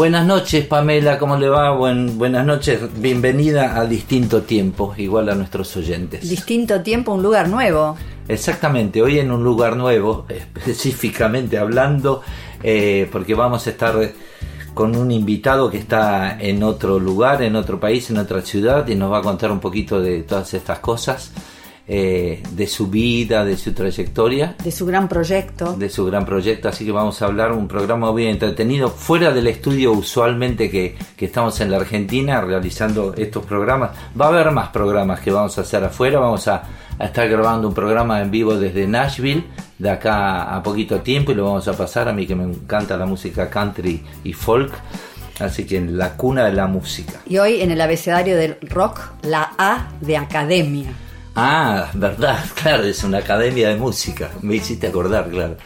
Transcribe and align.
Buenas 0.00 0.24
noches, 0.24 0.64
Pamela, 0.64 1.18
¿cómo 1.18 1.36
le 1.36 1.50
va? 1.50 1.76
Buen, 1.76 2.16
buenas 2.16 2.46
noches, 2.46 2.80
bienvenida 3.02 3.78
a 3.78 3.84
Distinto 3.84 4.40
Tiempo, 4.40 4.94
igual 4.96 5.28
a 5.28 5.34
nuestros 5.34 5.76
oyentes. 5.76 6.26
Distinto 6.26 6.80
tiempo, 6.80 7.12
un 7.12 7.22
lugar 7.22 7.50
nuevo. 7.50 7.98
Exactamente, 8.26 9.02
hoy 9.02 9.18
en 9.18 9.30
un 9.30 9.44
lugar 9.44 9.76
nuevo, 9.76 10.24
específicamente 10.56 11.58
hablando, 11.58 12.22
eh, 12.62 13.10
porque 13.12 13.34
vamos 13.34 13.66
a 13.66 13.70
estar 13.70 13.94
con 14.72 14.96
un 14.96 15.10
invitado 15.10 15.70
que 15.70 15.76
está 15.76 16.40
en 16.40 16.62
otro 16.62 16.98
lugar, 16.98 17.42
en 17.42 17.54
otro 17.54 17.78
país, 17.78 18.08
en 18.08 18.16
otra 18.16 18.40
ciudad, 18.40 18.88
y 18.88 18.94
nos 18.94 19.12
va 19.12 19.18
a 19.18 19.22
contar 19.22 19.52
un 19.52 19.60
poquito 19.60 20.00
de 20.00 20.22
todas 20.22 20.54
estas 20.54 20.78
cosas. 20.78 21.30
Eh, 21.92 22.40
de 22.52 22.68
su 22.68 22.86
vida, 22.86 23.44
de 23.44 23.56
su 23.56 23.72
trayectoria. 23.72 24.54
De 24.62 24.70
su 24.70 24.86
gran 24.86 25.08
proyecto. 25.08 25.72
De 25.72 25.88
su 25.88 26.06
gran 26.06 26.24
proyecto, 26.24 26.68
así 26.68 26.84
que 26.84 26.92
vamos 26.92 27.20
a 27.20 27.24
hablar 27.24 27.50
un 27.50 27.66
programa 27.66 28.12
muy 28.12 28.28
entretenido, 28.28 28.90
fuera 28.90 29.32
del 29.32 29.48
estudio 29.48 29.90
usualmente 29.90 30.70
que, 30.70 30.94
que, 31.16 31.24
estamos 31.24 31.60
en 31.60 31.72
la 31.72 31.78
Argentina 31.78 32.40
realizando 32.42 33.12
estos 33.14 33.44
programas. 33.44 33.90
Va 34.18 34.26
a 34.26 34.28
haber 34.28 34.52
más 34.52 34.68
programas 34.68 35.18
que 35.18 35.32
vamos 35.32 35.58
a 35.58 35.62
hacer 35.62 35.82
afuera, 35.82 36.20
vamos 36.20 36.46
a, 36.46 36.62
a 36.96 37.06
estar 37.06 37.28
grabando 37.28 37.66
un 37.66 37.74
programa 37.74 38.20
en 38.22 38.30
vivo 38.30 38.54
desde 38.54 38.86
Nashville, 38.86 39.46
de 39.76 39.90
acá 39.90 40.54
a 40.54 40.62
poquito 40.62 41.00
tiempo, 41.00 41.32
y 41.32 41.34
lo 41.34 41.46
vamos 41.46 41.66
a 41.66 41.72
pasar 41.72 42.08
a 42.08 42.12
mí 42.12 42.24
que 42.24 42.36
me 42.36 42.44
encanta 42.44 42.96
la 42.96 43.06
música 43.06 43.50
country 43.50 44.00
y 44.22 44.32
folk. 44.32 44.72
Así 45.40 45.66
que 45.66 45.78
en 45.78 45.98
la 45.98 46.16
cuna 46.16 46.44
de 46.44 46.52
la 46.52 46.68
música. 46.68 47.14
Y 47.26 47.38
hoy 47.38 47.62
en 47.62 47.72
el 47.72 47.80
abecedario 47.80 48.36
del 48.36 48.58
rock, 48.60 49.00
la 49.22 49.54
A 49.58 49.88
de 50.00 50.16
academia. 50.16 50.92
Ah, 51.34 51.90
verdad, 51.94 52.44
claro, 52.60 52.84
es 52.84 53.04
una 53.04 53.18
academia 53.18 53.68
de 53.68 53.76
música, 53.76 54.30
me 54.42 54.56
hiciste 54.56 54.88
acordar, 54.88 55.30
claro. 55.30 55.56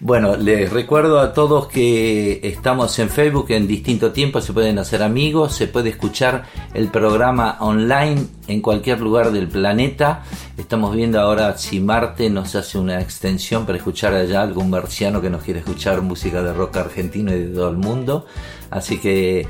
Bueno, 0.00 0.36
les 0.36 0.70
recuerdo 0.70 1.18
a 1.18 1.32
todos 1.32 1.68
que 1.68 2.40
estamos 2.42 2.98
en 2.98 3.08
Facebook 3.08 3.46
en 3.50 3.66
distinto 3.66 4.12
tiempo, 4.12 4.40
se 4.42 4.52
pueden 4.52 4.78
hacer 4.78 5.02
amigos, 5.02 5.54
se 5.54 5.66
puede 5.66 5.90
escuchar 5.90 6.44
el 6.74 6.88
programa 6.88 7.56
online 7.60 8.26
en 8.46 8.60
cualquier 8.60 9.00
lugar 9.00 9.32
del 9.32 9.48
planeta. 9.48 10.24
Estamos 10.58 10.94
viendo 10.94 11.18
ahora 11.20 11.56
si 11.56 11.80
Marte 11.80 12.28
nos 12.28 12.54
hace 12.54 12.76
una 12.76 13.00
extensión 13.00 13.64
para 13.64 13.78
escuchar 13.78 14.12
allá 14.12 14.42
algún 14.42 14.68
marciano 14.68 15.22
que 15.22 15.30
nos 15.30 15.42
quiere 15.42 15.60
escuchar 15.60 16.02
música 16.02 16.42
de 16.42 16.52
rock 16.52 16.76
argentino 16.76 17.34
y 17.34 17.38
de 17.44 17.54
todo 17.54 17.70
el 17.70 17.78
mundo. 17.78 18.26
Así 18.70 18.98
que 18.98 19.46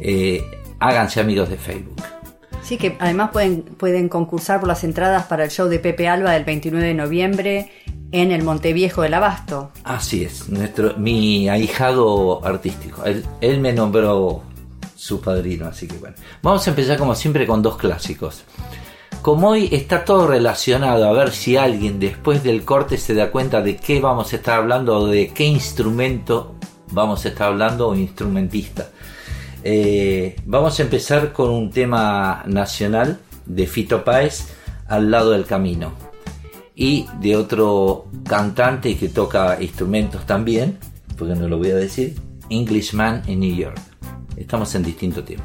eh, 0.00 0.42
háganse 0.78 1.20
amigos 1.20 1.50
de 1.50 1.58
Facebook. 1.58 2.21
Sí, 2.62 2.78
que 2.78 2.96
además 3.00 3.30
pueden, 3.32 3.62
pueden 3.62 4.08
concursar 4.08 4.60
por 4.60 4.68
las 4.68 4.84
entradas 4.84 5.26
para 5.26 5.44
el 5.44 5.50
show 5.50 5.68
de 5.68 5.78
Pepe 5.78 6.08
Alba 6.08 6.32
del 6.32 6.44
29 6.44 6.86
de 6.86 6.94
noviembre 6.94 7.72
en 8.12 8.30
el 8.30 8.44
Monteviejo 8.44 9.02
del 9.02 9.14
Abasto. 9.14 9.72
Así 9.84 10.24
es, 10.24 10.48
nuestro, 10.48 10.96
mi 10.96 11.48
ahijado 11.48 12.44
artístico. 12.44 13.04
Él, 13.04 13.24
él 13.40 13.60
me 13.60 13.72
nombró 13.72 14.42
su 14.94 15.20
padrino, 15.20 15.66
así 15.66 15.88
que 15.88 15.96
bueno. 15.96 16.14
Vamos 16.42 16.66
a 16.66 16.70
empezar 16.70 16.98
como 16.98 17.14
siempre 17.14 17.46
con 17.46 17.62
dos 17.62 17.76
clásicos. 17.76 18.44
Como 19.22 19.50
hoy 19.50 19.68
está 19.72 20.04
todo 20.04 20.26
relacionado, 20.26 21.08
a 21.08 21.12
ver 21.12 21.32
si 21.32 21.56
alguien 21.56 21.98
después 21.98 22.42
del 22.42 22.64
corte 22.64 22.98
se 22.98 23.14
da 23.14 23.30
cuenta 23.30 23.62
de 23.62 23.76
qué 23.76 24.00
vamos 24.00 24.32
a 24.32 24.36
estar 24.36 24.58
hablando 24.58 24.98
o 24.98 25.06
de 25.06 25.28
qué 25.28 25.44
instrumento 25.44 26.54
vamos 26.92 27.24
a 27.24 27.28
estar 27.28 27.48
hablando 27.48 27.88
o 27.88 27.94
instrumentista. 27.94 28.90
Eh, 29.64 30.36
vamos 30.44 30.78
a 30.78 30.82
empezar 30.82 31.32
con 31.32 31.50
un 31.50 31.70
tema 31.70 32.42
nacional 32.46 33.18
de 33.46 33.66
Fito 33.66 34.04
Páez, 34.04 34.48
Al 34.88 35.10
lado 35.10 35.30
del 35.30 35.44
camino, 35.44 35.92
y 36.74 37.06
de 37.20 37.36
otro 37.36 38.06
cantante 38.24 38.96
que 38.96 39.08
toca 39.08 39.62
instrumentos 39.62 40.26
también, 40.26 40.78
porque 41.16 41.34
no 41.34 41.48
lo 41.48 41.58
voy 41.58 41.70
a 41.70 41.76
decir, 41.76 42.14
Englishman 42.50 43.22
en 43.26 43.40
New 43.40 43.54
York. 43.54 43.80
Estamos 44.36 44.74
en 44.74 44.82
distinto 44.82 45.22
tiempo. 45.22 45.44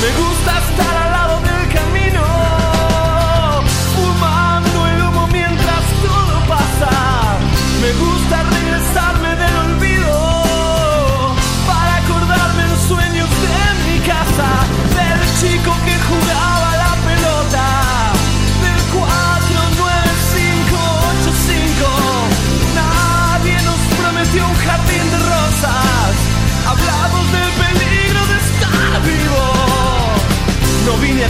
Me 0.00 0.10
gusta 0.12 0.58
estar 0.58 0.96
al 1.04 1.10
lado 1.10 1.40
del 1.40 1.68
camino, 1.72 2.22
fumando 3.94 4.86
el 4.88 5.02
humo 5.02 5.26
mientras 5.28 5.82
todo 6.02 6.34
pasa. 6.46 7.38
Me 7.80 7.92
gusta 7.92 8.15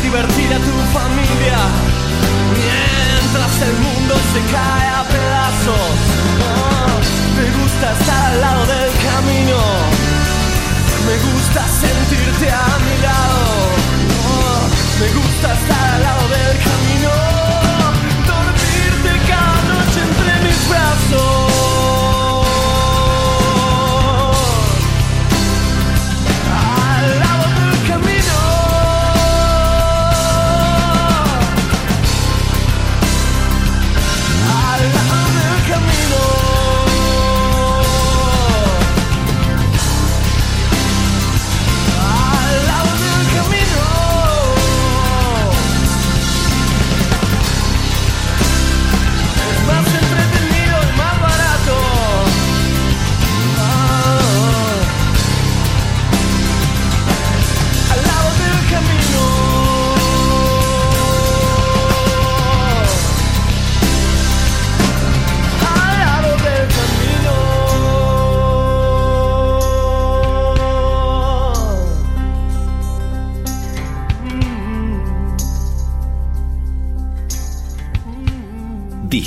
Divertir 0.07 0.55
a 0.55 0.59
tu 0.59 0.71
familia 0.97 1.59
mientras 2.55 3.61
el 3.61 3.75
mundo 3.75 4.15
se 4.33 4.41
cae 4.55 4.89
a 4.89 5.03
pedazos. 5.03 5.97
Oh, 6.47 6.97
me 7.37 7.47
gusta 7.61 7.91
estar 7.91 8.33
al 8.33 8.41
lado 8.41 8.67
del 8.67 8.93
camino, 9.11 9.59
me 11.09 11.17
gusta 11.33 11.61
sentirte 11.67 12.49
a 12.53 12.79
mi 12.87 13.03
lado. 13.03 13.36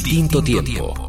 Distinto 0.09 0.41
tiempo. 0.41 1.08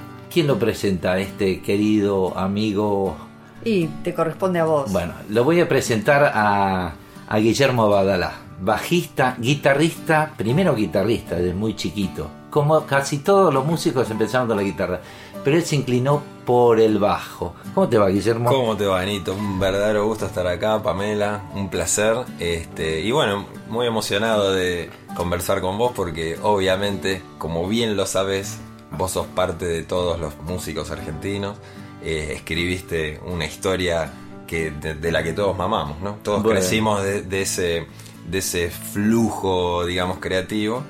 ¿quién 0.31 0.47
lo 0.47 0.57
presenta? 0.57 1.19
Este 1.19 1.61
querido 1.61 2.37
amigo. 2.37 3.15
Y 3.63 3.87
te 4.03 4.13
corresponde 4.13 4.59
a 4.59 4.65
vos. 4.65 4.91
Bueno, 4.91 5.13
lo 5.29 5.43
voy 5.43 5.59
a 5.59 5.67
presentar 5.67 6.31
a, 6.33 6.93
a 7.27 7.37
Guillermo 7.37 7.89
Badalá, 7.89 8.33
bajista, 8.61 9.35
guitarrista, 9.37 10.33
primero 10.35 10.73
guitarrista 10.73 11.35
desde 11.35 11.53
muy 11.53 11.75
chiquito. 11.75 12.27
Como 12.49 12.85
casi 12.85 13.19
todos 13.19 13.53
los 13.53 13.65
músicos 13.65 14.09
empezaron 14.09 14.47
con 14.47 14.57
la 14.57 14.63
guitarra, 14.63 14.99
pero 15.43 15.57
él 15.57 15.63
se 15.63 15.75
inclinó 15.75 16.21
por 16.45 16.79
el 16.79 16.97
bajo. 16.97 17.53
¿Cómo 17.73 17.87
te 17.87 17.97
va, 17.97 18.09
Guillermo? 18.09 18.49
¿Cómo 18.49 18.75
te 18.75 18.85
va, 18.85 19.01
Anito? 19.01 19.33
Un 19.33 19.59
verdadero 19.59 20.05
gusto 20.05 20.25
estar 20.25 20.47
acá, 20.47 20.81
Pamela, 20.81 21.43
un 21.53 21.69
placer. 21.69 22.15
Este, 22.39 23.01
y 23.01 23.11
bueno, 23.11 23.45
muy 23.69 23.87
emocionado 23.87 24.51
de 24.51 24.89
conversar 25.15 25.61
con 25.61 25.77
vos 25.77 25.91
porque 25.95 26.37
obviamente, 26.41 27.21
como 27.37 27.67
bien 27.67 27.95
lo 27.95 28.05
sabes, 28.05 28.59
vos 28.91 29.11
sos 29.11 29.27
parte 29.27 29.65
de 29.65 29.83
todos 29.83 30.19
los 30.19 30.35
músicos 30.43 30.91
argentinos. 30.91 31.57
Eh, 32.03 32.33
escribiste 32.35 33.19
una 33.25 33.45
historia 33.45 34.11
que, 34.47 34.71
de, 34.71 34.95
de 34.95 35.11
la 35.11 35.23
que 35.23 35.33
todos 35.33 35.57
mamamos, 35.57 35.99
¿no? 36.01 36.15
Todos 36.23 36.43
Bueno. 36.43 36.59
crecimos 36.59 37.03
de, 37.03 37.21
de 37.21 37.41
ese, 37.41 37.85
de 38.27 38.37
ese 38.39 38.69
flujo, 38.69 39.85
digamos, 39.85 40.19
creativo. 40.19 40.83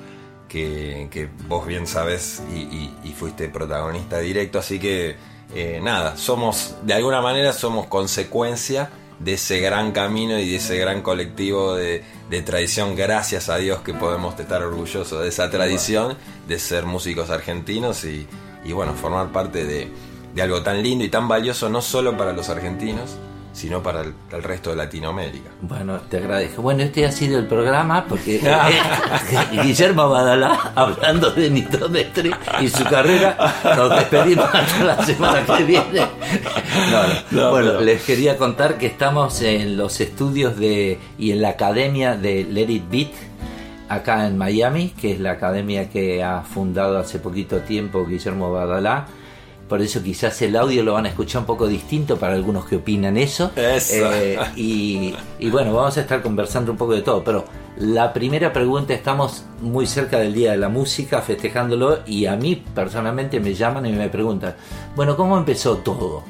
Que, 0.48 1.08
que 1.10 1.30
vos 1.48 1.66
bien 1.66 1.86
sabes 1.86 2.42
y, 2.52 2.56
y- 2.58 2.94
y 3.04 3.12
fuiste 3.14 3.48
protagonista 3.48 4.18
directo, 4.18 4.58
así 4.58 4.78
que 4.78 5.16
eh, 5.54 5.80
nada, 5.82 6.18
somos, 6.18 6.74
de 6.82 6.92
alguna 6.92 7.22
manera 7.22 7.54
somos 7.54 7.86
consecuencia 7.86 8.90
de 9.24 9.34
ese 9.34 9.60
gran 9.60 9.92
camino 9.92 10.38
y 10.38 10.50
de 10.50 10.56
ese 10.56 10.76
gran 10.76 11.02
colectivo 11.02 11.74
de, 11.74 12.02
de 12.28 12.42
tradición, 12.42 12.96
gracias 12.96 13.48
a 13.48 13.56
Dios 13.56 13.80
que 13.82 13.94
podemos 13.94 14.38
estar 14.38 14.62
orgullosos 14.62 15.22
de 15.22 15.28
esa 15.28 15.50
tradición, 15.50 16.16
de 16.48 16.58
ser 16.58 16.86
músicos 16.86 17.30
argentinos 17.30 18.04
y, 18.04 18.26
y 18.64 18.72
bueno, 18.72 18.94
formar 18.94 19.30
parte 19.30 19.64
de, 19.64 19.88
de 20.34 20.42
algo 20.42 20.62
tan 20.62 20.82
lindo 20.82 21.04
y 21.04 21.08
tan 21.08 21.28
valioso 21.28 21.68
no 21.68 21.82
solo 21.82 22.16
para 22.16 22.32
los 22.32 22.48
argentinos, 22.48 23.16
sino 23.52 23.82
para 23.82 24.02
el, 24.02 24.14
el 24.32 24.42
resto 24.42 24.70
de 24.70 24.76
Latinoamérica. 24.76 25.50
Bueno, 25.60 26.00
te 26.08 26.18
agradezco. 26.18 26.62
Bueno, 26.62 26.82
este 26.82 27.04
ha 27.04 27.12
sido 27.12 27.38
el 27.38 27.46
programa 27.46 28.06
porque 28.08 28.36
eh, 28.36 28.42
Guillermo 29.62 30.08
Badalá, 30.08 30.72
hablando 30.74 31.30
de 31.30 31.50
Nito 31.50 31.88
Mestre 31.88 32.30
y 32.60 32.68
su 32.68 32.84
carrera, 32.84 33.36
nos 33.76 33.90
despedimos 33.90 34.46
hasta 34.52 34.84
la 34.84 35.04
semana 35.04 35.44
que 35.44 35.64
viene. 35.64 36.00
No, 36.90 37.06
no. 37.06 37.42
No, 37.42 37.50
bueno, 37.50 37.80
les 37.80 38.02
quería 38.02 38.36
contar 38.36 38.78
que 38.78 38.86
estamos 38.86 39.42
en 39.42 39.76
los 39.76 40.00
estudios 40.00 40.56
de 40.56 40.98
y 41.18 41.32
en 41.32 41.42
la 41.42 41.50
academia 41.50 42.16
de 42.16 42.44
Let 42.44 42.70
It 42.70 42.90
Beat 42.90 43.32
acá 43.88 44.26
en 44.26 44.38
Miami, 44.38 44.90
que 44.90 45.12
es 45.12 45.20
la 45.20 45.32
academia 45.32 45.90
que 45.90 46.22
ha 46.22 46.42
fundado 46.42 46.98
hace 46.98 47.18
poquito 47.18 47.60
tiempo 47.60 48.06
Guillermo 48.06 48.50
Badalá. 48.50 49.06
Por 49.72 49.80
eso 49.80 50.02
quizás 50.02 50.42
el 50.42 50.54
audio 50.54 50.82
lo 50.82 50.92
van 50.92 51.06
a 51.06 51.08
escuchar 51.08 51.40
un 51.40 51.46
poco 51.46 51.66
distinto 51.66 52.18
para 52.18 52.34
algunos 52.34 52.66
que 52.66 52.76
opinan 52.76 53.16
eso. 53.16 53.52
Eso. 53.56 54.12
Eh, 54.12 54.38
y, 54.54 55.14
y 55.38 55.48
bueno, 55.48 55.72
vamos 55.72 55.96
a 55.96 56.02
estar 56.02 56.20
conversando 56.20 56.72
un 56.72 56.76
poco 56.76 56.92
de 56.92 57.00
todo. 57.00 57.24
Pero 57.24 57.46
la 57.78 58.12
primera 58.12 58.52
pregunta, 58.52 58.92
estamos 58.92 59.44
muy 59.62 59.86
cerca 59.86 60.18
del 60.18 60.34
Día 60.34 60.50
de 60.50 60.58
la 60.58 60.68
Música, 60.68 61.22
festejándolo, 61.22 62.00
y 62.04 62.26
a 62.26 62.36
mí 62.36 62.62
personalmente 62.74 63.40
me 63.40 63.54
llaman 63.54 63.86
y 63.86 63.92
me 63.92 64.10
preguntan, 64.10 64.56
bueno, 64.94 65.16
¿cómo 65.16 65.38
empezó 65.38 65.78
todo? 65.78 66.22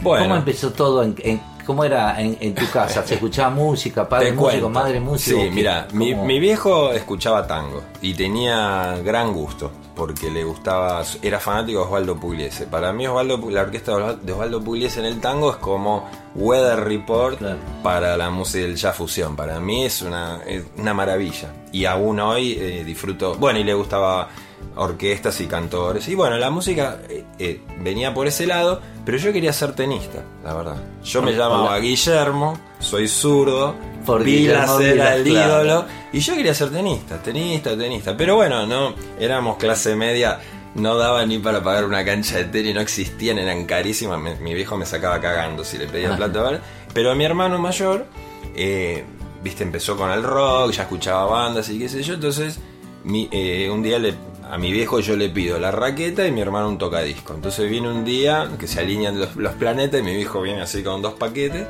Bueno. 0.00 0.26
¿Cómo 0.26 0.36
empezó 0.36 0.70
todo? 0.70 1.02
En, 1.02 1.16
en- 1.18 1.40
¿Cómo 1.64 1.84
era 1.84 2.20
en, 2.20 2.36
en 2.40 2.54
tu 2.54 2.68
casa? 2.70 3.06
¿Se 3.06 3.14
escuchaba 3.14 3.50
música? 3.50 4.08
¿Padre 4.08 4.32
músico? 4.32 4.42
cuento. 4.50 4.70
¿Madre 4.70 5.00
músico? 5.00 5.38
Sí, 5.40 5.44
¿Qué- 5.46 5.50
mira, 5.50 5.86
mi, 5.92 6.38
viejo 6.38 6.92
escuchaba 6.92 7.46
tango 7.46 7.82
y 8.02 8.14
tenía 8.14 8.96
gran 9.04 9.32
gusto 9.32 9.70
porque 9.94 10.28
le 10.30 10.42
gustaba, 10.42 11.02
era 11.22 11.38
fanático 11.38 11.78
de 11.80 11.84
Osvaldo 11.84 12.16
Pugliese. 12.16 12.66
Para 12.66 12.92
mí 12.92 13.06
Osvaldo, 13.06 13.38
la 13.50 13.62
orquesta 13.62 13.92
de 13.92 14.02
Osval- 14.02 14.20
de 14.20 14.32
Osvaldo 14.32 14.60
Pugliese 14.62 14.98
en 15.00 15.06
el 15.06 15.20
tango 15.20 15.50
es 15.52 15.56
como 15.58 16.08
Weather 16.34 16.80
Report 16.80 17.38
Claro. 17.38 17.58
para 17.82 18.16
la 18.16 18.28
música 18.28 18.64
del 18.66 18.74
jazz 18.76 18.96
fusión. 18.96 19.36
Para 19.36 19.60
mí 19.60 19.84
es 19.84 20.02
una, 20.02 20.40
es 20.46 20.64
una 20.76 20.92
maravilla 20.94 21.48
y 21.70 21.84
aún 21.84 22.18
hoy 22.18 22.56
eh, 22.58 22.82
disfruto, 22.84 23.36
bueno, 23.36 23.60
y 23.60 23.64
le 23.64 23.72
gustaba 23.74 24.28
orquestas 24.76 25.40
y 25.40 25.46
cantores. 25.46 26.08
Y 26.08 26.14
bueno, 26.16 26.36
la 26.38 26.50
música 26.50 26.98
eh, 27.08 27.24
eh, 27.38 27.60
venía 27.80 28.12
por 28.12 28.26
ese 28.26 28.46
lado, 28.46 28.80
pero 29.04 29.18
yo 29.18 29.32
quería 29.32 29.52
ser 29.52 29.74
tenista, 29.74 30.22
la 30.42 30.54
verdad. 30.54 30.76
Yo 31.04 31.22
me 31.22 31.30
Hola. 31.30 31.36
Llamaba 31.56 31.78
Guillermo, 31.78 32.58
soy 32.78 33.08
zurdo, 33.08 33.74
Por 34.04 34.22
Vilas 34.22 34.76
Guillermo 34.78 34.80
era 34.80 34.92
Vilas, 34.92 35.16
el 35.16 35.24
claro. 35.24 35.64
ídolo. 35.64 35.84
Y 36.12 36.20
yo 36.20 36.34
quería 36.34 36.54
ser 36.54 36.70
tenista, 36.70 37.22
tenista, 37.22 37.76
tenista. 37.76 38.16
Pero 38.16 38.36
bueno, 38.36 38.66
no, 38.66 38.94
éramos 39.18 39.56
clase 39.56 39.96
media, 39.96 40.40
no 40.74 40.96
daba 40.96 41.24
ni 41.26 41.38
para 41.38 41.62
pagar 41.62 41.84
una 41.84 42.04
cancha 42.04 42.36
de 42.36 42.44
tenis, 42.44 42.74
no 42.74 42.80
existían, 42.80 43.38
eran 43.38 43.64
carísimas. 43.64 44.20
Me- 44.20 44.36
mi 44.36 44.54
viejo 44.54 44.76
me 44.76 44.86
sacaba 44.86 45.20
cagando 45.20 45.64
si 45.64 45.78
le 45.78 45.86
pedía 45.86 46.08
Ajá. 46.08 46.16
plata. 46.16 46.42
¿vale? 46.42 46.60
Pero 46.92 47.14
mi 47.14 47.24
hermano 47.24 47.58
mayor, 47.58 48.06
eh, 48.54 49.04
viste, 49.42 49.62
empezó 49.64 49.96
con 49.96 50.10
el 50.10 50.22
rock, 50.22 50.70
ya 50.72 50.82
escuchaba 50.82 51.24
bandas 51.26 51.68
y 51.70 51.78
qué 51.78 51.88
sé 51.88 52.02
yo. 52.02 52.14
Entonces, 52.14 52.58
mi- 53.04 53.28
eh, 53.32 53.68
un 53.70 53.82
día 53.82 53.98
le, 53.98 54.14
a 54.50 54.58
mi 54.58 54.70
viejo 54.72 55.00
yo 55.00 55.16
le 55.16 55.28
pido 55.30 55.58
la 55.58 55.70
raqueta 55.70 56.26
y 56.26 56.32
mi 56.32 56.40
hermano 56.40 56.68
un 56.68 56.78
tocadisco. 56.78 57.34
Entonces 57.34 57.68
viene 57.70 57.88
un 57.90 58.04
día 58.04 58.48
que 58.58 58.66
se 58.66 58.80
alinean 58.80 59.18
los, 59.18 59.36
los 59.36 59.54
planetas 59.54 60.00
y 60.00 60.02
mi 60.04 60.14
viejo 60.14 60.40
viene 60.42 60.60
así 60.62 60.82
con 60.82 61.02
dos 61.02 61.14
paquetes. 61.14 61.66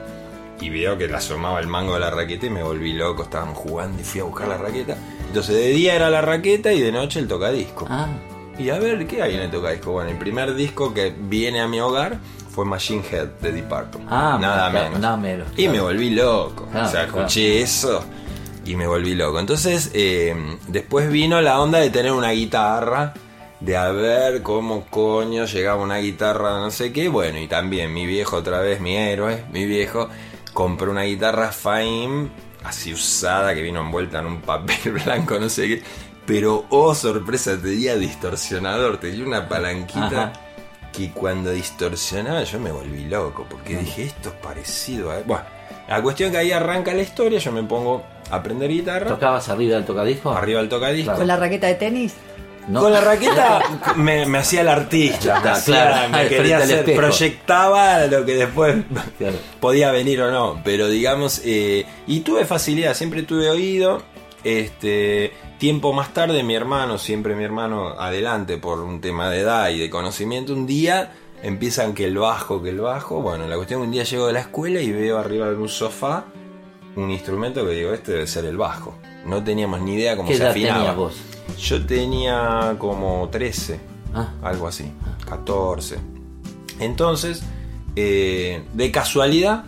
y 0.60 0.70
veo 0.70 0.96
que 0.96 1.06
le 1.08 1.14
asomaba 1.14 1.60
el 1.60 1.66
mango 1.66 1.94
de 1.94 2.00
la 2.00 2.10
raqueta 2.10 2.46
y 2.46 2.50
me 2.50 2.62
volví 2.62 2.92
loco, 2.92 3.24
estábamos 3.24 3.58
jugando 3.58 4.00
y 4.00 4.04
fui 4.04 4.20
a 4.20 4.24
buscar 4.24 4.48
la 4.48 4.56
raqueta. 4.58 4.96
Entonces 5.26 5.54
de 5.56 5.68
día 5.68 5.94
era 5.94 6.10
la 6.10 6.20
raqueta 6.20 6.72
y 6.72 6.80
de 6.80 6.92
noche 6.92 7.18
el 7.20 7.26
tocadisco. 7.28 7.86
Ah, 7.90 8.06
Y 8.58 8.70
a 8.70 8.78
ver, 8.78 9.06
¿qué 9.06 9.20
hay 9.22 9.34
en 9.34 9.40
el 9.42 9.50
tocadisco? 9.50 9.92
Bueno, 9.92 10.10
el 10.10 10.16
primer 10.18 10.54
disco 10.54 10.94
que 10.94 11.12
viene 11.18 11.60
a 11.60 11.66
mi 11.68 11.80
hogar 11.80 12.18
fue 12.50 12.64
Machine 12.64 13.02
Head 13.10 13.26
de 13.42 13.50
Deep 13.52 13.68
Purple. 13.68 14.02
Ah, 14.08 14.38
nada 14.40 14.70
menos. 14.70 15.00
nada 15.00 15.16
menos, 15.16 15.48
Y 15.56 15.62
claro. 15.64 15.72
me 15.72 15.80
volví 15.80 16.10
loco. 16.10 16.66
Claro, 16.70 16.86
o 16.86 16.90
sea, 16.90 17.06
claro. 17.06 17.18
escuché 17.26 17.60
eso 17.60 18.04
y 18.64 18.76
me 18.76 18.86
volví 18.86 19.14
loco. 19.14 19.38
Entonces, 19.38 19.90
eh, 19.94 20.34
después 20.68 21.10
vino 21.10 21.40
la 21.40 21.60
onda 21.60 21.78
de 21.78 21.90
tener 21.90 22.12
una 22.12 22.30
guitarra, 22.30 23.14
de 23.60 23.76
a 23.76 23.90
ver 23.90 24.42
cómo 24.42 24.86
coño 24.86 25.44
llegaba 25.46 25.82
una 25.82 25.98
guitarra, 25.98 26.58
no 26.58 26.70
sé 26.70 26.92
qué. 26.92 27.08
Bueno, 27.08 27.38
y 27.38 27.48
también 27.48 27.92
mi 27.92 28.06
viejo, 28.06 28.36
otra 28.36 28.60
vez, 28.60 28.80
mi 28.80 28.96
héroe, 28.96 29.44
mi 29.52 29.66
viejo, 29.66 30.08
compró 30.52 30.90
una 30.90 31.02
guitarra 31.02 31.50
Fame, 31.50 32.28
así 32.62 32.92
usada, 32.92 33.54
que 33.54 33.62
vino 33.62 33.80
envuelta 33.80 34.20
en 34.20 34.26
un 34.26 34.40
papel 34.40 34.92
blanco, 35.04 35.38
no 35.38 35.48
sé 35.48 35.68
qué. 35.68 35.82
Pero, 36.26 36.64
oh 36.70 36.94
sorpresa, 36.94 37.58
tenía 37.60 37.96
distorsionador, 37.96 38.98
tenía 38.98 39.26
una 39.26 39.46
palanquita 39.46 40.06
Ajá. 40.06 40.32
que 40.90 41.10
cuando 41.10 41.50
distorsionaba 41.50 42.44
yo 42.44 42.58
me 42.58 42.72
volví 42.72 43.04
loco, 43.04 43.46
porque 43.48 43.76
dije, 43.76 44.04
esto 44.04 44.30
es 44.30 44.34
parecido 44.36 45.10
a... 45.10 45.20
Bueno, 45.20 45.44
la 45.86 46.00
cuestión 46.00 46.30
que 46.30 46.38
ahí 46.38 46.50
arranca 46.50 46.94
la 46.94 47.02
historia, 47.02 47.38
yo 47.38 47.52
me 47.52 47.62
pongo 47.62 48.02
aprender 48.30 48.70
guitarra, 48.70 49.08
¿tocabas 49.08 49.48
arriba 49.48 49.76
del 49.76 49.84
tocadisco? 49.84 50.30
arriba 50.32 50.60
del 50.60 50.68
tocadisco. 50.68 51.04
Claro. 51.06 51.18
¿Con 51.18 51.26
la 51.26 51.36
raqueta 51.36 51.66
de 51.66 51.74
tenis? 51.74 52.14
No. 52.66 52.80
Con 52.80 52.92
la 52.94 53.00
raqueta 53.02 53.60
me, 53.96 54.24
me 54.24 54.38
hacía 54.38 54.62
el 54.62 54.68
artista, 54.68 55.36
hacía- 55.36 55.74
claro. 55.90 56.08
me 56.12 56.28
quería 56.28 56.58
hacer, 56.58 56.94
proyectaba 56.96 58.06
lo 58.06 58.24
que 58.24 58.34
después 58.36 58.76
Claro. 59.18 59.36
podía 59.60 59.90
venir 59.92 60.22
o 60.22 60.30
no, 60.30 60.60
pero 60.64 60.88
digamos, 60.88 61.42
eh, 61.44 61.84
y 62.06 62.20
tuve 62.20 62.44
facilidad, 62.46 62.94
siempre 62.94 63.22
tuve 63.22 63.50
oído, 63.50 64.02
este, 64.44 65.32
tiempo 65.58 65.92
más 65.92 66.14
tarde 66.14 66.42
mi 66.42 66.54
hermano, 66.54 66.96
siempre 66.98 67.34
mi 67.34 67.44
hermano 67.44 67.88
adelante 67.98 68.56
por 68.58 68.80
un 68.80 69.00
tema 69.00 69.28
de 69.30 69.40
edad 69.40 69.68
y 69.70 69.78
de 69.78 69.90
conocimiento, 69.90 70.52
un 70.54 70.66
día 70.66 71.12
empiezan 71.42 71.92
que 71.94 72.04
el 72.06 72.16
bajo, 72.18 72.62
que 72.62 72.70
el 72.70 72.80
bajo, 72.80 73.20
bueno, 73.20 73.46
la 73.46 73.56
cuestión 73.56 73.80
que 73.80 73.86
un 73.86 73.92
día 73.92 74.04
llego 74.04 74.26
de 74.26 74.32
la 74.32 74.40
escuela 74.40 74.80
y 74.80 74.90
veo 74.92 75.18
arriba 75.18 75.48
de 75.50 75.56
un 75.56 75.68
sofá 75.68 76.24
un 76.96 77.10
instrumento 77.10 77.64
que 77.66 77.72
digo, 77.72 77.92
este 77.92 78.12
debe 78.12 78.26
ser 78.26 78.44
el 78.44 78.56
bajo. 78.56 78.94
No 79.26 79.42
teníamos 79.42 79.80
ni 79.80 79.94
idea 79.94 80.16
cómo 80.16 80.28
¿Qué 80.28 80.36
se 80.36 80.42
edad 80.42 80.50
afinaba. 80.52 80.76
tenías 80.78 80.96
vos? 80.96 81.16
Yo 81.58 81.84
tenía 81.86 82.76
como 82.78 83.28
13, 83.30 83.80
Ah. 84.14 84.32
algo 84.42 84.68
así, 84.68 84.90
14. 85.28 85.98
Entonces, 86.80 87.42
eh, 87.96 88.64
de 88.72 88.90
casualidad, 88.90 89.64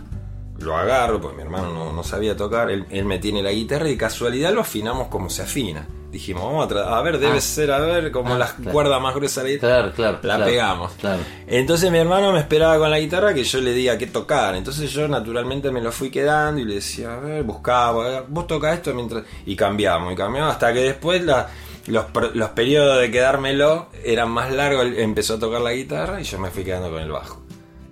lo 0.59 0.75
agarro, 0.75 1.21
porque 1.21 1.37
mi 1.37 1.43
hermano 1.43 1.73
no, 1.73 1.93
no 1.93 2.03
sabía 2.03 2.35
tocar, 2.35 2.69
él, 2.71 2.85
él 2.89 3.05
me 3.05 3.19
tiene 3.19 3.43
la 3.43 3.51
guitarra 3.51 3.87
y 3.87 3.91
de 3.91 3.97
casualidad 3.97 4.53
lo 4.53 4.61
afinamos 4.61 5.07
como 5.07 5.29
se 5.29 5.43
afina. 5.43 5.87
Dijimos, 6.11 6.43
vamos 6.43 6.65
a, 6.65 6.73
tra- 6.73 6.87
a 6.87 7.01
ver, 7.01 7.19
debe 7.19 7.37
Ah. 7.37 7.41
ser, 7.41 7.69
a 7.71 7.79
ver, 7.79 8.11
como 8.11 8.33
Ah, 8.35 8.37
la 8.37 8.47
claro. 8.55 8.71
cuerda 8.71 8.99
más 8.99 9.13
gruesa 9.13 9.41
de 9.43 9.49
la 9.49 9.53
guitarra. 9.55 9.73
Claro, 9.75 9.91
claro. 9.93 10.13
La 10.13 10.19
claro, 10.21 10.45
pegamos. 10.45 10.91
Claro. 10.93 11.19
Entonces 11.47 11.91
mi 11.91 11.97
hermano 11.97 12.31
me 12.31 12.39
esperaba 12.39 12.77
con 12.77 12.89
la 12.89 12.99
guitarra 12.99 13.33
que 13.33 13.43
yo 13.43 13.59
le 13.59 13.73
diga 13.73 13.97
qué 13.97 14.07
tocar. 14.07 14.55
Entonces 14.55 14.89
yo 14.91 15.07
naturalmente 15.07 15.69
me 15.69 15.81
lo 15.81 15.91
fui 15.91 16.09
quedando 16.09 16.61
y 16.61 16.65
le 16.65 16.75
decía, 16.75 17.15
a 17.15 17.19
ver, 17.19 17.43
buscaba, 17.43 18.23
vos 18.27 18.47
toca 18.47 18.73
esto 18.73 18.93
mientras... 18.93 19.23
Y 19.45 19.55
cambiamos, 19.55 20.13
y 20.13 20.15
cambiamos, 20.15 20.51
hasta 20.53 20.71
que 20.73 20.79
después 20.79 21.21
la- 21.23 21.49
los, 21.87 22.05
los 22.33 22.49
periodos 22.51 22.99
de 23.01 23.11
quedármelo 23.11 23.87
eran 24.03 24.29
más 24.29 24.51
largos, 24.51 24.85
empezó 24.97 25.33
a 25.35 25.39
tocar 25.39 25.61
la 25.61 25.73
guitarra 25.73 26.19
y 26.21 26.23
yo 26.23 26.39
me 26.39 26.49
fui 26.51 26.63
quedando 26.63 26.89
con 26.89 27.01
el 27.01 27.11
bajo. 27.11 27.41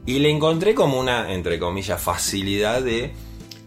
Y 0.05 0.19
le 0.19 0.29
encontré 0.29 0.73
como 0.73 0.99
una, 0.99 1.31
entre 1.33 1.59
comillas, 1.59 2.01
facilidad 2.01 2.81
de, 2.81 3.13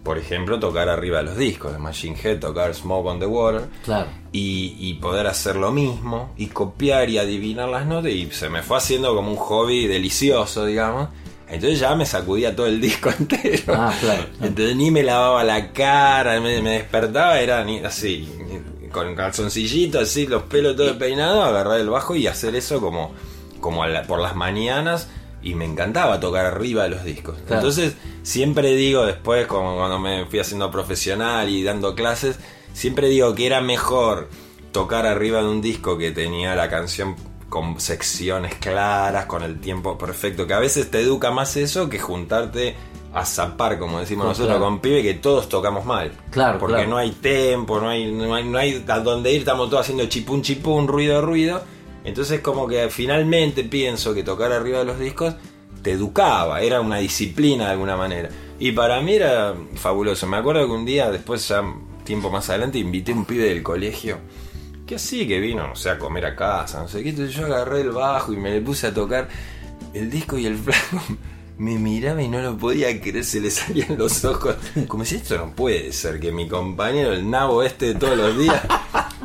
por 0.02 0.16
ejemplo, 0.18 0.58
tocar 0.58 0.88
arriba 0.88 1.18
de 1.18 1.24
los 1.24 1.36
discos 1.36 1.72
de 1.72 1.78
Machine 1.78 2.16
Head, 2.22 2.38
tocar 2.40 2.74
Smoke 2.74 3.06
on 3.06 3.18
the 3.20 3.26
Water 3.26 3.68
Claro. 3.84 4.06
y, 4.32 4.74
y 4.78 4.94
poder 4.94 5.26
hacer 5.26 5.56
lo 5.56 5.70
mismo 5.72 6.32
y 6.36 6.46
copiar 6.46 7.10
y 7.10 7.18
adivinar 7.18 7.68
las 7.68 7.84
notas 7.86 8.12
y 8.12 8.30
se 8.30 8.48
me 8.48 8.62
fue 8.62 8.78
haciendo 8.78 9.14
como 9.14 9.30
un 9.30 9.36
hobby 9.36 9.86
delicioso, 9.86 10.64
digamos. 10.64 11.08
Entonces 11.50 11.80
ya 11.80 11.94
me 11.94 12.04
sacudía 12.06 12.54
todo 12.54 12.66
el 12.66 12.80
disco 12.80 13.10
entero. 13.18 13.74
Ah, 13.74 13.92
claro. 14.00 14.24
Entonces 14.40 14.76
ni 14.76 14.90
me 14.90 15.02
lavaba 15.02 15.44
la 15.44 15.72
cara, 15.72 16.40
me, 16.40 16.60
me 16.62 16.72
despertaba, 16.72 17.40
era 17.40 17.64
ni, 17.64 17.78
así, 17.80 18.28
con 18.92 19.14
calzoncillito, 19.14 19.98
así, 20.00 20.26
los 20.26 20.42
pelos 20.44 20.76
todo 20.76 20.96
peinado, 20.98 21.42
agarrar 21.42 21.80
el 21.80 21.88
bajo 21.90 22.14
y 22.16 22.26
hacer 22.26 22.54
eso 22.54 22.80
como, 22.80 23.12
como 23.60 23.84
la- 23.86 24.02
por 24.04 24.20
las 24.20 24.34
mañanas. 24.36 25.08
Y 25.42 25.54
me 25.54 25.64
encantaba 25.64 26.18
tocar 26.20 26.46
arriba 26.46 26.84
de 26.84 26.90
los 26.90 27.04
discos. 27.04 27.36
Claro. 27.46 27.56
Entonces 27.56 27.94
siempre 28.22 28.74
digo 28.74 29.06
después, 29.06 29.46
como 29.46 29.76
cuando 29.76 29.98
me 29.98 30.26
fui 30.26 30.38
haciendo 30.40 30.70
profesional 30.70 31.48
y 31.48 31.62
dando 31.62 31.94
clases, 31.94 32.38
siempre 32.72 33.08
digo 33.08 33.34
que 33.34 33.46
era 33.46 33.60
mejor 33.60 34.28
tocar 34.72 35.06
arriba 35.06 35.40
de 35.40 35.48
un 35.48 35.60
disco 35.62 35.96
que 35.96 36.10
tenía 36.10 36.54
la 36.54 36.68
canción 36.68 37.16
con 37.48 37.80
secciones 37.80 38.54
claras, 38.56 39.26
con 39.26 39.42
el 39.42 39.60
tiempo 39.60 39.96
perfecto, 39.96 40.46
que 40.46 40.54
a 40.54 40.58
veces 40.58 40.90
te 40.90 41.00
educa 41.00 41.30
más 41.30 41.56
eso 41.56 41.88
que 41.88 41.98
juntarte 41.98 42.76
a 43.14 43.24
zapar, 43.24 43.78
como 43.78 44.00
decimos 44.00 44.26
nosotros 44.26 44.56
claro. 44.56 44.64
con 44.64 44.80
pibe, 44.80 45.02
que 45.02 45.14
todos 45.14 45.48
tocamos 45.48 45.84
mal. 45.84 46.12
Claro, 46.30 46.58
Porque 46.58 46.74
claro. 46.74 46.90
no 46.90 46.96
hay 46.98 47.10
tempo, 47.12 47.80
no 47.80 47.88
hay, 47.88 48.12
no 48.12 48.34
hay, 48.34 48.44
no 48.44 48.58
hay 48.58 48.84
a 48.86 48.98
dónde 49.00 49.32
ir, 49.32 49.40
estamos 49.40 49.70
todos 49.70 49.82
haciendo 49.82 50.06
chipún 50.06 50.42
chipún, 50.42 50.86
ruido 50.86 51.22
ruido. 51.22 51.62
Entonces 52.04 52.40
como 52.40 52.66
que 52.66 52.88
finalmente 52.90 53.64
pienso 53.64 54.14
que 54.14 54.22
tocar 54.22 54.52
arriba 54.52 54.78
de 54.78 54.84
los 54.84 54.98
discos 54.98 55.34
te 55.82 55.92
educaba, 55.92 56.60
era 56.60 56.80
una 56.80 56.98
disciplina 56.98 57.66
de 57.66 57.70
alguna 57.72 57.96
manera. 57.96 58.28
Y 58.58 58.72
para 58.72 59.00
mí 59.00 59.14
era 59.14 59.54
fabuloso. 59.74 60.26
Me 60.26 60.36
acuerdo 60.36 60.66
que 60.66 60.72
un 60.72 60.84
día, 60.84 61.10
después 61.10 61.46
ya 61.48 61.62
tiempo 62.04 62.30
más 62.30 62.48
adelante, 62.50 62.78
invité 62.78 63.12
a 63.12 63.14
un 63.14 63.24
pibe 63.24 63.44
del 63.44 63.62
colegio. 63.62 64.18
Que 64.86 64.96
así 64.96 65.28
que 65.28 65.38
vino, 65.38 65.68
no 65.68 65.76
sé, 65.76 65.90
a 65.90 65.98
comer 65.98 66.26
a 66.26 66.34
casa, 66.34 66.80
no 66.80 66.88
sé 66.88 67.02
qué. 67.02 67.10
Entonces 67.10 67.34
yo 67.36 67.46
agarré 67.46 67.82
el 67.82 67.90
bajo 67.90 68.32
y 68.32 68.36
me 68.36 68.50
le 68.50 68.60
puse 68.60 68.88
a 68.88 68.94
tocar 68.94 69.28
el 69.94 70.10
disco 70.10 70.38
y 70.38 70.46
el 70.46 70.56
flaco 70.58 71.02
me 71.58 71.76
miraba 71.76 72.22
y 72.22 72.28
no 72.28 72.40
lo 72.40 72.56
podía 72.56 73.00
creer, 73.00 73.24
se 73.24 73.40
le 73.40 73.50
salían 73.50 73.98
los 73.98 74.24
ojos. 74.24 74.56
Como 74.86 75.04
si 75.04 75.16
esto 75.16 75.36
no 75.36 75.54
puede 75.54 75.92
ser, 75.92 76.18
que 76.20 76.32
mi 76.32 76.48
compañero, 76.48 77.12
el 77.12 77.28
nabo 77.28 77.62
este 77.62 77.86
de 77.86 77.94
todos 77.96 78.16
los 78.16 78.38
días, 78.38 78.62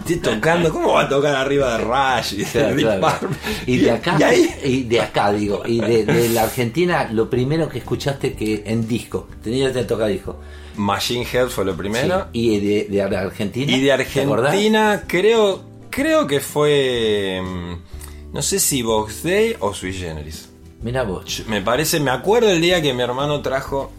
esté 0.05 0.17
tocando. 0.17 0.71
¿Cómo 0.71 0.93
va 0.93 1.01
a 1.03 1.09
tocar 1.09 1.35
arriba 1.35 1.77
de 1.77 1.83
Rush 1.83 2.33
y 2.39 2.43
de 2.57 2.75
Claro? 2.99 3.29
Y 3.65 3.77
de 3.77 3.91
acá, 3.91 4.17
Y 4.19 4.23
ahí, 4.23 4.55
y 4.63 4.83
de 4.83 5.01
acá 5.01 5.31
digo, 5.31 5.63
y 5.65 5.79
de, 5.79 6.05
de 6.05 6.29
la 6.29 6.43
Argentina, 6.43 7.09
lo 7.11 7.29
primero 7.29 7.67
que 7.69 7.79
escuchaste 7.79 8.33
que 8.33 8.63
en 8.65 8.87
disco, 8.87 9.27
tenías 9.43 9.73
de 9.73 9.83
tocar 9.85 10.09
disco. 10.09 10.37
Machine 10.75 11.25
Head 11.31 11.47
fue 11.49 11.65
lo 11.65 11.75
primero. 11.75 12.27
Sí. 12.33 12.39
Y 12.39 12.59
de, 12.59 12.87
de 12.89 13.01
Argentina. 13.17 13.71
Y 13.71 13.81
de. 13.81 13.91
Argentina, 13.91 15.03
creo, 15.07 15.61
creo 15.89 16.25
que 16.25 16.39
fue. 16.39 17.41
mm, 17.43 18.33
No 18.33 18.41
sé 18.41 18.59
si 18.59 18.81
Box 18.81 19.23
Day 19.23 19.55
o 19.59 19.73
Sui 19.73 19.93
Generis. 19.93 20.49
Mira 20.81 21.03
vos. 21.03 21.43
Me 21.47 21.61
parece, 21.61 21.99
me 21.99 22.09
acuerdo 22.11 22.49
el 22.49 22.59
día 22.59 22.81
que 22.81 22.93
mi 22.93 23.03
hermano 23.03 23.41
trajo 23.41 23.91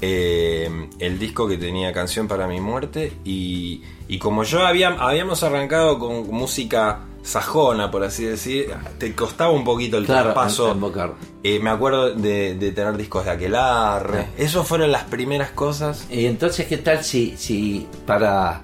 eh, 0.00 0.88
el 0.98 1.18
disco 1.18 1.48
que 1.48 1.56
tenía 1.58 1.92
Canción 1.92 2.28
para 2.28 2.46
mi 2.46 2.60
muerte. 2.60 3.12
Y, 3.24 3.82
y 4.08 4.18
como 4.18 4.42
yo 4.44 4.66
había, 4.66 4.88
habíamos 4.90 5.42
arrancado 5.42 5.98
con 5.98 6.28
música 6.30 7.00
sajona, 7.22 7.90
por 7.90 8.04
así 8.04 8.24
decir, 8.24 8.72
te 8.98 9.12
costaba 9.14 9.50
un 9.50 9.64
poquito 9.64 9.98
el 9.98 10.06
Claro, 10.06 10.32
traspaso. 10.32 10.76
Eh, 11.42 11.58
me 11.60 11.70
acuerdo 11.70 12.14
de, 12.14 12.54
de 12.54 12.70
tener 12.72 12.96
discos 12.96 13.24
de 13.24 13.32
Aquelarre. 13.32 14.28
Esas 14.38 14.66
fueron 14.66 14.92
las 14.92 15.04
primeras 15.04 15.50
cosas. 15.50 16.06
Y 16.08 16.26
entonces, 16.26 16.66
¿qué 16.66 16.76
tal 16.78 17.02
si, 17.02 17.36
si 17.36 17.88
para 18.06 18.62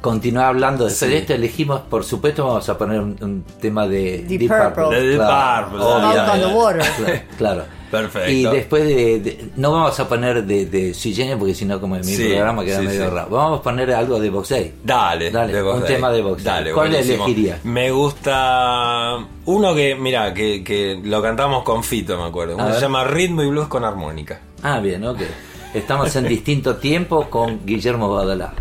continuar 0.00 0.46
hablando 0.46 0.86
de 0.86 0.90
Sí. 0.92 1.12
esto 1.12 1.34
elegimos, 1.34 1.80
por 1.82 2.04
supuesto, 2.04 2.46
vamos 2.46 2.66
a 2.70 2.78
poner 2.78 3.00
un, 3.00 3.16
un 3.20 3.44
tema 3.60 3.86
de 3.86 4.24
Deep 4.26 4.48
Purple. 4.48 4.96
De 4.98 5.08
Deep 5.08 5.18
claro. 7.36 7.64
Perfecto. 7.90 8.30
Y 8.30 8.42
después 8.44 8.84
de, 8.84 9.20
de- 9.20 9.50
No 9.56 9.72
vamos 9.72 9.98
a 9.98 10.08
poner 10.08 10.44
de, 10.44 10.66
de 10.66 10.94
Sui 10.94 11.12
porque 11.38 11.54
si 11.54 11.64
no, 11.64 11.80
como 11.80 11.96
en 11.96 12.02
mi 12.06 12.12
Sí, 12.14 12.28
programa 12.28 12.64
queda 12.64 12.80
sí, 12.80 12.86
medio 12.86 13.04
sí. 13.08 13.10
raro. 13.14 13.28
Vamos 13.30 13.60
a 13.60 13.62
poner 13.62 13.92
algo 13.92 14.20
de 14.20 14.30
boxeo. 14.30 14.68
Dale, 14.84 15.30
Dale, 15.30 15.52
de 15.52 15.62
Box 15.62 15.74
un 15.76 15.82
Day. 15.82 15.94
tema 15.94 16.10
de 16.12 16.22
Box 16.22 16.44
Day. 16.44 16.54
Dale, 16.54 16.72
¿Cuál 16.72 16.88
buenísimo. 16.90 17.24
elegirías? 17.24 17.64
Me 17.64 17.90
gusta 17.90 19.18
uno 19.46 19.74
que, 19.74 19.94
mira, 19.96 20.32
que, 20.32 20.62
que 20.62 21.00
lo 21.02 21.20
cantamos 21.20 21.62
con 21.64 21.82
Fito, 21.82 22.16
me 22.16 22.24
acuerdo. 22.28 22.54
Uno 22.56 22.72
se 22.74 22.80
llama 22.80 23.04
Ritmo 23.04 23.42
y 23.42 23.48
Blues 23.48 23.68
con 23.68 23.84
armónica. 23.84 24.40
Ah, 24.62 24.78
bien, 24.78 25.04
ok. 25.04 25.20
Estamos 25.74 26.14
en 26.16 26.24
distinto 26.28 26.76
tiempo 26.76 27.28
con 27.28 27.64
Guillermo 27.66 28.08
Baudelaire. 28.08 28.54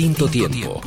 Distinto 0.00 0.28
tiempo. 0.30 0.79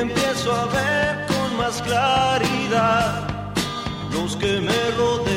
Empiezo 0.00 0.52
a 0.52 0.66
ver 0.66 1.26
con 1.26 1.56
más 1.56 1.82
claridad 1.82 3.26
los 4.12 4.36
que 4.36 4.60
me 4.60 4.90
rodean. 4.96 5.28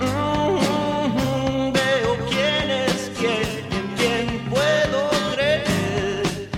Mm, 0.00 1.72
Veo 1.72 2.16
quién 2.28 2.70
es 2.70 3.10
quién, 3.18 3.68
en 3.78 3.86
quién 3.96 4.26
puedo 4.50 5.10
creer. 5.34 6.50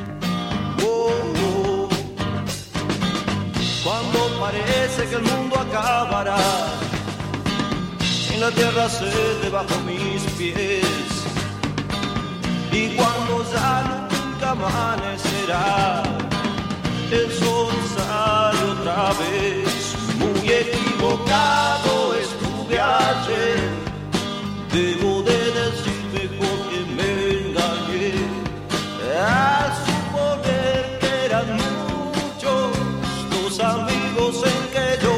Oh, 0.83 1.13
oh. 1.47 1.89
Cuando 3.85 4.19
parece 4.41 5.07
que 5.09 5.15
el 5.17 5.23
mundo 5.23 5.59
acabará, 5.61 6.39
en 8.33 8.41
la 8.41 8.51
tierra 8.51 8.89
se 8.89 9.51
bajo 9.51 9.79
mis 9.87 10.23
pies. 10.39 11.09
Y 12.73 12.95
cuando 12.97 13.45
ya 13.53 14.09
amanecerá, 14.51 16.03
el 17.13 17.31
sol 17.33 17.71
otra 18.73 19.11
vez. 19.21 19.95
Muy 20.19 20.51
equivocado 20.51 22.15
estuve 22.15 22.81
ayer. 22.81 23.61
Debo 24.73 25.23
de 25.23 25.41
decir 25.61 26.01
mejor 26.15 26.59
que 26.71 26.81
me 26.97 27.11
engañé. 27.41 28.13
A 29.23 29.73
suponer 29.85 30.99
que 31.01 31.11
eran 31.27 31.49
muchos 31.57 32.71
los 33.33 33.61
amigos 33.61 34.35
en 34.53 34.61
que 34.75 34.87
yo 35.05 35.17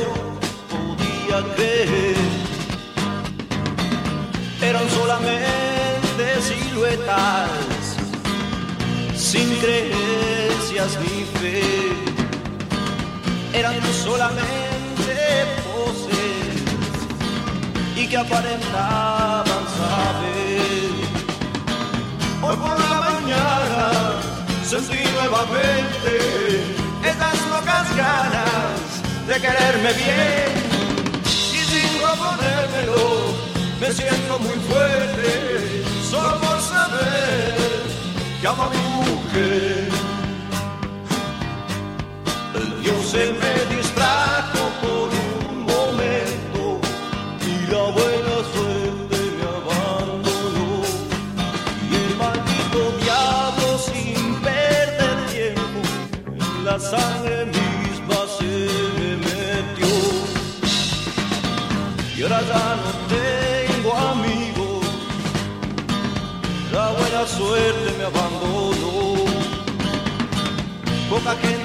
podía 0.73 1.55
creer 1.55 2.17
eran 4.63 4.89
solamente 4.91 6.25
siluetas, 6.41 7.51
sin 9.33 9.49
creencias 9.63 10.99
ni 11.01 11.25
fe, 11.41 11.63
eran 13.55 13.77
solamente 14.05 15.15
poses 15.65 16.53
y 17.97 18.07
que 18.09 18.19
aparentaban 18.19 19.63
saber. 19.79 20.91
Hoy 22.43 22.57
por 22.57 22.79
la 22.79 22.99
mañana 23.09 23.91
sentí 24.71 25.03
nuevamente 25.17 26.13
esas 27.11 27.39
locas 27.55 27.87
ganas 27.97 28.87
de 29.29 29.35
quererme 29.45 29.93
bien 30.05 30.53
y 31.57 31.61
sin 31.71 31.91
proponérmelo 32.03 33.05
me 33.81 33.93
siento 33.99 34.39
muy 34.41 34.59
fuerte 34.69 35.85
solo 36.11 36.39
por 36.39 36.61
saber 36.61 37.73
que 38.43 38.49
amo 38.49 38.65
a 38.65 38.71
mi 38.71 38.77
mujer. 38.77 39.89
El 42.57 42.83
Dios 42.83 43.15
la 67.23 67.29
suerte 67.29 67.93
me 67.99 68.05
abandonó. 68.05 69.15
Poca 71.09 71.37
gente 71.37 71.62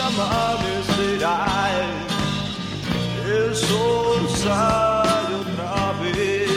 amanecerá, 0.00 1.46
el 3.26 3.54
sol 3.54 4.28
sale 4.36 5.34
otra 5.36 5.92
vez. 6.02 6.50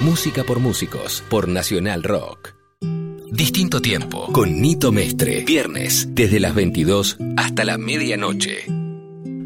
Música 0.00 0.44
por 0.44 0.58
músicos, 0.58 1.22
por 1.28 1.46
Nacional 1.48 2.02
Rock. 2.02 2.54
Distinto 3.30 3.80
tiempo, 3.80 4.32
con 4.32 4.60
Nito 4.60 4.90
Mestre. 4.90 5.44
Viernes, 5.44 6.08
desde 6.10 6.40
las 6.40 6.54
22 6.54 7.16
hasta 7.36 7.64
la 7.64 7.78
medianoche. 7.78 8.79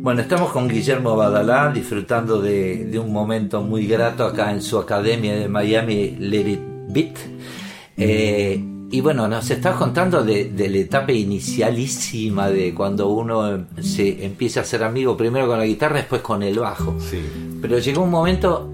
Bueno, 0.05 0.21
estamos 0.21 0.53
con 0.53 0.69
Guillermo 0.69 1.17
Badalá 1.17 1.73
disfrutando 1.73 2.39
de, 2.43 2.85
de 2.85 2.99
un 2.99 3.11
momento 3.11 3.63
muy 3.63 3.87
grato 3.87 4.27
acá 4.27 4.53
en 4.53 4.61
su 4.61 4.79
academia 4.79 5.35
de 5.35 5.49
Miami, 5.49 6.15
Let 6.19 6.47
It 6.47 6.61
Beat. 6.89 7.17
Eh, 7.97 8.63
y 8.91 9.01
bueno, 9.01 9.27
nos 9.29 9.51
estás 9.51 9.77
contando 9.77 10.23
de, 10.23 10.51
de 10.51 10.69
la 10.69 10.77
etapa 10.77 11.11
inicialísima 11.11 12.51
de 12.51 12.75
cuando 12.75 13.09
uno 13.09 13.65
se 13.81 14.27
empieza 14.27 14.61
a 14.61 14.65
ser 14.65 14.85
amigo 14.85 15.17
primero 15.17 15.47
con 15.47 15.59
la 15.59 15.65
guitarra, 15.65 15.97
después 15.97 16.21
con 16.21 16.43
el 16.43 16.59
bajo. 16.59 16.95
Sí. 17.01 17.23
Pero 17.63 17.79
llegó 17.79 18.03
un 18.03 18.11
momento 18.11 18.74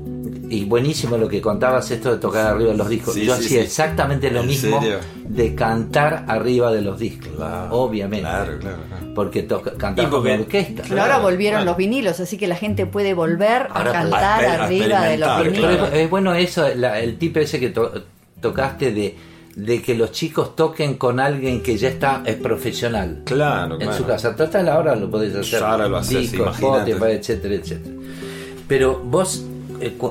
y 0.51 0.65
buenísimo 0.65 1.17
lo 1.17 1.29
que 1.29 1.41
contabas 1.41 1.91
esto 1.93 2.11
de 2.13 2.19
tocar 2.19 2.47
arriba 2.49 2.73
de 2.73 2.77
los 2.77 2.89
discos. 2.89 3.15
Sí, 3.15 3.25
Yo 3.25 3.37
sí, 3.37 3.45
hacía 3.45 3.59
sí. 3.61 3.65
exactamente 3.65 4.31
lo 4.31 4.41
¿En 4.41 4.49
mismo 4.49 4.81
serio? 4.83 4.99
de 5.25 5.55
cantar 5.55 6.25
arriba 6.29 6.73
de 6.73 6.83
los 6.83 6.99
discos. 6.99 7.29
Claro, 7.37 7.73
obviamente. 7.73 8.29
claro, 8.29 8.59
claro. 8.59 8.77
Porque 9.15 9.45
toca, 9.45 9.73
cantaba 9.79 10.11
con 10.11 10.27
orquesta. 10.29 10.83
Pero 10.89 11.03
ahora 11.03 11.19
volvieron 11.19 11.59
claro. 11.61 11.71
los 11.71 11.77
vinilos, 11.77 12.19
así 12.21 12.37
que 12.37 12.47
la 12.49 12.57
gente 12.57 12.85
puede 12.87 13.15
volver 13.15 13.69
Ahora 13.71 13.91
a 13.91 13.93
cantar 13.93 14.45
a- 14.45 14.53
a 14.63 14.65
arriba 14.65 15.03
de 15.05 15.19
los 15.19 15.43
vinilos. 15.45 15.61
Pero 15.67 15.77
claro. 15.79 15.95
es, 15.97 16.01
es 16.05 16.11
bueno 16.11 16.35
eso, 16.35 16.69
la- 16.75 16.99
el 17.01 17.17
tipo 17.17 17.39
ese 17.39 17.61
que 17.61 17.71
to- 17.71 17.93
tocaste 18.41 18.93
de, 18.93 19.17
de 19.55 19.83
que 19.83 19.95
los 19.95 20.11
chicos 20.13 20.57
toquen 20.57 20.95
con 20.95 21.21
alguien 21.21 21.63
que 21.63 21.77
ya 21.77 21.89
está 21.91 22.23
es 22.25 22.37
profesional. 22.37 23.23
Claro, 23.25 23.75
en 23.75 23.81
claro. 23.83 23.97
su 23.97 24.05
casa. 24.05 24.35
Total, 24.35 24.69
ahora 24.69 24.97
lo 24.97 25.11
podés 25.11 25.35
hacer. 25.35 25.63
Ahora 25.63 25.87
lo 25.89 25.99
haces, 25.99 26.33
Discos. 26.33 26.55
Spotify, 26.57 27.11
etcétera, 27.13 27.55
etcétera. 27.55 27.95
Pero 28.69 29.01
vos, 29.01 29.45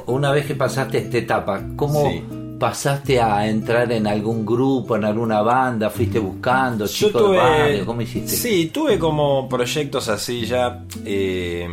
una 0.08 0.32
vez 0.32 0.46
que 0.46 0.56
pasaste 0.56 0.98
esta 1.00 1.18
etapa, 1.18 1.62
¿cómo 1.76 2.10
Sí. 2.10 2.24
pasaste 2.60 3.22
a 3.22 3.48
entrar 3.48 3.92
en 3.92 4.06
algún 4.08 4.46
grupo, 4.46 4.96
en 4.96 5.06
alguna 5.06 5.42
banda? 5.42 5.90
¿Fuiste 5.90 6.20
buscando 6.20 6.88
chicos 6.88 7.22
tuve, 7.24 7.32
de 7.38 7.38
barrio? 7.38 7.86
¿Cómo 7.86 8.02
hiciste? 8.02 8.30
Sí, 8.36 8.70
tuve 8.74 8.98
como 9.00 9.48
proyectos 9.48 10.10
así 10.10 10.46
ya, 10.46 10.84
eh, 11.06 11.68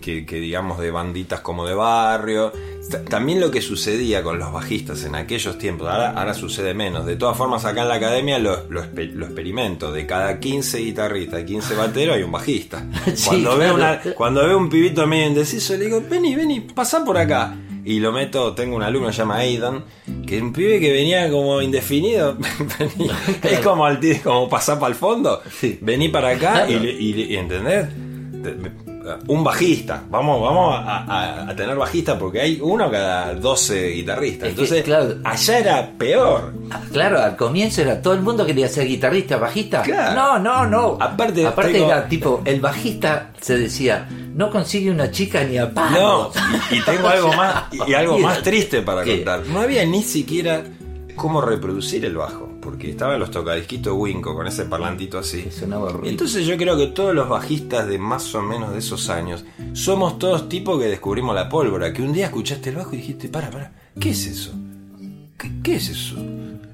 que, 0.00 0.24
que 0.26 0.36
digamos 0.36 0.78
de 0.78 0.90
banditas 0.90 1.40
como 1.40 1.66
de 1.66 1.74
barrio. 1.74 2.52
Ta- 2.90 3.04
También 3.04 3.40
lo 3.40 3.50
que 3.50 3.60
sucedía 3.62 4.22
con 4.22 4.38
los 4.38 4.52
bajistas 4.52 5.04
en 5.04 5.14
aquellos 5.14 5.58
tiempos, 5.58 5.88
ahora, 5.88 6.10
ahora 6.10 6.34
sucede 6.34 6.74
menos. 6.74 7.04
De 7.06 7.16
todas 7.16 7.36
formas, 7.36 7.64
acá 7.64 7.82
en 7.82 7.88
la 7.88 7.94
academia 7.96 8.38
lo, 8.38 8.64
lo, 8.70 8.82
experimento. 8.82 9.92
De 9.92 10.06
cada 10.06 10.38
15 10.40 10.78
guitarristas, 10.78 11.42
15 11.44 11.74
bateros, 11.74 12.16
hay 12.16 12.22
un 12.22 12.32
bajista. 12.32 12.84
Sí, 13.14 13.28
Cuando, 13.28 13.56
veo 13.58 13.74
claro. 13.74 14.00
una, 14.04 14.14
cuando 14.14 14.46
veo 14.46 14.58
un 14.58 14.68
pibito 14.68 15.06
medio 15.06 15.26
indeciso, 15.28 15.76
le 15.76 15.84
digo, 15.86 16.02
vení, 16.08 16.34
vení, 16.34 16.60
pasá 16.60 17.04
por 17.04 17.18
acá. 17.18 17.56
Y 17.84 18.00
lo 18.00 18.10
meto, 18.10 18.52
tengo 18.52 18.74
un 18.74 18.82
alumno 18.82 19.06
que 19.08 19.12
se 19.12 19.18
llama 19.20 19.36
Aidan, 19.36 19.84
que 20.26 20.38
es 20.38 20.42
un 20.42 20.52
pibe 20.52 20.80
que 20.80 20.92
venía 20.92 21.30
como 21.30 21.62
indefinido. 21.62 22.36
Es 23.44 23.60
como 23.60 23.86
al 23.86 24.00
tío, 24.00 24.16
como 24.24 24.48
pasar 24.48 24.80
para 24.80 24.90
el 24.92 24.98
fondo. 24.98 25.40
Sí. 25.60 25.78
Vení 25.80 26.08
para 26.08 26.30
acá 26.30 26.66
y, 26.68 26.72
Claro. 26.74 26.84
y 26.90 27.22
y, 27.32 27.36
¿entendés? 27.36 27.86
Un 29.28 29.44
bajista. 29.44 30.02
Vamos, 30.10 30.40
vamos 30.42 30.74
a, 30.74 31.04
a- 31.04 31.50
a 31.50 31.56
tener 31.56 31.76
bajista 31.76 32.18
porque 32.18 32.40
hay 32.40 32.58
uno 32.62 32.90
cada 32.90 33.34
12 33.34 33.88
guitarristas. 33.90 34.48
Es 34.48 34.54
que, 34.54 34.60
Entonces, 34.62 34.84
claro. 34.84 35.14
allá 35.24 35.58
era 35.58 35.90
peor. 35.98 36.52
Ah, 36.70 36.80
Claro, 36.92 37.20
al 37.22 37.36
comienzo 37.36 37.82
era 37.82 38.00
todo 38.02 38.14
el 38.14 38.20
mundo 38.22 38.44
quería 38.46 38.68
ser 38.68 38.86
guitarrista, 38.86 39.36
bajista. 39.36 39.82
Claro. 39.82 40.14
No, 40.14 40.38
no, 40.38 40.66
no. 40.66 40.98
Aparte, 41.00 41.46
Aparte 41.46 41.72
tengo- 41.72 41.86
era 41.86 42.08
tipo, 42.08 42.42
el 42.44 42.60
bajista 42.60 43.30
se 43.40 43.58
decía, 43.58 44.08
no 44.34 44.50
consigue 44.50 44.90
una 44.90 45.10
chica 45.10 45.44
ni 45.44 45.58
a 45.58 45.66
No, 45.66 45.74
palos. 45.74 46.34
y, 46.70 46.76
y 46.76 46.80
tengo 46.82 47.08
algo 47.08 47.32
más 47.34 47.64
y 47.86 47.94
algo 47.94 48.18
más 48.20 48.42
triste 48.42 48.82
para 48.82 49.02
¿Qué? 49.04 49.16
contar. 49.16 49.46
No 49.46 49.60
había 49.60 49.84
ni 49.86 50.02
siquiera 50.02 50.62
cómo 51.14 51.40
reproducir 51.40 52.04
el 52.04 52.16
bajo, 52.16 52.48
porque 52.60 52.90
estaban 52.90 53.18
los 53.20 53.30
tocadisquitos 53.30 53.94
Winco 53.96 54.34
con 54.34 54.46
ese 54.46 54.64
parlantito 54.64 55.18
así. 55.18 55.48
Sonaba. 55.50 55.92
Entonces 56.04 56.46
yo 56.46 56.56
creo 56.56 56.76
que 56.76 56.88
todos 56.88 57.14
los 57.14 57.28
bajistas 57.28 57.86
de 57.86 57.98
más 57.98 58.34
o 58.34 58.42
menos 58.42 58.72
de 58.72 58.78
esos 58.78 59.08
años 59.08 59.44
somos 59.72 60.18
todos 60.18 60.48
tipos 60.48 60.80
que 60.80 60.86
descubrimos 60.88 61.34
la 61.34 61.48
pólvora, 61.48 61.92
que 61.92 62.02
un 62.02 62.12
día 62.12 62.26
escuchaste 62.26 62.70
el 62.70 62.76
bajo 62.76 62.94
y 62.94 62.98
dijiste, 62.98 63.28
para, 63.28 63.50
para, 63.50 63.72
¿qué 64.00 64.10
es 64.10 64.26
eso? 64.26 64.52
¿Qué, 65.38 65.50
qué 65.62 65.76
es 65.76 65.88
eso? 65.90 66.16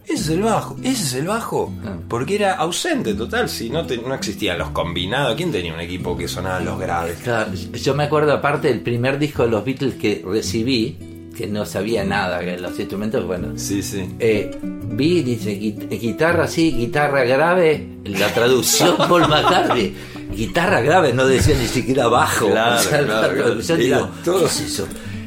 Ese 0.04 0.14
es 0.24 0.28
el 0.30 0.42
bajo, 0.42 0.76
ese 0.82 1.04
es 1.04 1.14
el 1.14 1.26
bajo. 1.26 1.72
Porque 2.08 2.34
era 2.34 2.54
ausente 2.54 3.14
total, 3.14 3.48
si 3.48 3.70
no, 3.70 3.86
te- 3.86 3.96
no 3.98 4.12
existían 4.14 4.58
los 4.58 4.70
combinados. 4.70 5.36
¿Quién 5.36 5.50
tenía 5.52 5.72
un 5.72 5.80
equipo 5.80 6.16
que 6.16 6.28
sonaban 6.28 6.64
los 6.64 6.78
graves? 6.78 7.18
Claro, 7.22 7.52
yo 7.54 7.94
me 7.94 8.04
acuerdo 8.04 8.32
aparte 8.32 8.68
del 8.68 8.80
primer 8.80 9.18
disco 9.18 9.44
de 9.44 9.48
los 9.50 9.64
Beatles 9.64 9.94
que 9.94 10.22
recibí, 10.26 10.96
que 11.42 11.48
no 11.48 11.66
sabía 11.66 12.04
nada, 12.04 12.38
que 12.40 12.56
los 12.56 12.78
instrumentos, 12.78 13.26
bueno, 13.26 13.48
Sí, 13.56 13.82
sí. 13.82 14.04
eh, 14.20 14.50
vi, 14.62 15.22
dice, 15.22 15.58
"Gui- 15.58 15.88
guitarra 15.98 16.46
sí, 16.46 16.72
guitarra 16.72 17.24
grave, 17.24 17.84
la 18.04 18.28
traducción 18.32 18.96
Paul 19.08 19.22
McCartney, 19.28 19.92
guitarra 20.36 20.80
grave, 20.82 21.12
no 21.12 21.26
decía 21.26 21.56
ni 21.58 21.66
siquiera 21.66 22.06
bajo. 22.06 22.48
Claro, 22.48 22.78
O 22.78 22.82
sea, 22.82 23.00
la 23.00 23.06
claro, 23.06 23.28
claro. 23.28 23.42
traducción, 23.44 23.80
Era 23.80 23.96
digo, 23.98 24.10
todo. 24.24 24.38
¿qué 24.38 24.44
es 24.46 24.60
eso? 24.60 24.86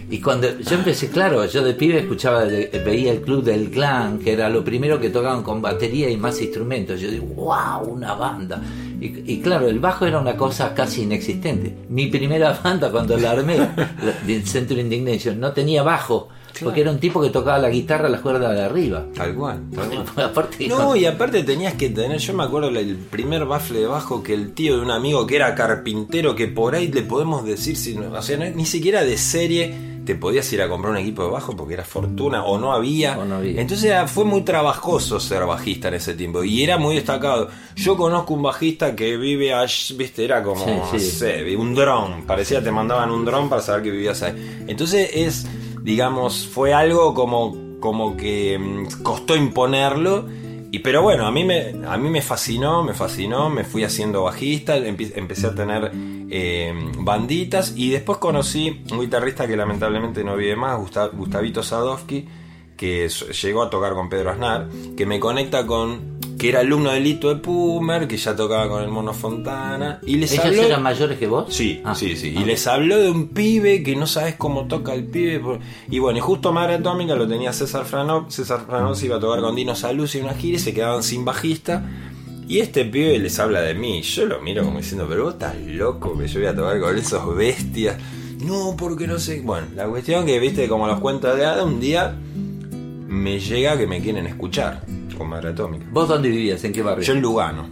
Y 0.10 0.20
cuando 0.22 0.48
yo 0.60 0.76
empecé, 0.76 1.10
claro, 1.10 1.46
yo 1.46 1.64
de 1.64 1.74
pibe 1.74 2.00
escuchaba, 2.00 2.44
veía 2.44 3.12
el 3.12 3.22
club 3.22 3.44
del 3.44 3.70
clan, 3.72 4.20
que 4.20 4.34
era 4.34 4.50
lo 4.50 4.64
primero 4.64 5.00
que 5.00 5.10
tocaban 5.10 5.42
con 5.44 5.62
batería 5.62 6.10
y 6.10 6.18
más 6.18 6.40
instrumentos. 6.42 7.02
Yo 7.02 7.10
digo, 7.10 7.26
wow, 7.36 7.88
una 7.88 8.14
banda. 8.14 8.62
Y, 9.02 9.34
y 9.34 9.42
claro, 9.42 9.68
el 9.68 9.80
bajo 9.80 10.06
era 10.06 10.20
una 10.20 10.38
cosa 10.38 10.74
casi 10.74 11.02
inexistente. 11.04 11.76
Mi 11.90 12.08
primera 12.08 12.54
banda 12.64 12.92
cuando 12.92 13.18
la 13.18 13.32
armé, 13.32 13.58
la- 13.58 13.88
de 14.26 14.42
Century 14.46 14.82
Indignation, 14.82 15.40
no 15.40 15.52
tenía 15.54 15.82
bajo, 15.84 16.30
porque 16.64 16.82
era 16.82 16.92
un 16.92 17.00
tipo 17.00 17.22
que 17.22 17.30
tocaba 17.32 17.58
la 17.60 17.70
guitarra 17.70 18.06
a 18.08 18.10
las 18.10 18.22
cuerdas 18.22 18.54
de 18.56 18.62
arriba. 18.64 19.06
Tal 19.16 19.34
cual, 19.36 19.60
tal 19.76 19.90
cual. 19.90 20.06
Aparte, 20.30 20.68
No, 20.70 20.96
y 20.96 21.06
aparte 21.06 21.44
tenías 21.44 21.74
que 21.74 21.90
tener, 21.90 22.18
yo 22.20 22.34
me 22.34 22.44
acuerdo 22.44 22.70
el 22.70 22.96
primer 22.96 23.44
bafle 23.46 23.80
de 23.80 23.88
bajo 23.88 24.24
que 24.24 24.34
el 24.36 24.54
tío 24.54 24.78
de 24.78 24.82
un 24.84 24.92
amigo 24.92 25.26
que 25.28 25.36
era 25.36 25.54
carpintero, 25.56 26.34
que 26.36 26.48
por 26.48 26.76
ahí 26.76 26.88
le 26.90 27.02
podemos 27.02 27.44
decir, 27.44 27.76
si 27.76 27.96
no- 27.96 28.12
o 28.14 28.22
sea, 28.22 28.38
no- 28.38 28.50
ni 28.56 28.66
siquiera 28.66 29.04
de 29.04 29.18
serie 29.18 29.95
te 30.06 30.16
podías 30.16 30.52
ir 30.54 30.62
a 30.62 30.70
comprar 30.70 30.92
un 30.92 30.98
equipo 31.00 31.24
de 31.24 31.32
bajo 31.32 31.56
porque 31.56 31.74
era 31.74 31.84
fortuna 31.84 32.44
o 32.46 32.58
no 32.58 32.72
había. 32.74 33.18
O 33.18 33.26
no 33.26 33.36
había. 33.36 33.60
Entonces 33.60 33.86
era- 33.86 34.08
fue 34.08 34.24
muy 34.24 34.42
trabajoso 34.44 35.20
ser 35.20 35.46
bajista 35.46 35.88
en 35.90 35.96
ese 35.96 36.14
tiempo 36.14 36.44
y 36.44 36.64
era 36.64 36.78
muy 36.78 36.96
destacado. 36.96 37.50
Yo 37.76 37.98
conozco 37.98 38.34
un 38.34 38.44
bajista 38.44 38.96
que 38.96 39.18
vive 39.18 39.54
allí, 39.54 39.96
viste, 39.98 40.24
era 40.24 40.44
como, 40.44 40.64
Sí, 40.66 40.72
no 40.72 41.00
sí. 41.00 41.00
sé, 41.12 41.56
un 41.56 41.74
dron, 41.76 42.24
parecía 42.26 42.64
te 42.64 42.72
mandaban 42.72 43.10
un 43.12 43.26
dron 43.26 43.50
para 43.50 43.62
saber 43.62 43.84
que 43.84 43.92
vivías 43.92 44.22
ahí. 44.22 44.64
Entonces 44.68 45.10
es, 45.14 45.48
digamos, 45.82 46.48
fue 46.48 46.74
algo 46.74 47.14
como, 47.14 47.56
como 47.80 48.16
que 48.16 48.58
mm, 48.60 49.02
costó 49.04 49.36
imponerlo. 49.36 50.26
Y, 50.76 50.80
pero 50.80 51.02
bueno, 51.02 51.26
a 51.26 51.32
mí, 51.32 51.44
me, 51.44 51.74
a 51.88 51.98
mí 51.98 52.10
me 52.10 52.22
fascinó, 52.22 52.84
me 52.84 52.94
fascinó, 52.94 53.50
me 53.50 53.64
fui 53.64 53.84
haciendo 53.84 54.24
bajista, 54.24 54.78
empe- 54.78 55.14
empecé 55.16 55.48
a 55.48 55.56
tener 55.56 55.92
eh, 56.30 56.74
banditas 57.00 57.74
y 57.78 57.90
después 57.92 58.18
conocí 58.18 58.84
un 58.92 59.00
guitarrista 59.00 59.48
que 59.48 59.56
lamentablemente 59.56 60.24
no 60.24 60.36
vive 60.36 60.56
más, 60.56 60.78
Gusta- 60.78 61.08
Gustavito 61.08 61.64
Sadowski, 61.64 62.28
que 62.76 63.08
llegó 63.42 63.64
a 63.64 63.70
tocar 63.70 63.94
con 63.94 64.10
Pedro 64.10 64.32
Aznar, 64.32 64.68
que 64.98 65.06
me 65.06 65.18
conecta 65.20 65.66
con, 65.66 66.15
que 66.38 66.50
era 66.50 66.60
alumno 66.60 66.92
de 66.92 67.00
Lito 67.00 67.30
de 67.30 67.38
Pumer, 67.40 68.08
que 68.08 68.18
ya 68.18 68.36
tocaba 68.36 68.68
con 68.68 68.84
el 68.84 68.90
Mono 68.90 69.14
Fontana, 69.14 70.00
y 70.06 70.18
les 70.18 70.34
¿Ellos 70.34 70.46
habló... 70.46 70.62
eran 70.64 70.84
mayores 70.84 71.18
que 71.18 71.28
vos? 71.28 71.46
Sí, 71.54 71.82
Ah, 71.86 71.96
sí, 71.96 72.16
sí. 72.18 72.34
ah. 72.38 72.42
Y 72.42 72.46
les 72.46 72.68
habló 72.68 72.98
de 72.98 73.10
un 73.10 73.30
pibe 73.30 73.84
que 73.84 73.96
no 73.96 74.06
sabes 74.06 74.36
cómo 74.36 74.66
toca 74.68 74.94
el 74.94 75.06
pibe. 75.06 75.40
por- 75.40 75.60
Y 75.90 76.00
bueno, 76.00 76.18
y 76.18 76.22
justo 76.22 76.52
Madre 76.52 76.76
Atómica 76.76 77.16
lo 77.16 77.28
tenía 77.28 77.54
César 77.54 77.86
Franov. 77.86 78.30
César 78.32 78.66
Franov 78.68 78.96
se 78.96 79.06
iba 79.06 79.16
a 79.18 79.20
tocar 79.20 79.40
con 79.42 79.56
Dino 79.56 79.76
Saluzzi 79.76 80.18
en 80.20 80.26
una 80.26 80.34
gira 80.34 80.58
y 80.58 80.60
se 80.60 80.74
quedaban 80.74 81.04
sin 81.04 81.24
bajista. 81.24 81.90
Y 82.48 82.60
este 82.60 82.86
pibe 82.86 83.18
les 83.18 83.40
habla 83.40 83.62
de 83.62 83.74
mí. 83.74 84.02
Yo 84.02 84.26
lo 84.26 84.42
miro 84.42 84.64
como 84.64 84.78
diciendo, 84.80 85.06
pero 85.10 85.24
vos 85.24 85.34
estás 85.34 85.56
loco 85.66 86.18
que 86.18 86.28
yo 86.28 86.40
voy 86.42 86.48
a 86.50 86.56
tocar 86.56 86.80
con 86.80 86.98
esos 86.98 87.36
bestias. 87.36 87.96
No, 88.44 88.76
porque 88.78 89.08
no 89.08 89.18
sé. 89.20 89.42
Bueno, 89.42 89.68
la 89.74 89.88
cuestión 89.88 90.26
que 90.26 90.38
viste 90.40 90.68
como 90.68 90.86
los 90.86 91.00
cuentos 91.00 91.36
de 91.38 91.46
Ada, 91.46 91.64
un 91.64 91.80
día 91.80 92.14
me 93.08 93.40
llega 93.40 93.78
que 93.78 93.88
me 93.88 94.02
quieren 94.02 94.28
escuchar 94.28 94.84
con 95.16 95.30
Madre 95.30 95.50
Atómica. 95.50 95.86
¿Vos 95.92 96.08
dónde 96.08 96.30
vivías? 96.30 96.64
¿En 96.64 96.72
qué 96.74 96.82
barrio? 96.82 97.04
Yo 97.04 97.14
en 97.14 97.22
Lugano, 97.22 97.68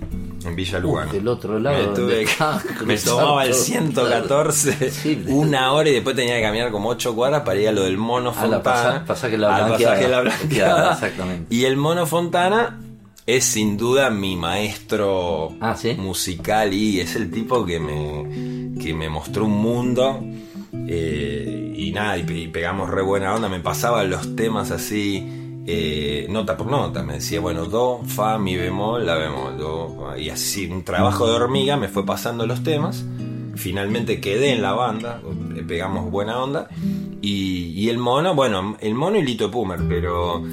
en 0.46 0.56
Villa 0.56 0.80
Lugano. 0.80 1.12
del 1.14 1.28
otro 1.28 1.60
lado, 1.60 1.78
Me, 1.78 1.94
tuve- 1.96 2.26
tomaba 3.06 3.46
el 3.46 3.52
todo. 3.52 3.60
114 3.62 4.92
Sí. 4.92 5.24
una 5.28 5.72
hora 5.74 5.90
y 5.90 5.94
después 5.94 6.16
tenía 6.16 6.36
que 6.38 6.42
caminar 6.42 6.72
como 6.72 6.90
8 6.90 7.16
cuadras 7.16 7.42
para 7.44 7.60
ir 7.60 7.68
a 7.70 7.72
lo 7.72 7.84
del 7.84 7.98
Mono 7.98 8.30
A 8.32 8.34
la 8.34 8.40
Fontana. 8.42 8.64
pasa- 8.64 9.06
pasaje 9.06 9.38
La 9.38 9.56
al 9.56 9.66
Blanqueada. 9.66 9.94
pasaje 9.96 10.10
La 10.10 10.22
Blanqueada. 10.22 10.94
Exactamente. 10.94 11.56
Y 11.56 11.66
el 11.66 11.78
Mono 11.78 12.06
Fontana 12.06 12.80
es 13.26 13.46
sin 13.46 13.78
duda 13.78 14.10
mi 14.10 14.36
maestro 14.36 15.54
Ah, 15.62 15.76
¿sí? 15.78 15.94
musical 15.94 16.74
y 16.74 17.00
es 17.00 17.16
el 17.16 17.32
tipo 17.32 17.66
que 17.66 17.80
me, 17.80 18.76
que 18.84 18.94
me 18.94 19.08
mostró 19.10 19.46
un 19.46 19.62
mundo. 19.62 20.20
eh, 20.88 21.74
y 21.78 21.92
nada, 21.92 22.18
y, 22.18 22.24
pe- 22.24 22.38
y 22.38 22.48
pegamos 22.48 22.90
re 22.90 23.02
buena 23.02 23.34
onda. 23.36 23.48
Me 23.50 23.60
pasaban 23.60 24.10
los 24.10 24.36
temas 24.36 24.72
así, 24.72 25.43
eh, 25.66 26.28
nota 26.30 26.58
por 26.58 26.68
nota. 26.68 27.04
Me 27.04 27.16
decía, 27.16 27.40
bueno, 27.40 27.66
do, 27.66 28.02
fa, 28.06 28.38
mi 28.38 28.56
bemol, 28.56 29.06
la 29.06 29.16
bemol, 29.16 29.58
do. 29.58 30.18
Y 30.18 30.30
así, 30.30 30.66
un 30.68 30.84
trabajo 30.84 31.28
de 31.28 31.34
hormiga, 31.34 31.78
me 31.78 31.88
fue 31.88 32.06
pasando 32.06 32.46
los 32.46 32.64
temas. 32.64 33.06
Finalmente 33.56 34.20
quedé 34.20 34.52
en 34.52 34.62
la 34.62 34.74
banda, 34.74 35.22
eh, 35.56 35.64
pegamos 35.68 36.10
buena 36.12 36.42
onda. 36.44 36.70
Y, 37.22 37.88
el 37.90 37.98
mono, 37.98 38.36
bueno, 38.36 38.76
el 38.82 38.96
mono 38.96 39.18
y 39.18 39.24
Lito 39.24 39.50
Pumer, 39.50 39.80
pero 39.88 40.44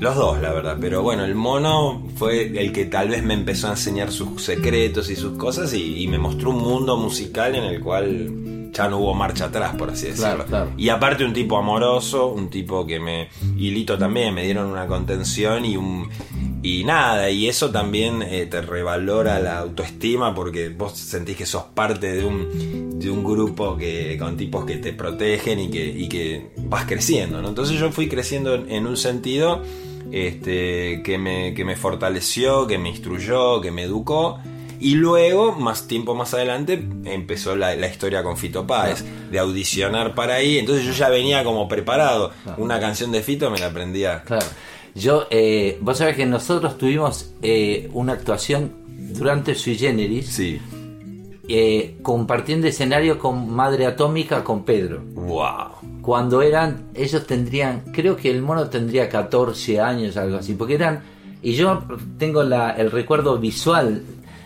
los 0.00 0.14
dos, 0.14 0.40
la 0.40 0.52
verdad. 0.52 0.76
Pero 0.80 1.02
bueno, 1.02 1.24
el 1.24 1.34
mono 1.34 2.02
fue 2.16 2.58
el 2.60 2.72
que 2.72 2.84
tal 2.84 3.08
vez 3.08 3.24
me 3.24 3.34
empezó 3.34 3.68
a 3.68 3.70
enseñar 3.70 4.12
sus 4.12 4.42
secretos 4.42 5.10
y 5.10 5.16
sus 5.16 5.36
cosas 5.36 5.74
y 5.74 6.06
me 6.08 6.18
mostró 6.18 6.50
un 6.50 6.58
mundo 6.58 6.96
musical 6.96 7.54
en 7.56 7.64
el 7.64 7.80
cual 7.80 8.61
ya 8.72 8.88
no 8.88 8.98
hubo 8.98 9.14
marcha 9.14 9.46
atrás, 9.46 9.74
por 9.76 9.90
así 9.90 10.06
decirlo. 10.06 10.44
Claro, 10.44 10.46
claro. 10.46 10.72
Y 10.76 10.88
aparte 10.88 11.24
un 11.24 11.32
tipo 11.32 11.58
amoroso, 11.58 12.28
un 12.28 12.48
tipo 12.48 12.86
que 12.86 12.98
me... 12.98 13.28
Y 13.56 13.70
Lito 13.70 13.98
también, 13.98 14.34
me 14.34 14.44
dieron 14.44 14.70
una 14.70 14.86
contención 14.86 15.64
y 15.64 15.76
un... 15.76 16.08
Y 16.62 16.84
nada, 16.84 17.28
y 17.28 17.48
eso 17.48 17.70
también 17.70 18.22
eh, 18.22 18.46
te 18.46 18.62
revalora 18.62 19.40
la 19.40 19.58
autoestima 19.58 20.32
porque 20.32 20.68
vos 20.68 20.92
sentís 20.92 21.36
que 21.36 21.44
sos 21.44 21.64
parte 21.74 22.12
de 22.14 22.24
un, 22.24 23.00
de 23.00 23.10
un 23.10 23.24
grupo 23.24 23.76
que, 23.76 24.16
con 24.16 24.36
tipos 24.36 24.64
que 24.64 24.76
te 24.76 24.92
protegen 24.92 25.58
y 25.58 25.70
que, 25.70 25.84
y 25.84 26.08
que 26.08 26.52
vas 26.58 26.86
creciendo. 26.86 27.42
¿no? 27.42 27.48
Entonces 27.48 27.78
yo 27.78 27.90
fui 27.90 28.08
creciendo 28.08 28.54
en, 28.54 28.70
en 28.70 28.86
un 28.86 28.96
sentido 28.96 29.60
este, 30.12 31.02
que, 31.02 31.18
me, 31.18 31.52
que 31.54 31.64
me 31.64 31.74
fortaleció, 31.74 32.66
que 32.66 32.78
me 32.78 32.90
instruyó, 32.90 33.60
que 33.60 33.72
me 33.72 33.82
educó. 33.82 34.38
Y 34.84 34.94
luego, 34.96 35.52
más 35.52 35.86
tiempo 35.86 36.14
más 36.16 36.34
adelante, 36.34 36.84
empezó 37.04 37.54
la, 37.54 37.76
la 37.76 37.86
historia 37.86 38.22
con 38.24 38.36
Fito 38.36 38.66
Páez, 38.66 39.04
de 39.30 39.38
audicionar 39.38 40.14
para 40.14 40.34
ahí. 40.34 40.58
Entonces 40.58 40.84
yo 40.84 40.92
ya 40.92 41.08
venía 41.08 41.44
como 41.44 41.68
preparado. 41.68 42.32
Una 42.58 42.80
canción 42.80 43.12
de 43.12 43.22
Fito 43.22 43.48
me 43.50 43.58
la 43.60 43.66
aprendía. 43.68 44.22
Claro. 44.24 44.46
Yo, 44.94 45.26
eh, 45.30 45.78
vos 45.80 45.98
sabés 45.98 46.16
que 46.16 46.26
nosotros 46.26 46.76
tuvimos 46.78 47.30
eh, 47.42 47.88
una 47.92 48.14
actuación 48.14 48.72
durante 48.88 49.54
Sui 49.54 49.76
Generis, 49.76 50.26
Sí. 50.28 50.60
eh, 51.48 51.98
compartiendo 52.02 52.66
escenario 52.66 53.18
con 53.18 53.50
Madre 53.54 53.86
Atómica, 53.86 54.42
con 54.42 54.64
Pedro. 54.64 55.00
¡Wow! 55.14 56.00
Cuando 56.02 56.42
eran, 56.42 56.86
ellos 56.94 57.26
tendrían, 57.26 57.82
creo 57.92 58.16
que 58.16 58.30
el 58.30 58.42
mono 58.42 58.68
tendría 58.68 59.08
14 59.08 59.80
años, 59.80 60.16
algo 60.16 60.38
así, 60.38 60.54
porque 60.54 60.74
eran, 60.74 61.02
y 61.40 61.52
yo 61.54 61.84
tengo 62.18 62.42
la, 62.42 62.70
el 62.72 62.90
recuerdo 62.90 63.38
visual 63.38 64.02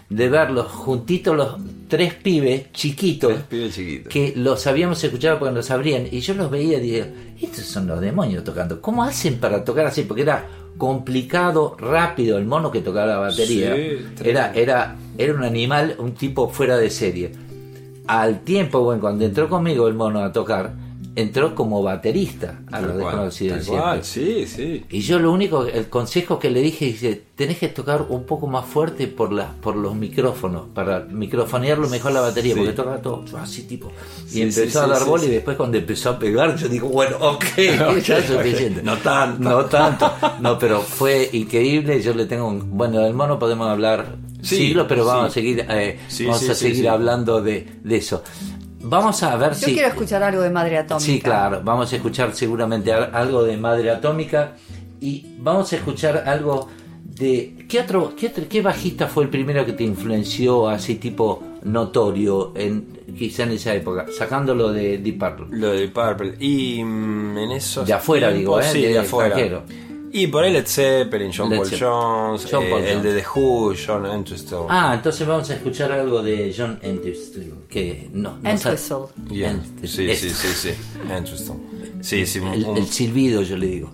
de 0.08 0.28
verlos 0.28 0.66
juntitos 0.70 1.36
los 1.36 1.56
tres 1.88 2.14
pibes 2.14 2.72
chiquitos 2.72 3.32
Tres 3.32 3.44
pibes 3.44 3.74
chiquitos. 3.74 4.12
que 4.12 4.32
los 4.36 4.66
habíamos 4.66 5.02
escuchado 5.02 5.38
porque 5.38 5.54
nos 5.54 5.70
abrían 5.70 6.06
y 6.10 6.20
yo 6.20 6.34
los 6.34 6.50
veía 6.50 6.78
y 6.78 6.80
digo, 6.80 7.06
estos 7.40 7.64
son 7.64 7.86
los 7.86 8.00
demonios 8.00 8.44
tocando, 8.44 8.80
¿cómo 8.80 9.02
hacen 9.04 9.38
para 9.38 9.64
tocar 9.64 9.86
así? 9.86 10.02
Porque 10.02 10.22
era 10.22 10.46
complicado, 10.78 11.76
rápido, 11.78 12.38
el 12.38 12.44
mono 12.44 12.70
que 12.70 12.82
tocaba 12.82 13.06
la 13.06 13.16
batería 13.18 13.74
Sí, 13.74 13.98
era, 14.24 14.52
era, 14.54 14.96
era 15.16 15.34
un 15.34 15.42
animal, 15.42 15.96
un 15.98 16.12
tipo 16.12 16.48
fuera 16.50 16.76
de 16.76 16.90
serie. 16.90 17.32
Al 18.06 18.40
tiempo, 18.44 18.80
bueno, 18.80 19.00
cuando 19.00 19.24
entró 19.24 19.48
conmigo 19.48 19.88
el 19.88 19.94
mono 19.94 20.20
a 20.22 20.32
tocar, 20.32 20.72
entró 21.16 21.54
como 21.54 21.82
baterista 21.82 22.60
a 22.70 22.80
los 22.82 22.96
desconocidos 22.98 23.66
sí, 24.02 24.46
sí. 24.46 24.84
Y 24.90 25.00
yo 25.00 25.18
lo 25.18 25.32
único, 25.32 25.64
el 25.64 25.88
consejo 25.88 26.38
que 26.38 26.50
le 26.50 26.60
dije, 26.60 26.84
dice, 26.84 27.22
tenés 27.34 27.56
que 27.58 27.68
tocar 27.68 28.04
un 28.10 28.24
poco 28.24 28.46
más 28.46 28.66
fuerte 28.66 29.08
por 29.08 29.32
la, 29.32 29.50
por 29.60 29.76
los 29.76 29.94
micrófonos, 29.94 30.66
para 30.74 31.00
microfonearlo 31.00 31.88
mejor 31.88 32.12
la 32.12 32.20
batería, 32.20 32.52
Sí. 32.54 32.60
porque 32.60 32.74
toca 32.74 33.00
todo 33.00 33.24
así 33.38 33.62
tipo. 33.62 33.90
Y 34.26 34.30
Sí, 34.30 34.42
empezó 34.42 34.78
sí, 34.80 34.84
a 34.84 34.86
dar 34.86 35.04
bola 35.06 35.24
y 35.24 35.28
después 35.28 35.56
cuando 35.56 35.78
empezó 35.78 36.10
a 36.10 36.18
pegar, 36.18 36.54
yo 36.56 36.68
digo, 36.68 36.88
bueno, 36.88 37.16
ok, 37.18 37.44
ya 38.04 38.18
es 38.18 38.26
suficiente. 38.26 38.82
No 38.82 38.98
tanto. 38.98 39.42
No 39.42 39.64
tanto. 39.64 40.12
No, 40.40 40.58
pero 40.58 40.82
fue 40.82 41.30
increíble, 41.32 42.02
yo 42.02 42.12
le 42.12 42.26
tengo 42.26 42.46
un, 42.46 42.76
bueno, 42.76 43.00
del 43.00 43.14
mono 43.14 43.38
podemos 43.38 43.68
hablar 43.68 44.16
siglos, 44.42 44.86
pero 44.88 45.04
vamos 45.06 45.30
a 45.30 45.30
seguir, 45.30 45.64
eh, 45.68 45.98
vamos 46.26 46.48
a 46.48 46.54
seguir 46.54 46.88
hablando 46.88 47.40
de, 47.40 47.66
de 47.82 47.96
eso. 47.96 48.22
Vamos 48.88 49.22
a 49.22 49.36
ver 49.36 49.50
Yo 49.50 49.66
si... 49.66 49.72
quiero 49.74 49.88
escuchar 49.88 50.22
algo 50.22 50.42
de 50.42 50.50
Madre 50.50 50.78
Atómica. 50.78 51.04
Sí, 51.04 51.20
claro, 51.20 51.60
vamos 51.64 51.92
a 51.92 51.96
escuchar 51.96 52.34
seguramente 52.34 52.92
al- 52.92 53.14
algo 53.14 53.42
de 53.42 53.56
Madre 53.56 53.90
Atómica 53.90 54.52
y 55.00 55.26
vamos 55.38 55.72
a 55.72 55.76
escuchar 55.76 56.22
algo 56.26 56.68
de... 57.04 57.66
¿Qué 57.68 57.80
otro, 57.80 58.14
qué, 58.16 58.28
otro- 58.28 58.44
qué 58.48 58.62
bajista 58.62 59.06
fue 59.08 59.24
el 59.24 59.30
primero 59.30 59.64
que 59.66 59.72
te 59.72 59.82
influenció 59.84 60.68
así 60.68 60.96
tipo 60.96 61.42
notorio 61.64 62.52
en 62.54 62.96
quizá 63.18 63.42
en 63.44 63.52
esa 63.52 63.74
época, 63.74 64.06
sacándolo 64.16 64.72
de 64.72 64.98
Deep 64.98 65.18
Purple? 65.18 65.46
Lo 65.58 65.72
de 65.72 65.88
Purple. 65.88 66.34
Y 66.38 66.82
mm, 66.84 67.38
en 67.38 67.50
esos 67.52 67.86
De 67.86 67.92
afuera, 67.92 68.30
digo, 68.30 68.60
¿eh? 68.60 68.64
Sí, 68.70 68.82
De 68.82 68.88
de, 68.88 68.98
afuera. 69.00 69.28
extranjero. 69.40 69.62
Y 70.18 70.26
por 70.28 70.44
ahí 70.44 70.52
Led 70.52 70.66
Zeppelin, 70.66 71.30
John 71.36 71.50
Led 71.50 71.56
Paul 71.58 71.66
Zeppelin. 71.68 71.90
Jones, 71.92 72.48
John 72.50 72.62
eh, 72.64 72.70
Paul 72.70 72.82
el 72.84 72.88
Jones. 72.96 73.02
de 73.14 73.20
The 73.20 73.26
Who, 73.34 73.74
John 73.86 74.06
Entwistle. 74.06 74.58
Ah, 74.68 74.92
entonces 74.94 75.26
vamos 75.26 75.50
a 75.50 75.54
escuchar 75.54 75.92
algo 75.92 76.22
de 76.22 76.54
John 76.56 76.78
Entwistle, 76.82 77.52
que 77.68 78.08
no... 78.12 78.38
no 78.42 78.58
sa- 78.58 78.70
Entwistle. 78.70 78.96
Yeah. 79.30 79.50
Entwistle. 79.50 80.16
Sí, 80.16 80.30
sí, 80.30 80.34
sí, 80.34 80.48
sí. 80.74 81.10
Entwistle. 81.10 81.54
Sí, 82.00 82.26
sí, 82.26 82.38
un- 82.38 82.48
El, 82.48 82.64
un- 82.64 82.76
el 82.78 82.86
silbido, 82.86 83.42
yo 83.42 83.56
le 83.56 83.66
digo. 83.66 83.90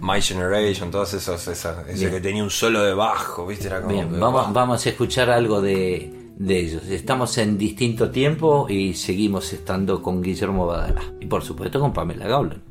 My 0.00 0.22
Generation, 0.22 0.90
todos 0.90 1.12
esos, 1.14 1.46
esas, 1.48 1.86
ese 1.88 1.98
Bien. 1.98 2.10
que 2.12 2.20
tenía 2.20 2.42
un 2.42 2.50
solo 2.50 2.82
de 2.82 2.94
bajo, 2.94 3.46
¿viste? 3.46 3.66
Era 3.66 3.82
como. 3.82 3.92
Bien, 3.94 4.20
vamos, 4.20 4.52
vamos 4.52 4.86
a 4.86 4.88
escuchar 4.88 5.28
algo 5.30 5.60
de, 5.60 6.10
de 6.38 6.58
ellos. 6.60 6.84
Estamos 6.88 7.36
en 7.38 7.58
distinto 7.58 8.10
tiempo 8.10 8.66
y 8.70 8.94
seguimos 8.94 9.52
estando 9.52 10.00
con 10.02 10.22
Guillermo 10.22 10.66
Badalá. 10.66 11.02
Y 11.20 11.26
por 11.26 11.42
supuesto 11.42 11.80
con 11.80 11.92
Pamela 11.92 12.26
Gaulen. 12.28 12.62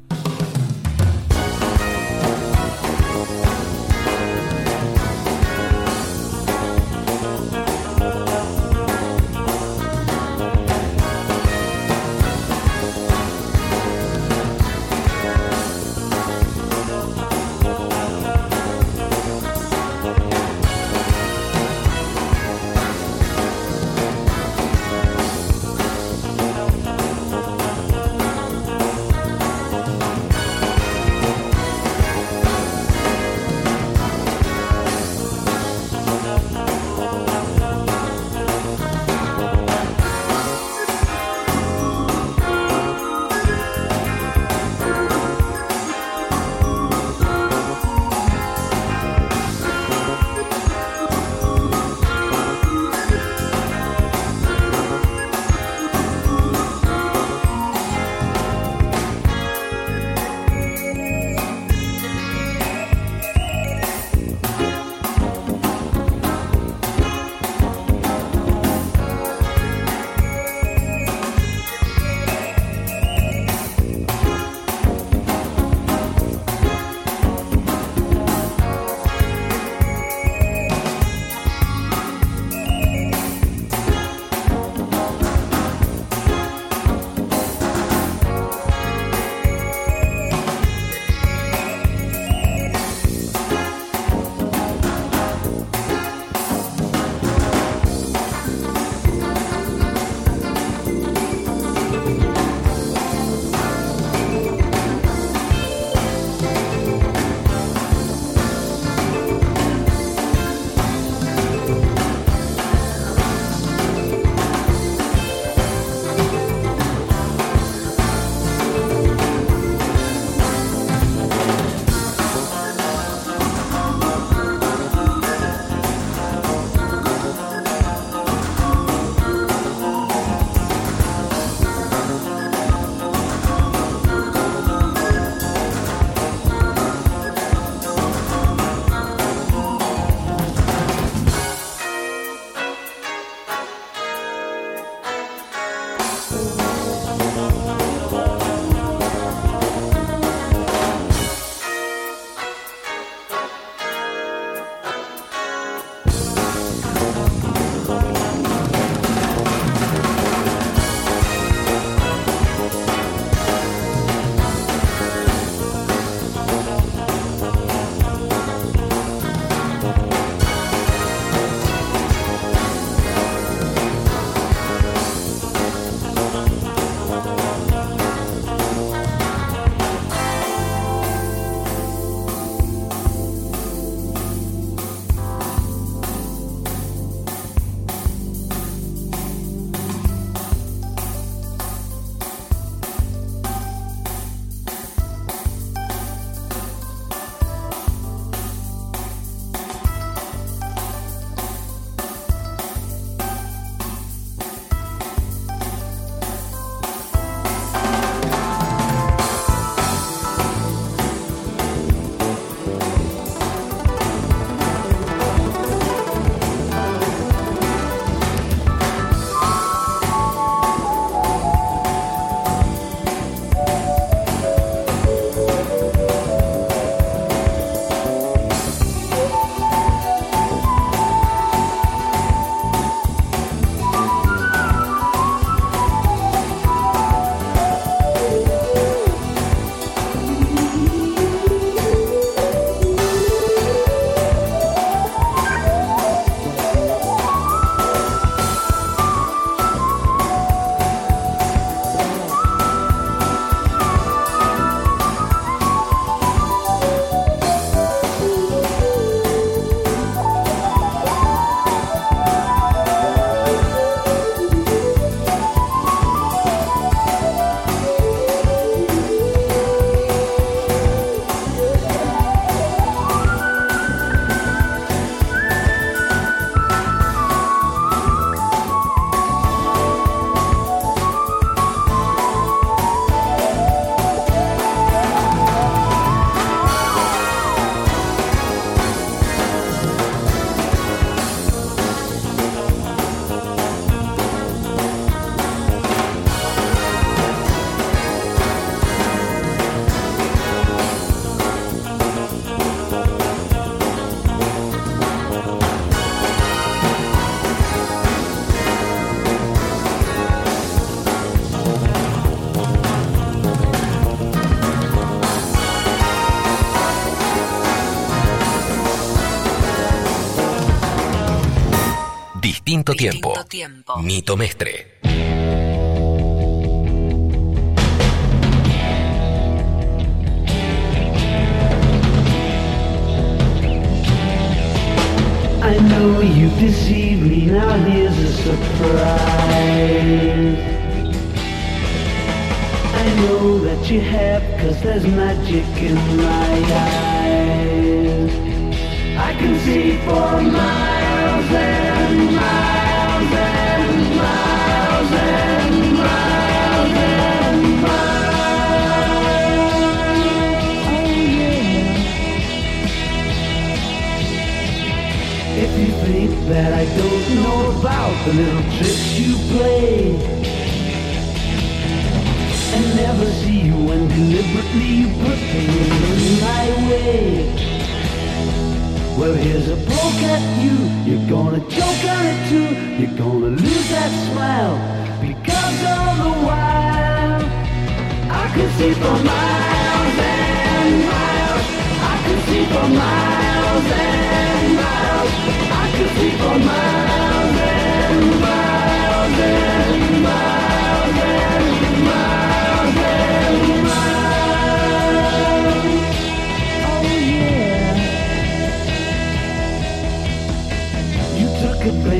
Tiempo. 322.95 323.33
Tiempo. 323.47 323.99
Nito 324.01 324.35
Mestre. 324.35 324.84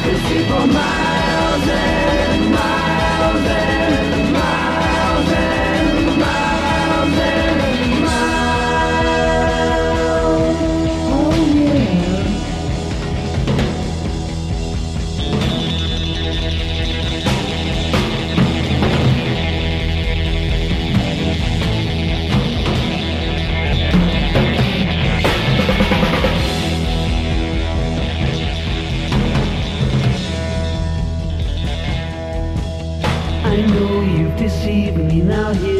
I 0.00 0.02
can 0.02 0.16
see 0.16 0.42
for 0.44 0.66
miles 0.66 1.68
and 1.68 2.50
miles 2.54 3.46
and 3.46 3.79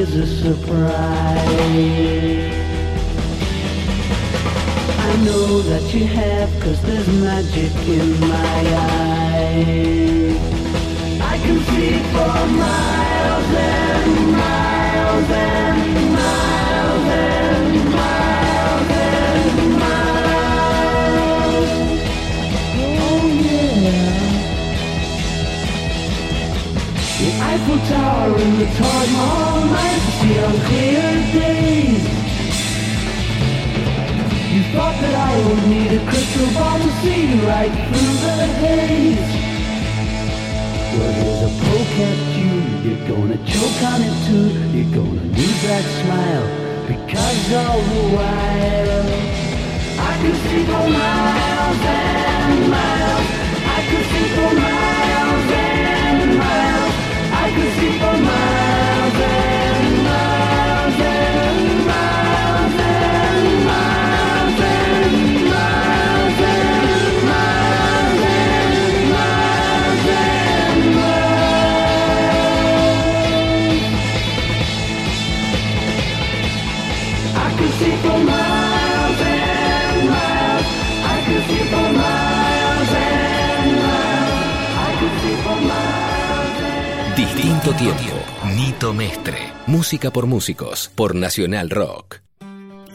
here's 0.06 0.14
a 0.14 0.26
surprise. 0.26 0.94
I 4.98 5.16
know 5.24 5.60
that 5.60 5.92
you 5.92 6.06
have, 6.06 6.48
cause 6.60 6.80
there's 6.82 7.08
magic 7.20 7.74
in 7.86 8.20
my 8.20 8.60
eyes. 8.86 10.36
I 11.20 11.38
can 11.38 11.58
see 11.68 11.98
for 12.12 12.34
miles 12.62 13.50
and 13.68 14.32
miles 14.32 15.30
and 15.30 16.12
miles 16.14 16.49
Eiffel 27.42 27.78
Tower 27.88 28.36
and 28.36 28.54
the 28.60 28.66
Taj 28.76 29.08
Mahal 29.16 29.64
might 29.66 30.02
see 30.20 30.36
on 30.44 30.56
clear 30.68 31.08
days. 31.32 32.04
You 34.52 34.62
thought 34.74 34.96
that 35.00 35.14
I 35.14 35.32
would 35.46 35.64
need 35.68 35.90
a 35.98 36.02
crystal 36.10 36.50
ball 36.52 36.78
to 36.78 36.90
see 37.00 37.38
right 37.46 37.74
through 37.88 38.14
the 38.24 38.36
haze. 38.60 39.30
Well, 40.96 41.12
here's 41.18 41.42
a 41.48 41.52
poke 41.64 41.98
at 42.10 42.20
you. 42.38 42.54
You're 42.84 43.04
gonna 43.08 43.40
choke 43.46 43.80
on 43.92 44.00
it 44.02 44.16
too. 44.26 44.48
You're 44.76 44.94
gonna 44.94 45.26
lose 45.38 45.60
that 45.70 45.84
smile 46.02 46.46
because 46.88 47.42
all 47.54 47.80
the 47.90 48.02
while 48.16 49.06
I 50.00 50.12
can 50.20 50.34
see 50.44 50.64
for 50.70 50.86
miles 50.98 51.80
and 51.98 52.70
miles. 52.74 53.28
I 53.64 53.80
can 53.88 54.02
see 54.10 54.26
for 54.34 54.52
miles 54.60 54.99
could 57.54 57.72
see 57.74 57.98
for 57.98 58.16
miles 58.22 59.49
Tiempo. 87.78 88.02
Nito 88.56 88.92
Mestre. 88.92 89.38
Música 89.66 90.10
por 90.10 90.26
músicos. 90.26 90.90
Por 90.94 91.14
Nacional 91.14 91.70
Rock. 91.70 92.20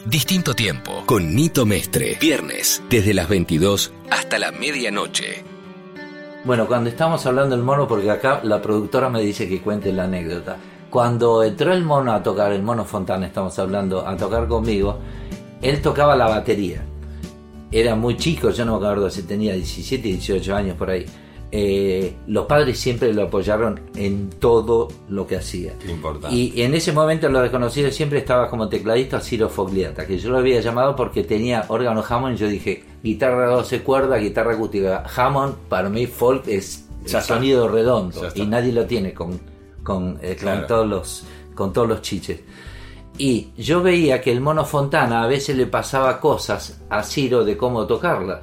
Distinto 0.04 0.54
tiempo. 0.54 1.02
Con 1.06 1.34
Nito 1.34 1.64
Mestre. 1.64 2.18
Viernes. 2.20 2.82
Desde 2.90 3.14
las 3.14 3.28
22 3.28 3.92
hasta 4.10 4.38
la 4.38 4.52
medianoche. 4.52 5.42
Bueno, 6.44 6.66
cuando 6.66 6.90
estamos 6.90 7.24
hablando 7.26 7.56
del 7.56 7.64
mono, 7.64 7.88
porque 7.88 8.10
acá 8.10 8.40
la 8.44 8.60
productora 8.60 9.08
me 9.08 9.22
dice 9.22 9.48
que 9.48 9.62
cuente 9.62 9.92
la 9.92 10.04
anécdota. 10.04 10.58
Cuando 10.90 11.42
entró 11.42 11.72
el 11.72 11.82
mono 11.82 12.12
a 12.12 12.22
tocar, 12.22 12.52
el 12.52 12.62
mono 12.62 12.84
Fontana, 12.84 13.26
estamos 13.26 13.58
hablando, 13.58 14.06
a 14.06 14.16
tocar 14.16 14.46
conmigo, 14.46 14.98
él 15.62 15.80
tocaba 15.80 16.14
la 16.14 16.28
batería. 16.28 16.82
Era 17.72 17.94
muy 17.94 18.16
chico, 18.16 18.50
yo 18.50 18.64
no 18.64 18.78
me 18.78 18.86
acuerdo 18.86 19.10
si 19.10 19.22
tenía 19.22 19.54
17, 19.54 20.06
18 20.06 20.54
años 20.54 20.76
por 20.76 20.90
ahí. 20.90 21.06
Eh, 21.52 22.14
los 22.26 22.46
padres 22.46 22.78
siempre 22.78 23.14
lo 23.14 23.22
apoyaron 23.24 23.80
en 23.94 24.30
todo 24.30 24.88
lo 25.08 25.26
que 25.26 25.36
hacía. 25.36 25.74
Importante. 25.88 26.34
Y 26.34 26.60
en 26.62 26.74
ese 26.74 26.92
momento 26.92 27.28
lo 27.28 27.40
desconocido 27.40 27.90
siempre 27.90 28.18
estaba 28.18 28.48
como 28.50 28.68
tecladista 28.68 29.20
Ciro 29.20 29.48
Fogliata, 29.48 30.06
que 30.06 30.18
yo 30.18 30.30
lo 30.30 30.38
había 30.38 30.60
llamado 30.60 30.96
porque 30.96 31.22
tenía 31.22 31.64
órgano 31.68 32.04
Hammond 32.06 32.34
y 32.34 32.38
yo 32.38 32.48
dije, 32.48 32.84
guitarra 33.02 33.46
12 33.46 33.82
cuerdas, 33.82 34.20
guitarra 34.20 34.54
acústica. 34.54 35.04
Hammond 35.16 35.54
para 35.68 35.88
mí 35.88 36.06
folk 36.06 36.46
es 36.48 36.88
Ya 37.04 37.20
sonido 37.20 37.68
redondo 37.68 38.28
Ya 38.28 38.42
y 38.42 38.46
nadie 38.46 38.72
lo 38.72 38.84
tiene 38.84 39.14
con, 39.14 39.40
con, 39.84 40.18
eh, 40.22 40.34
Claro. 40.38 40.58
con, 40.60 40.66
todos 40.66 40.86
los, 40.88 41.24
con 41.54 41.72
todos 41.72 41.88
los 41.88 42.02
chiches. 42.02 42.40
Y 43.18 43.52
yo 43.56 43.82
veía 43.82 44.20
que 44.20 44.30
el 44.32 44.40
mono 44.40 44.64
Fontana 44.64 45.22
a 45.22 45.26
veces 45.26 45.56
le 45.56 45.66
pasaba 45.66 46.20
cosas 46.20 46.80
a 46.90 47.02
Ciro 47.02 47.44
de 47.44 47.56
cómo 47.56 47.86
tocarlas. 47.86 48.40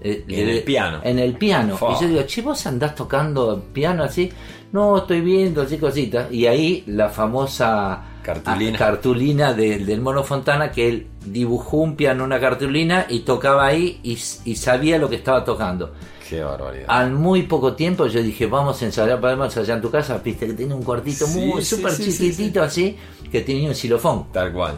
Eh, 0.00 0.24
En 0.28 0.48
el 0.48 0.62
piano. 0.62 1.00
En 1.02 1.18
el 1.18 1.34
piano. 1.36 1.76
Fua. 1.76 1.96
Y 1.98 2.02
yo 2.02 2.08
digo, 2.08 2.22
che, 2.22 2.42
vos 2.42 2.66
andás 2.66 2.94
tocando 2.94 3.62
piano 3.72 4.02
así. 4.04 4.30
No, 4.72 4.98
estoy 4.98 5.20
viendo 5.20 5.62
así 5.62 5.78
cositas. 5.78 6.30
Y 6.32 6.46
ahí 6.46 6.82
la 6.86 7.08
famosa 7.08 8.02
Cartulina. 8.22 8.76
cartulina 8.78 9.52
de- 9.54 9.78
del 9.78 10.00
Mono 10.00 10.22
Fontana 10.24 10.70
que 10.70 10.88
él 10.88 11.06
dibujó 11.24 11.78
un 11.78 11.96
piano, 11.96 12.24
una 12.24 12.40
cartulina 12.40 13.06
y 13.08 13.20
tocaba 13.20 13.66
ahí 13.66 14.00
y, 14.02 14.18
y 14.44 14.56
sabía 14.56 14.98
lo 14.98 15.08
que 15.08 15.16
estaba 15.16 15.44
tocando. 15.44 15.92
Qué 16.28 16.42
barbaridad. 16.42 16.86
Al 16.88 17.12
muy 17.12 17.42
poco 17.42 17.74
tiempo 17.74 18.06
yo 18.08 18.20
dije, 18.20 18.46
vamos 18.46 18.82
a 18.82 18.86
ensayar, 18.86 19.20
podemos 19.20 19.46
ensayar 19.46 19.76
en 19.76 19.82
tu 19.82 19.90
casa, 19.92 20.18
viste 20.18 20.48
que 20.48 20.54
tiene 20.54 20.74
un 20.74 20.82
cuartito 20.82 21.24
Sí, 21.24 21.38
muy 21.46 21.62
súper 21.64 21.92
sí, 21.92 22.10
sí, 22.10 22.30
chiquitito 22.30 22.62
así, 22.64 22.96
que 23.30 23.42
tenía 23.42 23.68
un 23.68 23.74
xilofón. 23.76 24.26
Tal 24.32 24.52
cual. 24.52 24.74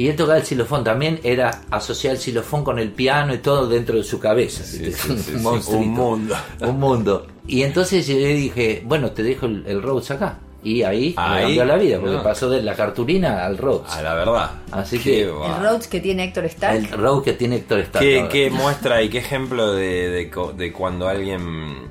Y 0.00 0.08
él 0.08 0.16
tocaba 0.16 0.38
el 0.38 0.46
xilofón 0.46 0.82
también, 0.82 1.20
era 1.24 1.60
asociar 1.70 2.14
el 2.14 2.18
xilofón 2.18 2.64
con 2.64 2.78
el 2.78 2.90
piano 2.90 3.34
y 3.34 3.38
todo 3.38 3.66
dentro 3.66 3.98
de 3.98 4.02
su 4.02 4.18
cabeza. 4.18 4.64
Un 5.74 5.88
mundo. 5.88 6.34
Un 6.60 6.80
mundo. 6.80 7.26
Y 7.46 7.64
entonces 7.64 8.06
yo 8.06 8.14
le 8.14 8.32
dije, 8.32 8.82
bueno, 8.86 9.10
te 9.10 9.22
dejo 9.22 9.44
el, 9.44 9.62
el 9.66 9.82
Rhodes 9.82 10.10
acá. 10.12 10.38
Y 10.64 10.84
ahí, 10.84 11.10
me 11.10 11.42
cambió 11.42 11.64
la 11.66 11.76
vida, 11.76 12.00
porque 12.00 12.16
no. 12.16 12.22
pasó 12.22 12.48
de 12.48 12.62
la 12.62 12.74
cartulina 12.74 13.44
al 13.44 13.58
Rhodes. 13.58 13.92
A 13.92 14.00
la 14.00 14.14
verdad. 14.14 14.50
Así 14.72 14.96
Qué 14.96 15.04
que- 15.04 15.22
El 15.24 15.62
Rhodes 15.62 15.86
que 15.86 16.00
tiene 16.00 16.24
Héctor 16.24 16.46
Stark. 16.46 16.76
El 16.78 16.88
Rhodes 16.92 17.22
que 17.22 17.32
tiene 17.34 17.56
Héctor 17.56 17.80
Stark. 17.80 18.28
¿Qué, 18.30 18.50
muestra 18.50 19.02
y 19.02 19.10
qué 19.10 19.18
ejemplo 19.18 19.74
de, 19.74 20.08
de 20.08 20.30
de 20.56 20.72
cuando 20.72 21.08
alguien 21.08 21.90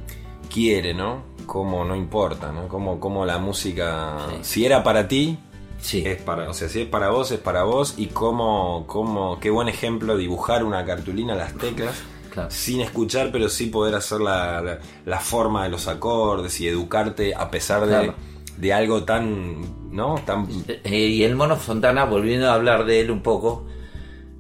quiere, 0.52 0.96
¿no? 0.96 1.26
Cómo 1.46 1.86
no 1.86 1.96
importa, 1.96 2.52
¿no? 2.52 2.68
Cómo, 2.68 3.00
cómo 3.00 3.24
la 3.24 3.38
música, 3.38 4.18
si 4.42 4.66
era 4.66 4.82
para 4.84 5.08
ti, 5.08 5.38
Sí. 5.80 6.04
es 6.06 6.22
para, 6.22 6.50
o 6.50 6.54
sea, 6.54 6.68
si 6.70 6.82
es 6.82 6.88
para 6.88 7.10
vos, 7.10 7.32
es 7.32 7.40
para 7.40 7.64
vos 7.64 7.94
y 7.98 8.08
cómo, 8.08 8.86
cómo, 8.88 9.40
qué 9.40 9.50
buen 9.50 9.68
ejemplo 9.70 10.18
dibujar 10.18 10.64
una 10.64 10.86
cartulina, 10.86 11.36
las 11.36 11.54
teclas, 11.56 11.96
Claro. 12.34 12.52
sin 12.52 12.82
escuchar, 12.82 13.30
pero 13.32 13.50
sí 13.50 13.66
poder 13.68 13.96
hacer 13.96 14.20
la, 14.22 14.62
la, 14.62 14.80
la 15.06 15.20
forma 15.20 15.64
de 15.64 15.70
los 15.70 15.88
acordes 15.88 16.60
y 16.62 16.68
educarte 16.68 17.34
a 17.34 17.50
pesar 17.50 17.82
de, 17.82 17.88
Claro. 17.88 18.14
de 18.58 18.74
algo 18.74 19.04
tan, 19.04 19.92
¿no? 19.96 20.22
Tan, 20.26 20.48
Eh, 20.68 21.00
y 21.08 21.24
el 21.24 21.36
mono 21.36 21.56
Fontana, 21.56 22.06
volviendo 22.06 22.50
a 22.50 22.54
hablar 22.54 22.86
de 22.86 23.00
él 23.02 23.10
un 23.10 23.22
poco, 23.24 23.66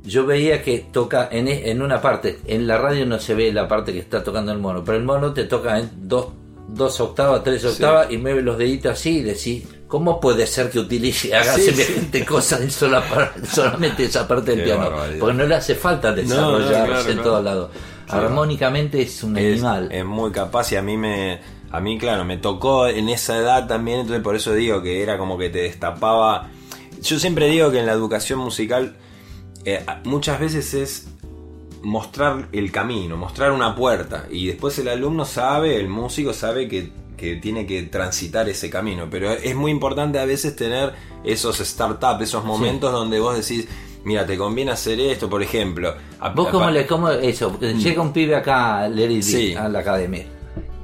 yo 0.03 0.25
veía 0.25 0.61
que 0.61 0.85
toca 0.91 1.29
en, 1.31 1.47
e- 1.47 1.71
en 1.71 1.81
una 1.81 1.99
parte, 2.01 2.39
en 2.45 2.67
la 2.67 2.77
radio 2.77 3.05
no 3.07 3.17
se 3.19 3.33
ve 3.33 3.51
la 3.51 3.67
parte 3.67 3.91
que 3.91 3.99
está 3.99 4.23
tocando 4.23 4.51
el 4.51 4.59
mono, 4.59 4.83
pero 4.83 4.97
el 4.97 5.03
mono 5.03 5.33
te 5.33 5.45
toca 5.45 5.79
en 5.79 5.89
dos, 6.07 6.27
dos 6.67 6.99
octavas, 7.01 7.43
tres 7.43 7.65
octavas 7.65 8.11
y 8.11 8.17
mueve 8.17 8.41
los 8.43 8.57
deditos 8.57 8.91
así 8.93 9.17
y 9.19 9.23
decís, 9.23 9.63
¿cómo 9.89 10.21
puede 10.21 10.47
ser 10.47 10.69
que 10.69 10.79
utilice, 10.79 11.35
haga 11.35 11.55
Sí, 11.55 11.63
semejante 11.63 12.23
cosa 12.23 12.61
en 12.61 12.71
sola 12.71 13.03
solamente 13.51 14.05
esa 14.05 14.25
parte 14.25 14.51
del 14.51 14.59
Qué 14.59 14.65
piano? 14.65 14.89
barbaridad. 14.89 15.19
Porque 15.19 15.33
no 15.35 15.45
le 15.45 15.55
hace 15.55 15.75
falta 15.75 16.13
desarrollarse 16.13 16.73
claro, 16.85 16.99
en 16.99 17.05
claro. 17.05 17.23
todos 17.23 17.43
lados. 17.43 17.71
Armónicamente 18.07 19.01
es 19.01 19.23
un 19.23 19.37
es, 19.37 19.53
animal. 19.53 19.89
es 19.91 20.05
muy 20.05 20.31
capaz 20.31 20.71
y 20.71 20.75
a 20.77 20.81
mí 20.81 20.95
me 20.95 21.41
a 21.71 21.79
mí 21.79 21.97
claro 21.99 22.23
me 22.25 22.37
tocó 22.37 22.87
en 22.87 23.09
esa 23.09 23.37
edad 23.37 23.67
también 23.67 23.99
entonces 23.99 24.23
por 24.23 24.35
eso 24.35 24.53
digo 24.53 24.81
que 24.81 25.03
era 25.03 25.17
como 25.19 25.37
que 25.37 25.49
te 25.49 25.59
destapaba 25.59 26.49
yo 27.03 27.19
siempre 27.19 27.47
digo 27.47 27.69
que 27.69 27.79
en 27.79 27.85
la 27.85 27.91
educación 27.91 28.39
musical 28.39 28.97
eh, 29.65 29.85
muchas 30.05 30.39
veces 30.39 30.73
es 30.73 31.07
mostrar 31.83 32.47
el 32.51 32.71
camino 32.71 33.15
mostrar 33.17 33.51
una 33.51 33.75
puerta 33.75 34.25
y 34.31 34.47
después 34.47 34.79
el 34.79 34.87
alumno 34.87 35.25
sabe 35.25 35.75
el 35.79 35.87
músico 35.89 36.33
sabe 36.33 36.67
que 36.67 36.91
que 37.19 37.35
tiene 37.35 37.65
que 37.65 37.83
transitar 37.83 38.47
ese 38.49 38.69
camino, 38.69 39.07
pero 39.11 39.31
es 39.31 39.55
muy 39.55 39.71
importante 39.71 40.17
a 40.19 40.25
veces 40.25 40.55
tener 40.55 40.93
esos 41.23 41.57
startups, 41.57 42.21
esos 42.23 42.43
momentos 42.45 42.91
donde 42.91 43.19
vos 43.19 43.35
decís, 43.35 43.67
mira, 44.05 44.25
te 44.25 44.37
conviene 44.37 44.71
hacer 44.71 44.99
esto, 44.99 45.29
por 45.29 45.43
ejemplo. 45.43 45.93
a- 46.19 46.29
¿Vos 46.29 46.49
cómo 46.49 46.69
le, 46.69 46.87
cómo 46.87 47.09
eso? 47.11 47.57
Llega 47.59 48.01
un 48.01 48.13
pibe 48.13 48.35
acá 48.35 48.79
a 48.79 48.89
Lady 48.89 49.21
Sí. 49.21 49.53
a 49.53 49.67
la 49.69 49.79
academia. 49.79 50.25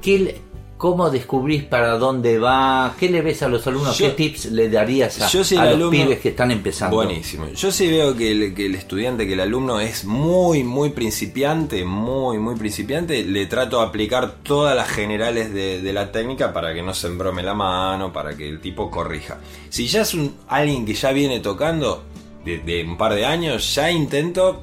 ¿Qué 0.02 0.40
¿Cómo 0.78 1.08
descubrís 1.08 1.64
para 1.64 1.96
dónde 1.96 2.38
va? 2.38 2.94
¿Qué 3.00 3.08
le 3.08 3.22
ves 3.22 3.42
a 3.42 3.48
los 3.48 3.66
alumnos? 3.66 3.96
Yo- 3.96 4.08
¿Qué 4.08 4.12
tips 4.12 4.46
le 4.52 4.68
darías 4.68 5.18
a, 5.22 5.28
Yo 5.28 5.42
si 5.42 5.56
a 5.56 5.62
el 5.64 5.78
los 5.78 5.88
alumno- 5.88 5.90
pibes 6.04 6.20
que 6.20 6.28
están 6.28 6.50
empezando? 6.50 6.96
Buenísimo. 6.96 7.48
Yo 7.48 7.72
sí 7.72 7.88
veo 7.88 8.14
que 8.14 8.30
el, 8.30 8.54
que 8.54 8.66
el 8.66 8.74
estudiante, 8.74 9.26
que 9.26 9.32
el 9.32 9.40
alumno 9.40 9.80
es 9.80 10.04
muy, 10.04 10.64
muy 10.64 10.90
principiante, 10.90 11.82
muy, 11.86 12.38
muy 12.38 12.56
principiante, 12.56 13.24
le 13.24 13.46
trato 13.46 13.80
de 13.80 13.86
aplicar 13.86 14.34
todas 14.42 14.76
las 14.76 14.90
generales 14.90 15.52
de, 15.54 15.80
de 15.80 15.92
la 15.94 16.12
técnica 16.12 16.52
para 16.52 16.74
que 16.74 16.82
no 16.82 16.92
se 16.92 17.06
embrome 17.06 17.42
la 17.42 17.54
mano, 17.54 18.12
para 18.12 18.36
que 18.36 18.46
el 18.46 18.60
tipo 18.60 18.90
corrija. 18.90 19.38
Si 19.70 19.86
ya 19.86 20.02
es 20.02 20.12
un, 20.12 20.34
alguien 20.46 20.84
que 20.84 20.92
ya 20.92 21.10
viene 21.12 21.40
tocando 21.40 22.02
de, 22.44 22.58
de 22.58 22.84
un 22.84 22.98
par 22.98 23.14
de 23.14 23.24
años, 23.24 23.74
ya 23.74 23.90
intento 23.90 24.62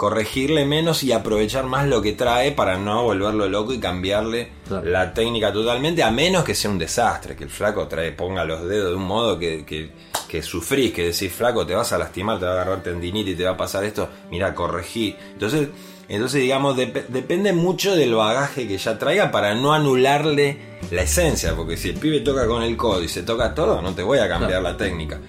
corregirle 0.00 0.64
menos 0.64 1.02
y 1.02 1.12
aprovechar 1.12 1.66
más 1.66 1.86
lo 1.86 2.00
que 2.00 2.14
trae 2.14 2.52
para 2.52 2.78
no 2.78 3.02
volverlo 3.02 3.46
loco 3.50 3.74
y 3.74 3.78
cambiarle 3.78 4.48
Claro. 4.66 4.88
la 4.88 5.12
técnica 5.12 5.52
totalmente, 5.52 6.02
a 6.02 6.10
menos 6.10 6.42
que 6.42 6.54
sea 6.54 6.70
un 6.70 6.78
desastre, 6.78 7.36
que 7.36 7.44
el 7.44 7.50
flaco 7.50 7.86
trae, 7.86 8.12
ponga 8.12 8.46
los 8.46 8.66
dedos 8.66 8.90
de 8.92 8.96
un 8.96 9.02
modo 9.02 9.38
que, 9.38 9.66
que, 9.66 9.90
que 10.26 10.42
sufrís, 10.42 10.94
que 10.94 11.04
decís, 11.04 11.30
flaco, 11.30 11.66
te 11.66 11.74
vas 11.74 11.92
a 11.92 11.98
lastimar, 11.98 12.38
te 12.38 12.46
va 12.46 12.52
a 12.52 12.54
agarrar 12.54 12.82
tendinitis, 12.82 13.36
te 13.36 13.44
va 13.44 13.50
a 13.50 13.56
pasar 13.58 13.84
esto, 13.84 14.08
mira, 14.30 14.54
corregí. 14.54 15.14
Entonces, 15.34 15.68
entonces 16.08 16.40
digamos, 16.40 16.78
dep- 16.78 17.06
depende 17.08 17.52
mucho 17.52 17.94
del 17.94 18.14
bagaje 18.14 18.66
que 18.66 18.78
ya 18.78 18.98
traiga 18.98 19.30
para 19.30 19.54
no 19.54 19.74
anularle 19.74 20.56
la 20.90 21.02
esencia, 21.02 21.54
porque 21.54 21.76
si 21.76 21.90
el 21.90 21.96
pibe 21.96 22.20
toca 22.20 22.46
con 22.46 22.62
el 22.62 22.74
codo 22.74 23.02
y 23.04 23.08
se 23.08 23.22
toca 23.22 23.54
todo, 23.54 23.82
no 23.82 23.92
te 23.94 24.02
voy 24.02 24.18
a 24.18 24.28
cambiar 24.30 24.62
la 24.62 24.78
técnica. 24.78 25.20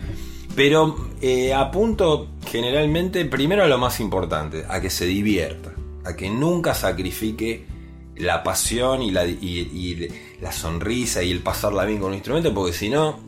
Pero 0.56 1.10
eh, 1.22 1.54
apunto 1.54 2.28
generalmente 2.46 3.24
primero 3.26 3.64
a 3.64 3.68
lo 3.68 3.78
más 3.78 4.00
importante, 4.00 4.66
a 4.68 4.82
que 4.82 4.90
se 4.90 5.06
divierta, 5.06 5.72
a 6.04 6.16
que 6.16 6.30
nunca 6.30 6.74
sacrifique 6.74 7.66
la 8.18 8.44
pasión 8.44 9.02
y 9.02 9.12
la, 9.12 9.26
la 10.42 10.52
sonrisa 10.52 11.24
y 11.24 11.32
el 11.32 11.40
pasarla 11.40 11.86
bien 11.86 12.00
con 12.00 12.10
un 12.10 12.16
instrumento, 12.16 12.54
porque 12.54 12.74
si 12.74 12.90
no, 12.90 13.20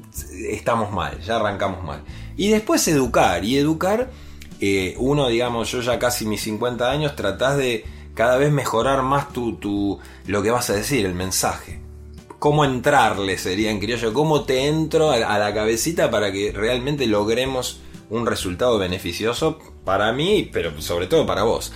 estamos 0.49 0.91
mal, 0.91 1.19
ya 1.21 1.37
arrancamos 1.37 1.83
mal. 1.83 2.03
Y 2.35 2.49
después 2.49 2.87
educar, 2.87 3.45
y 3.45 3.57
educar, 3.57 4.11
eh, 4.59 4.95
uno, 4.97 5.29
digamos, 5.29 5.71
yo 5.71 5.81
ya 5.81 5.97
casi 5.99 6.25
mis 6.25 6.41
50 6.41 6.91
años, 6.91 7.15
tratás 7.15 7.57
de 7.57 7.85
cada 8.13 8.37
vez 8.37 8.51
mejorar 8.51 9.01
más 9.01 9.31
tu, 9.31 9.55
tu, 9.55 9.99
lo 10.27 10.43
que 10.43 10.51
vas 10.51 10.69
a 10.69 10.73
decir, 10.73 11.05
el 11.05 11.15
mensaje 11.15 11.79
cómo 12.43 12.65
entrarle 12.65 13.37
sería 13.37 13.71
en 13.71 13.79
criollo, 13.79 14.11
cómo 14.11 14.43
te 14.43 14.67
entro 14.67 15.11
a, 15.11 15.17
la 15.39 15.53
cabecita 15.53 16.11
para 16.11 16.29
que 16.33 16.51
realmente 16.51 17.07
logremos 17.07 17.79
un 18.09 18.25
resultado 18.25 18.77
beneficioso 18.77 19.59
para 19.85 20.11
mí, 20.11 20.49
pero 20.51 20.81
sobre 20.81 21.07
todo 21.07 21.25
para 21.25 21.43
vos. 21.43 21.71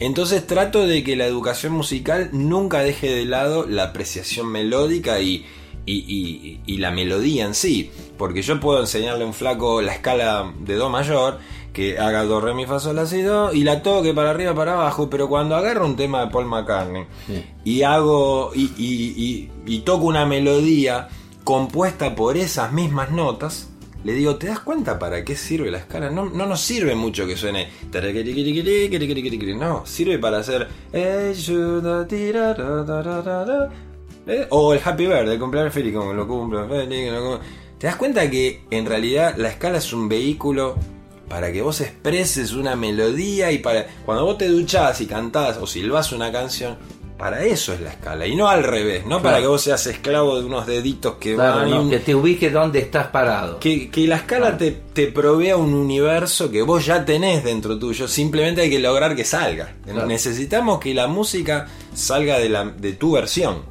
Entonces 0.00 0.44
trato 0.44 0.88
de 0.88 1.04
que 1.04 1.14
la 1.14 1.24
educación 1.26 1.72
musical 1.72 2.30
nunca 2.32 2.80
deje 2.80 3.08
de 3.14 3.26
lado 3.26 3.64
la 3.68 3.84
apreciación 3.84 4.48
melódica 4.48 5.20
y, 5.20 5.46
y, 5.86 5.94
y- 5.94 6.60
y 6.66 6.78
la 6.78 6.90
melodía 6.90 7.44
en 7.44 7.54
sí, 7.54 7.92
porque 8.16 8.42
yo 8.42 8.58
puedo 8.58 8.80
enseñarle 8.80 9.22
a 9.22 9.26
un 9.28 9.34
flaco 9.34 9.80
la 9.82 9.92
escala 9.92 10.52
de 10.58 10.74
Do 10.74 10.90
mayor, 10.90 11.38
que 11.72 11.98
haga 11.98 12.24
Do, 12.24 12.40
Re, 12.40 12.54
Mi, 12.54 12.66
Fa, 12.66 12.80
Sol, 12.80 12.96
La, 12.96 13.06
Si, 13.06 13.22
Do, 13.22 13.52
y 13.52 13.62
la 13.64 13.82
toque 13.82 14.12
para 14.14 14.30
arriba, 14.30 14.54
para 14.54 14.72
abajo, 14.74 15.08
pero 15.10 15.28
cuando 15.28 15.54
agarro 15.56 15.86
un 15.86 15.96
tema 15.96 16.24
de 16.24 16.30
Paul 16.32 16.46
McCartney 16.46 17.04
Sí. 17.26 17.44
y 17.64 17.82
hago 17.82 18.50
y, 18.54 18.72
y- 18.76 19.14
y- 19.66 19.74
y 19.74 19.78
toco 19.80 20.06
una 20.06 20.26
melodía 20.26 21.08
compuesta 21.44 22.14
por 22.14 22.36
esas 22.36 22.72
mismas 22.72 23.10
notas, 23.10 23.68
le 24.04 24.12
digo, 24.12 24.36
¿te 24.36 24.46
das 24.46 24.60
cuenta 24.60 24.98
para 24.98 25.24
qué 25.24 25.34
sirve 25.36 25.70
la 25.70 25.78
escala? 25.78 26.08
No, 26.10 26.26
no 26.26 26.46
nos 26.46 26.60
sirve 26.60 26.94
mucho 26.94 27.26
que 27.26 27.36
suene. 27.36 27.68
No, 29.58 29.84
sirve 29.86 30.18
para 30.18 30.38
hacer. 30.38 30.68
O 34.50 34.72
el 34.74 34.80
Happy 34.84 35.06
Birthday, 35.06 35.34
el 35.34 35.40
cumpleaños 35.40 35.72
feliz, 35.72 35.94
como 35.94 36.12
lo 36.12 36.26
cumplo 36.28 36.68
feliz, 36.68 37.10
lo 37.12 37.20
cum- 37.24 37.38
¿Te 37.78 37.86
das 37.86 37.96
cuenta 37.96 38.28
que 38.28 38.62
en 38.70 38.86
realidad 38.86 39.34
la 39.36 39.48
escala 39.50 39.78
es 39.78 39.92
un 39.92 40.08
vehículo 40.08 40.76
para 41.28 41.52
que 41.52 41.62
vos 41.62 41.80
expreses 41.80 42.52
una 42.52 42.74
melodía 42.76 43.50
y 43.52 43.58
para 43.58 43.86
cuando 44.04 44.24
vos 44.24 44.38
te 44.38 44.48
duchás 44.48 45.00
y 45.00 45.06
cantás 45.06 45.58
o 45.58 45.66
silbás 45.66 46.12
una 46.12 46.32
canción, 46.32 46.76
para 47.18 47.44
eso 47.44 47.72
es 47.72 47.80
la 47.80 47.90
escala 47.90 48.28
y 48.28 48.36
no 48.36 48.48
al 48.48 48.62
revés, 48.62 49.04
no 49.04 49.20
para 49.20 49.40
que 49.40 49.48
vos 49.48 49.60
seas 49.60 49.84
esclavo 49.88 50.38
de 50.38 50.44
unos 50.46 50.68
deditos 50.68 51.16
que 51.18 51.34
Claro, 51.34 51.56
van 51.56 51.68
y 51.68 51.72
no, 51.72 51.82
un- 51.82 51.90
que 51.90 51.98
te 51.98 52.14
ubique 52.14 52.48
donde 52.48 52.78
estás 52.78 53.08
parado. 53.08 53.58
que, 53.58 53.90
que 53.90 54.06
la 54.06 54.16
escala 54.18 54.56
te, 54.56 54.70
te 54.70 55.08
provea 55.08 55.56
un 55.56 55.74
universo 55.74 56.48
que 56.48 56.62
vos 56.62 56.86
ya 56.86 57.04
tenés 57.04 57.42
dentro 57.42 57.76
tuyo, 57.76 58.06
simplemente 58.06 58.60
hay 58.60 58.70
que 58.70 58.78
lograr 58.78 59.16
que 59.16 59.24
salga. 59.24 59.74
Necesitamos 60.06 60.78
que 60.78 60.94
la 60.94 61.08
música 61.08 61.66
salga 61.92 62.38
de, 62.38 62.48
la, 62.48 62.64
de 62.66 62.92
tu 62.92 63.12
versión, 63.12 63.62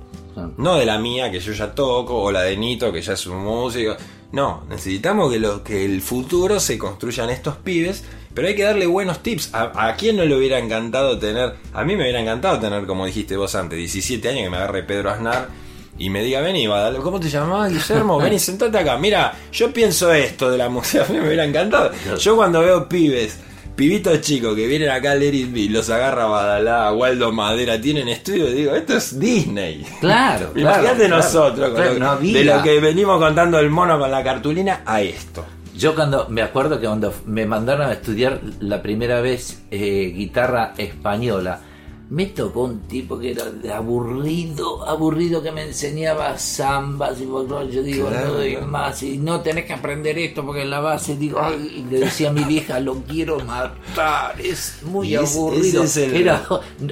no 0.58 0.76
de 0.76 0.86
la 0.86 1.00
mía 1.00 1.32
que 1.32 1.40
yo 1.40 1.54
ya 1.54 1.74
toco, 1.74 2.22
o 2.22 2.32
la 2.32 2.42
de 2.44 2.56
Nito 2.58 2.92
que 2.92 3.02
ya 3.02 3.14
es 3.14 3.26
un 3.28 3.38
músico. 3.44 3.96
No, 4.32 4.64
necesitamos 4.70 5.32
que, 5.32 5.40
lo, 5.40 5.64
que 5.64 5.86
el 5.86 6.02
futuro 6.02 6.60
se 6.60 6.78
construyan 6.78 7.30
estos 7.30 7.56
pibes, 7.58 8.04
pero 8.34 8.48
hay 8.50 8.56
que 8.56 8.64
darle 8.64 8.86
buenos 8.86 9.24
tips. 9.24 9.54
¿A, 9.54 9.88
a 9.90 9.96
quién 9.96 10.18
no 10.18 10.26
le 10.26 10.36
hubiera 10.36 10.60
encantado 10.60 11.18
tener? 11.18 11.56
A 11.74 11.84
mí 11.86 11.96
me 11.96 12.04
hubiera 12.04 12.20
encantado 12.22 12.60
tener, 12.60 12.86
como 12.86 13.06
dijiste 13.06 13.38
vos 13.38 13.56
antes, 13.56 13.78
17 13.80 14.28
años 14.30 14.44
que 14.44 14.50
me 14.50 14.58
agarre 14.58 14.84
Pedro 14.84 15.10
Aznar 15.12 15.48
y 15.98 16.10
me 16.10 16.22
diga, 16.24 16.42
vení, 16.42 16.68
Badal- 16.68 17.02
¿cómo 17.02 17.20
te 17.20 17.30
llamás, 17.30 17.72
Guillermo? 17.72 18.18
Vení, 18.22 18.38
sentate 18.38 18.78
acá. 18.78 18.98
Mira, 18.98 19.34
yo 19.52 19.72
pienso 19.74 20.12
esto 20.14 20.52
de 20.52 20.58
la 20.58 20.70
música, 20.70 21.06
a 21.10 21.12
mí 21.12 21.18
me 21.20 21.26
hubiera 21.28 21.46
encantado. 21.46 21.92
Yo 22.20 22.36
cuando 22.36 22.60
veo 22.60 22.88
pibes 22.90 23.40
pibitos 23.78 24.20
chicos 24.20 24.56
que 24.56 24.68
vienen 24.68 24.90
acá 24.90 25.12
al 25.12 25.20
Let 25.22 25.34
It 25.34 25.54
Be, 25.54 25.70
los 25.70 25.90
agarra 25.90 26.26
Badalá, 26.26 26.92
Waldo 26.94 27.32
Madera, 27.32 27.80
tienen 27.80 28.10
estudio, 28.10 28.48
digo, 28.48 28.76
esto 28.76 28.98
es 28.98 29.18
Disney. 29.18 29.86
Claro, 30.02 30.52
Imagínate 30.56 31.06
claro. 31.06 31.18
nosotros, 31.18 31.68
con 31.70 31.76
Claro, 31.76 31.94
lo- 31.94 32.00
no 32.00 32.16
de 32.18 32.44
lo 32.44 32.62
que 32.64 32.80
venimos 32.82 33.20
contando 33.20 33.58
el 33.60 33.70
mono 33.70 33.98
con 33.98 34.12
la 34.12 34.22
cartulina 34.24 34.82
a 34.86 35.02
esto. 35.02 35.46
Yo 35.76 35.94
cuando 35.94 36.28
me 36.28 36.42
acuerdo 36.42 36.80
que 36.80 36.88
cuando 36.88 37.14
me 37.28 37.46
mandaron 37.46 37.88
a 37.88 37.94
estudiar 37.94 38.42
la 38.62 38.82
primera 38.82 39.22
vez 39.22 39.62
eh, 39.70 40.12
guitarra 40.16 40.74
española, 40.78 41.62
me 42.10 42.28
tocó 42.28 42.64
un 42.64 42.80
tipo 42.88 43.20
que 43.20 43.32
era 43.32 43.46
de 43.46 43.72
aburrido, 43.74 44.88
aburrido 44.88 45.42
que 45.44 45.52
me 45.52 45.64
enseñaba 45.64 46.38
zambas 46.38 47.20
y 47.20 47.26
folclore. 47.26 47.70
Yo 47.72 47.84
digo, 47.84 48.08
Claro, 48.08 48.28
no 48.30 48.34
doy 48.36 48.52
claro. 48.52 48.68
más 48.68 49.04
y 49.04 49.18
no 49.18 49.42
tenés 49.42 49.66
que 49.66 49.74
aprender 49.74 50.18
esto 50.18 50.46
porque 50.46 50.62
en 50.62 50.70
la 50.70 50.80
base 50.80 51.18
digo, 51.18 51.40
ay, 51.42 51.84
y 51.86 51.92
le 51.92 52.00
decía 52.02 52.30
a 52.30 52.34
mi 52.34 52.44
vieja, 52.46 52.80
lo 52.80 52.96
quiero 53.04 53.40
matar, 53.42 54.40
es 54.40 54.78
muy 54.84 55.14
es- 55.16 55.36
aburrido. 55.36 55.84
es 55.84 55.98
el- 55.98 56.16
Era, 56.16 56.44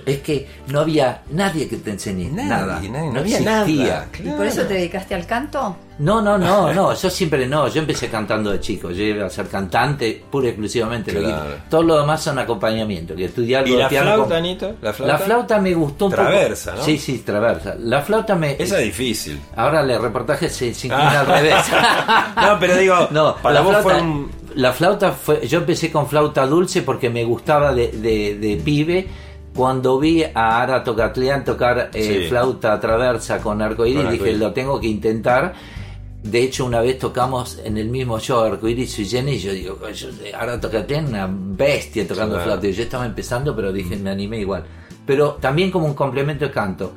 es 0.05 0.19
que 0.19 0.47
no 0.67 0.81
había 0.81 1.23
nadie 1.31 1.67
que 1.69 1.77
te 1.77 1.91
enseñe 1.91 2.29
Nadie, 2.31 2.49
nada, 2.49 2.65
nadie, 2.75 2.89
no 2.89 3.13
no 3.13 3.19
había 3.21 3.37
existía. 3.39 3.85
nada. 3.85 4.09
¿Y 4.23 4.29
por 4.37 4.45
eso 4.45 4.63
te 4.63 4.73
dedicaste 4.73 5.15
al 5.15 5.25
canto? 5.25 5.77
No, 5.97 6.21
no, 6.21 6.37
no, 6.37 6.73
no, 6.73 6.93
yo 6.93 7.09
siempre 7.09 7.47
no, 7.47 7.69
yo 7.69 7.79
empecé 7.79 8.09
cantando 8.09 8.51
de 8.51 8.59
chico, 8.59 8.91
yo 8.91 9.01
iba 9.03 9.25
a 9.25 9.29
ser 9.29 9.47
cantante 9.47 10.21
pura 10.29 10.47
y 10.47 10.49
exclusivamente. 10.49 11.13
lo 11.13 11.21
que- 11.21 11.25
Claro. 11.27 11.45
todo 11.69 11.83
lo 11.83 11.99
demás 12.01 12.21
son 12.21 12.37
acompañamiento, 12.37 13.15
que 13.15 13.25
estudiar 13.25 13.63
algo 13.63 13.73
¿Y 13.73 13.77
de 13.77 13.83
la 13.83 13.89
piano 13.89 14.05
flauta, 14.07 14.27
con- 14.27 14.33
Anito? 14.37 14.75
¿La 14.81 14.91
flauta? 14.93 15.13
La 15.13 15.19
flauta 15.19 15.59
me 15.59 15.73
gustó 15.73 16.05
un 16.07 16.11
Traversa, 16.11 16.71
poco. 16.71 16.81
¿no? 16.81 16.85
Sí, 16.85 16.97
sí, 16.97 17.19
traversa. 17.19 17.75
La 17.79 18.01
flauta 18.01 18.35
me... 18.35 18.57
Esa 18.59 18.79
es 18.79 18.85
difícil. 18.85 19.39
Ahora 19.55 19.81
el 19.81 20.01
reportaje 20.01 20.49
se, 20.49 20.73
se 20.73 20.87
inclina 20.87 21.21
al 21.21 21.27
revés. 21.27 21.55
No, 22.41 22.59
pero 22.59 22.75
digo, 22.75 23.07
no, 23.11 23.35
para 23.37 23.55
la 23.55 23.61
vos 23.61 23.71
flauta, 23.77 23.89
fue 23.89 24.01
un- 24.01 24.31
la 24.55 24.73
flauta 24.73 25.11
fue, 25.13 25.47
yo 25.47 25.59
empecé 25.59 25.91
con 25.91 26.07
flauta 26.07 26.45
dulce 26.45 26.81
porque 26.81 27.09
me 27.09 27.23
gustaba 27.23 27.73
de, 27.73 27.87
de- 27.93 28.35
de 28.37 28.57
pibe. 28.57 29.07
Cuando 29.55 29.97
vi 29.99 30.21
a 30.21 30.61
Ara 30.61 30.83
Tocatlián 30.83 31.45
tocar 31.45 31.89
eh, 31.93 32.03
Sí. 32.23 32.27
flauta 32.27 32.77
traversa 32.77 33.39
con 33.39 33.61
arcoíris, 33.61 34.03
Con 34.03 34.11
dije, 34.11 34.33
lo 34.33 34.51
tengo 34.51 34.81
que 34.81 34.87
intentar. 34.87 35.53
De 36.25 36.41
hecho, 36.41 36.65
una 36.65 36.81
vez 36.81 36.97
tocamos 36.97 37.59
en 37.63 37.77
el 37.77 37.87
mismo 37.89 38.19
show 38.19 38.39
Arcoiris 38.43 38.97
y 38.99 39.05
Jenny 39.05 39.33
y 39.33 39.39
yo 39.39 39.53
digo, 39.53 39.89
yo, 39.91 40.09
Ara 40.37 40.59
Tocatlián 40.59 41.05
una 41.07 41.29
bestia 41.31 42.07
tocando 42.07 42.35
Claro. 42.35 42.49
flauta. 42.51 42.67
Yo 42.67 42.83
estaba 42.83 43.05
empezando, 43.05 43.55
pero 43.55 43.71
dije, 43.71 43.95
me 43.95 44.09
animé 44.09 44.39
igual. 44.39 44.63
Pero 45.05 45.33
también 45.39 45.69
como 45.69 45.85
un 45.85 45.93
complemento 45.93 46.45
de 46.45 46.51
canto. 46.51 46.93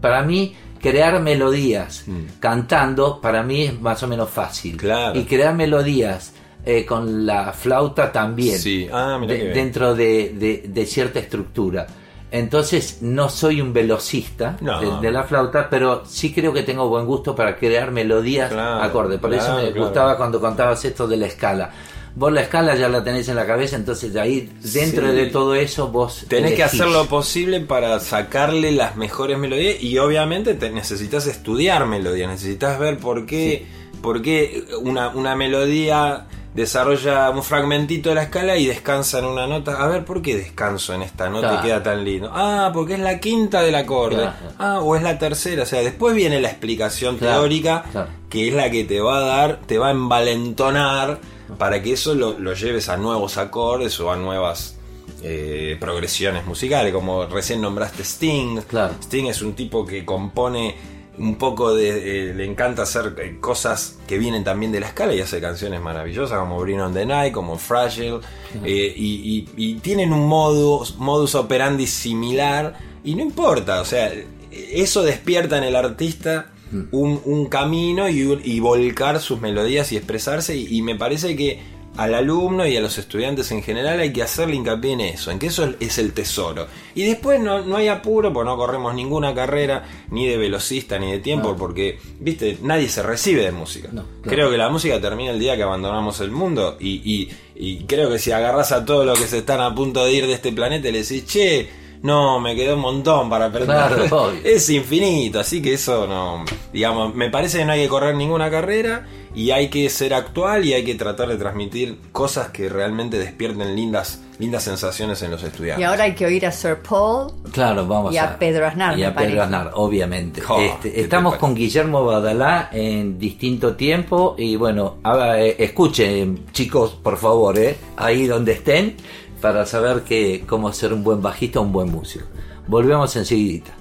Para 0.00 0.22
mí, 0.24 0.54
crear 0.80 1.20
melodías 1.22 2.04
cantando, 2.40 3.20
para 3.20 3.42
mí 3.44 3.62
es 3.62 3.80
más 3.80 4.02
o 4.02 4.08
menos 4.08 4.28
fácil. 4.30 4.74
Mm. 4.74 4.78
Claro. 4.78 5.18
Y 5.20 5.24
crear 5.24 5.54
melodías 5.54 6.32
eh, 6.64 6.84
con 6.84 7.24
la 7.24 7.52
flauta 7.52 8.10
también. 8.10 8.58
Sí. 8.58 8.88
Ah, 8.92 9.20
de- 9.26 9.50
dentro 9.52 9.94
de, 9.94 10.30
de- 10.36 10.64
de 10.68 10.86
cierta 10.86 11.20
estructura. 11.20 11.86
Entonces, 12.32 12.98
no 13.02 13.28
soy 13.28 13.60
un 13.60 13.72
velocista 13.74 14.56
No. 14.62 14.80
de, 14.80 15.06
de 15.06 15.12
la 15.12 15.24
flauta, 15.24 15.68
pero 15.70 16.02
sí 16.06 16.32
creo 16.32 16.52
que 16.52 16.62
tengo 16.62 16.88
buen 16.88 17.04
gusto 17.06 17.36
para 17.36 17.56
crear 17.56 17.90
melodías 17.90 18.50
Claro, 18.50 18.82
acorde. 18.82 19.18
Por 19.18 19.34
eso 19.34 19.54
me 19.56 19.64
claro. 19.70 19.82
gustaba 19.84 20.16
cuando 20.16 20.40
contabas 20.40 20.82
esto 20.84 21.06
de 21.06 21.18
la 21.18 21.26
escala. 21.26 21.70
Vos 22.14 22.30
la 22.32 22.42
escala 22.42 22.74
ya 22.74 22.88
la 22.90 23.02
tenés 23.04 23.28
en 23.28 23.36
la 23.36 23.46
cabeza, 23.46 23.76
entonces 23.76 24.12
de 24.12 24.20
ahí, 24.20 24.52
dentro 24.62 25.08
Sí. 25.10 25.14
de 25.16 25.26
todo 25.26 25.54
eso, 25.54 25.88
vos. 25.88 26.24
Tenés 26.28 26.54
que 26.54 26.62
hacer 26.62 26.86
lo 26.88 27.06
posible 27.06 27.60
para 27.60 28.00
sacarle 28.00 28.72
las 28.72 28.96
mejores 28.96 29.38
melodías 29.38 29.82
y 29.82 29.96
obviamente 29.98 30.54
te 30.54 30.70
necesitas 30.70 31.26
estudiar 31.26 31.86
melodías, 31.86 32.30
necesitas 32.30 32.78
ver 32.78 32.98
por 32.98 33.24
qué, 33.24 33.66
por 34.02 34.20
qué 34.22 34.64
una, 34.82 35.08
una 35.10 35.34
melodía 35.36 36.26
desarrolla 36.54 37.30
un 37.30 37.42
fragmentito 37.42 38.10
de 38.10 38.16
la 38.16 38.22
escala 38.24 38.56
y 38.58 38.66
descansa 38.66 39.20
en 39.20 39.24
una 39.24 39.46
nota. 39.46 39.82
A 39.82 39.86
ver, 39.86 40.04
¿por 40.04 40.20
qué 40.20 40.36
descanso 40.36 40.92
en 40.92 41.00
esta 41.02 41.30
nota 41.30 41.48
Claro. 41.48 41.58
y 41.60 41.66
queda 41.66 41.82
tan 41.82 42.04
lindo? 42.04 42.30
Ah, 42.30 42.70
porque 42.74 42.92
es 42.94 43.00
la 43.00 43.18
quinta 43.20 43.62
del 43.62 43.74
acorde. 43.74 44.16
Claro. 44.16 44.32
Ah, 44.58 44.80
o 44.80 44.94
es 44.94 45.02
la 45.02 45.18
tercera. 45.18 45.62
O 45.62 45.66
sea, 45.66 45.80
después 45.80 46.14
viene 46.14 46.40
la 46.42 46.48
explicación 46.50 47.16
teórica 47.18 47.84
que 48.28 48.48
es 48.48 48.54
la 48.54 48.70
que 48.70 48.84
te 48.84 49.00
va 49.00 49.16
a 49.16 49.20
dar, 49.20 49.60
te 49.66 49.78
va 49.78 49.88
a 49.88 49.92
envalentonar 49.92 51.20
para 51.58 51.82
que 51.82 51.92
eso 51.92 52.14
lo, 52.14 52.38
lo 52.38 52.54
lleves 52.54 52.88
a 52.88 52.96
nuevos 52.96 53.38
acordes 53.38 53.98
o 54.00 54.10
a 54.10 54.16
nuevas 54.16 54.76
eh, 55.22 55.76
progresiones 55.78 56.44
musicales, 56.46 56.92
como 56.92 57.26
recién 57.26 57.60
nombraste 57.60 58.02
Sting. 58.04 58.60
Claro. 58.68 58.94
Sting 59.02 59.26
es 59.26 59.40
un 59.42 59.54
tipo 59.54 59.86
que 59.86 60.04
compone 60.04 60.74
un 61.18 61.36
poco 61.36 61.74
de... 61.74 62.30
eh, 62.30 62.34
le 62.34 62.44
encanta 62.44 62.82
hacer 62.82 63.14
eh, 63.18 63.36
cosas 63.40 63.98
que 64.06 64.18
vienen 64.18 64.44
también 64.44 64.72
de 64.72 64.80
la 64.80 64.86
escala 64.86 65.14
y 65.14 65.20
hace 65.20 65.40
canciones 65.40 65.80
maravillosas 65.80 66.38
como 66.38 66.58
Bring 66.60 66.80
on 66.80 66.94
the 66.94 67.04
Night, 67.06 67.32
como 67.32 67.58
Fragile, 67.58 68.20
eh, 68.64 68.92
y, 68.96 69.46
y- 69.56 69.70
y 69.70 69.74
tienen 69.76 70.12
un 70.12 70.26
modus, 70.28 70.96
modus 70.98 71.34
operandi 71.34 71.86
similar 71.86 72.78
y 73.04 73.14
no 73.14 73.22
importa, 73.22 73.80
o 73.80 73.84
sea, 73.84 74.12
eso 74.50 75.02
despierta 75.02 75.58
en 75.58 75.64
el 75.64 75.76
artista 75.76 76.50
un, 76.90 77.20
un 77.26 77.46
camino 77.46 78.08
y, 78.08 78.60
volcar 78.60 79.20
sus 79.20 79.40
melodías 79.42 79.92
y 79.92 79.98
expresarse 79.98 80.56
y, 80.56 80.78
y 80.78 80.80
me 80.80 80.94
parece 80.94 81.36
que 81.36 81.60
al 81.96 82.14
alumno 82.14 82.66
y 82.66 82.76
a 82.76 82.80
los 82.80 82.96
estudiantes 82.96 83.50
en 83.52 83.62
general 83.62 84.00
hay 84.00 84.12
que 84.12 84.22
hacerle 84.22 84.56
hincapié 84.56 84.92
en 84.92 85.00
eso, 85.02 85.30
en 85.30 85.38
que 85.38 85.48
eso 85.48 85.74
es 85.78 85.98
el 85.98 86.12
tesoro. 86.14 86.66
Y 86.94 87.04
después 87.04 87.38
no, 87.40 87.60
no 87.62 87.76
hay 87.76 87.88
apuro, 87.88 88.32
porque 88.32 88.48
no 88.48 88.56
corremos 88.56 88.94
ninguna 88.94 89.34
carrera, 89.34 89.84
ni 90.10 90.26
de 90.26 90.36
velocista, 90.38 90.98
ni 90.98 91.12
de 91.12 91.18
tiempo, 91.18 91.54
porque, 91.56 91.98
viste, 92.18 92.58
nadie 92.62 92.88
se 92.88 93.02
recibe 93.02 93.42
de 93.42 93.52
música. 93.52 93.88
No, 93.92 94.04
claro. 94.22 94.36
Creo 94.36 94.50
que 94.50 94.56
la 94.58 94.70
música 94.70 95.00
termina 95.00 95.32
el 95.32 95.38
día 95.38 95.54
que 95.56 95.62
abandonamos 95.64 96.20
el 96.20 96.30
mundo 96.30 96.76
y, 96.80 97.02
y- 97.04 97.28
y 97.54 97.84
creo 97.84 98.10
que 98.10 98.18
si 98.18 98.32
agarras 98.32 98.72
a 98.72 98.84
todos 98.84 99.04
los 99.06 99.18
que 99.20 99.26
se 99.26 99.38
están 99.38 99.60
a 99.60 99.74
punto 99.74 100.04
de 100.04 100.12
ir 100.12 100.26
de 100.26 100.32
este 100.32 100.50
planeta 100.52 100.88
y 100.88 100.92
le 100.92 101.02
decís, 101.02 101.26
che, 101.26 101.68
no, 102.02 102.40
me 102.40 102.54
quedó 102.56 102.74
un 102.74 102.80
montón 102.80 103.30
para 103.30 103.46
aprender. 103.46 103.76
Claro, 103.76 104.32
es 104.44 104.68
infinito, 104.70 105.40
así 105.40 105.62
que 105.62 105.74
eso 105.74 106.06
no, 106.06 106.44
digamos, 106.72 107.14
me 107.14 107.30
parece 107.30 107.58
que 107.58 107.64
no 107.64 107.72
hay 107.72 107.82
que 107.82 107.88
correr 107.88 108.14
ninguna 108.14 108.50
carrera 108.50 109.06
y 109.34 109.50
hay 109.50 109.68
que 109.68 109.88
ser 109.88 110.12
actual 110.14 110.64
y 110.64 110.74
hay 110.74 110.84
que 110.84 110.94
tratar 110.94 111.28
de 111.28 111.36
transmitir 111.36 111.98
cosas 112.12 112.50
que 112.50 112.68
realmente 112.68 113.18
despierten 113.18 113.74
lindas, 113.74 114.20
lindas 114.38 114.64
sensaciones 114.64 115.22
en 115.22 115.30
los 115.30 115.42
estudiantes. 115.42 115.80
Y 115.80 115.84
ahora 115.84 116.04
hay 116.04 116.14
que 116.14 116.26
oír 116.26 116.44
a 116.44 116.52
Sir 116.52 116.78
Paul. 116.86 117.32
Claro, 117.50 117.86
vamos 117.86 118.12
Y 118.12 118.18
a 118.18 118.38
Pedro 118.38 118.66
Aznar, 118.66 118.98
Y 118.98 119.04
a 119.04 119.14
Pedro. 119.14 119.42
Aznar, 119.42 119.70
obviamente. 119.74 120.42
Oh, 120.46 120.60
Este, 120.60 120.90
¿qué 120.90 120.96
te 120.96 121.00
estamos 121.02 121.36
con 121.36 121.54
Guillermo 121.54 122.04
Badalá 122.04 122.68
en 122.72 123.18
distinto 123.18 123.74
tiempo. 123.74 124.34
Y 124.36 124.56
bueno, 124.56 124.96
ahora, 125.02 125.40
eh, 125.42 125.56
escuchen, 125.58 126.46
chicos, 126.52 126.98
por 127.02 127.16
favor, 127.16 127.58
eh, 127.58 127.76
ahí 127.96 128.26
donde 128.26 128.52
estén, 128.52 128.96
para 129.42 129.66
saber 129.66 130.04
que, 130.04 130.44
cómo 130.46 130.72
ser 130.72 130.92
un 130.92 131.02
buen 131.02 131.20
bajista 131.20 131.58
o 131.58 131.62
un 131.62 131.72
buen 131.72 131.90
músico. 131.90 132.24
Volvemos 132.68 133.14
enseguida. 133.16 133.72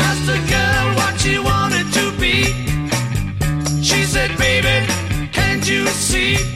Asked 0.00 0.30
a 0.30 0.38
girl 0.48 0.96
what 0.96 1.20
she 1.20 1.38
wanted 1.38 1.86
to 1.92 2.10
be. 2.18 2.44
She 3.82 4.04
said, 4.04 4.30
baby, 4.38 4.86
can't 5.32 5.64
you 5.68 5.86
see? 5.88 6.55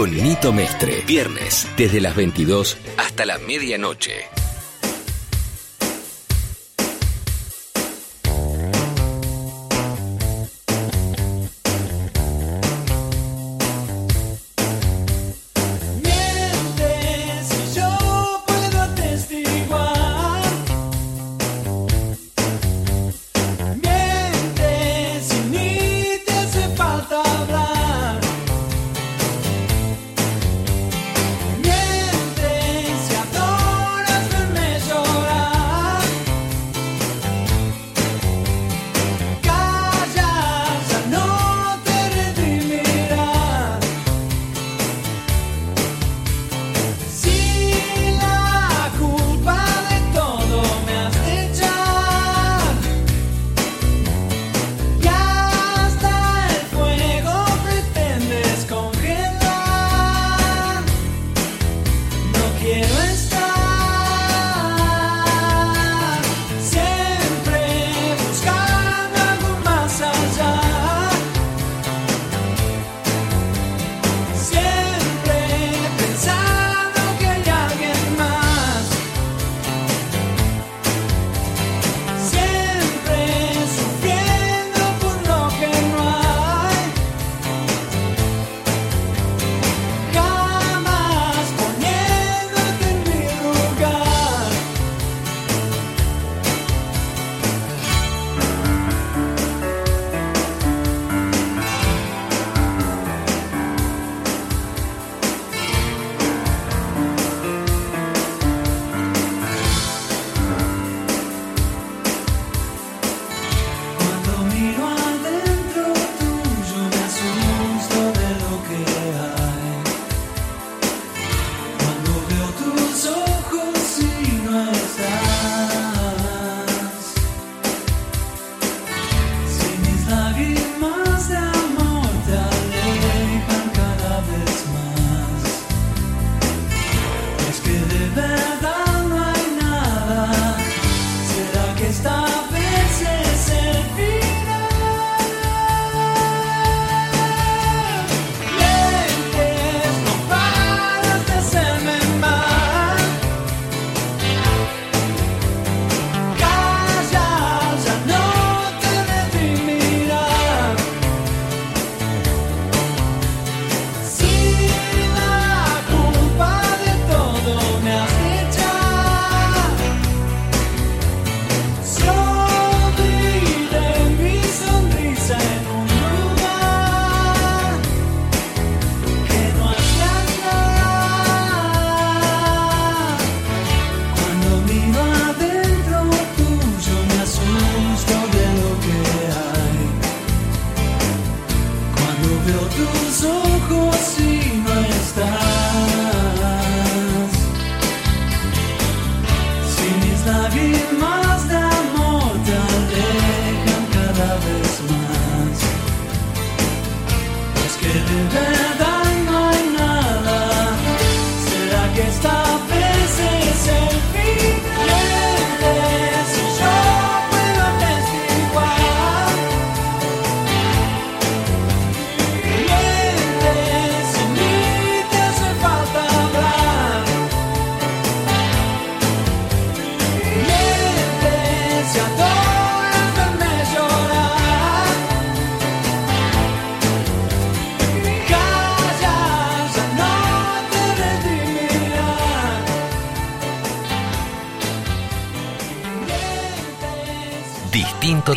con 0.00 0.16
Nito 0.16 0.50
Mestre. 0.50 1.02
Viernes, 1.06 1.68
desde 1.76 2.00
las 2.00 2.16
22 2.16 2.78
hasta 2.96 3.26
la 3.26 3.36
medianoche. 3.36 4.30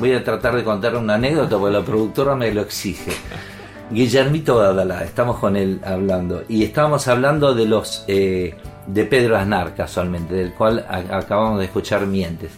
voy 0.00 0.14
a 0.14 0.24
tratar 0.24 0.56
de 0.56 0.64
contar 0.64 0.96
una 0.96 1.14
anécdota 1.14 1.58
porque 1.58 1.74
la 1.74 1.84
productora 1.84 2.34
me 2.34 2.52
lo 2.52 2.62
exige. 2.62 3.12
Guillermito 3.90 4.60
Adala, 4.60 5.04
estamos 5.04 5.38
con 5.38 5.56
él 5.56 5.80
hablando 5.84 6.42
y 6.48 6.64
estábamos 6.64 7.06
hablando 7.06 7.54
de 7.54 7.66
los 7.66 8.04
eh, 8.08 8.54
de 8.86 9.04
Pedro 9.04 9.36
Aznar 9.36 9.74
casualmente, 9.74 10.34
del 10.34 10.54
cual 10.54 10.86
acabamos 10.88 11.58
de 11.58 11.66
escuchar 11.66 12.06
mientes. 12.06 12.52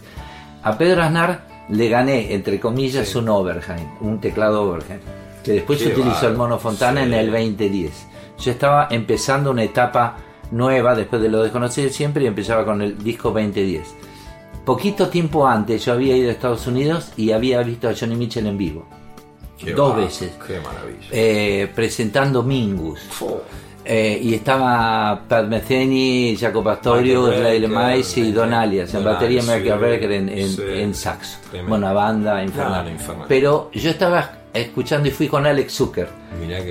A 0.63 0.77
Pedro 0.77 1.03
Aznar 1.03 1.41
le 1.69 1.89
gané 1.89 2.33
entre 2.33 2.59
comillas 2.59 3.09
sí. 3.09 3.17
un 3.17 3.29
Overheim, 3.29 3.87
un 4.01 4.21
teclado 4.21 4.63
Oberheim 4.63 4.99
que 5.43 5.53
después 5.53 5.79
se 5.79 5.89
utilizó 5.89 6.13
barrio. 6.13 6.29
el 6.29 6.37
Mono 6.37 6.57
Fontana 6.57 7.03
en 7.03 7.13
el 7.13 7.29
2010. 7.29 8.07
Yo 8.39 8.51
estaba 8.51 8.87
empezando 8.89 9.51
una 9.51 9.63
etapa 9.63 10.15
nueva 10.51 10.95
después 10.95 11.21
de 11.21 11.27
lo 11.27 11.43
desconocido 11.43 11.89
siempre 11.89 12.23
y 12.23 12.27
empezaba 12.27 12.63
con 12.63 12.81
el 12.81 12.97
disco 13.03 13.31
2010 13.31 14.12
Poquito 14.65 15.09
tiempo 15.09 15.45
antes 15.47 15.83
yo 15.85 15.93
había 15.93 16.15
ido 16.15 16.29
a 16.29 16.31
Estados 16.31 16.67
Unidos 16.67 17.11
y 17.17 17.31
había 17.31 17.61
visto 17.63 17.89
a 17.89 17.93
Johnny 17.93 18.15
Mitchell 18.15 18.47
en 18.47 18.57
vivo. 18.57 18.85
Qué 19.57 19.73
dos 19.73 19.95
veces. 19.95 20.31
Qué 20.47 20.59
maravilla. 20.59 21.07
Eh, 21.11 21.71
presentando 21.73 22.43
Mingus. 22.43 22.99
Eh, 23.85 24.17
y 24.23 24.33
estaba 24.33 25.23
Pat 25.27 25.45
Metheny, 25.47 26.37
Michael 26.41 26.53
Lyle 27.43 27.67
Brecker, 27.67 27.69
Mice 27.97 28.19
y. 28.21 28.31
Don 28.31 28.53
Alias. 28.53 28.93
En 28.93 29.03
batería 29.03 29.41
Alias, 29.41 29.57
Michael. 29.57 29.79
Brecker 29.79 30.11
en, 30.13 30.29
en, 30.29 30.49
Sí. 30.49 30.61
en 30.65 30.95
saxo. 30.95 31.37
Tremendo. 31.49 31.69
Bueno, 31.69 31.93
banda 31.93 32.41
infernal. 32.43 32.89
Infernal. 32.89 33.25
Pero 33.27 33.69
yo 33.73 33.89
estaba 33.89 34.31
escuchando 34.53 35.09
y 35.09 35.11
fui 35.11 35.27
con 35.27 35.45
Alex 35.45 35.73
Zucker 35.73 36.07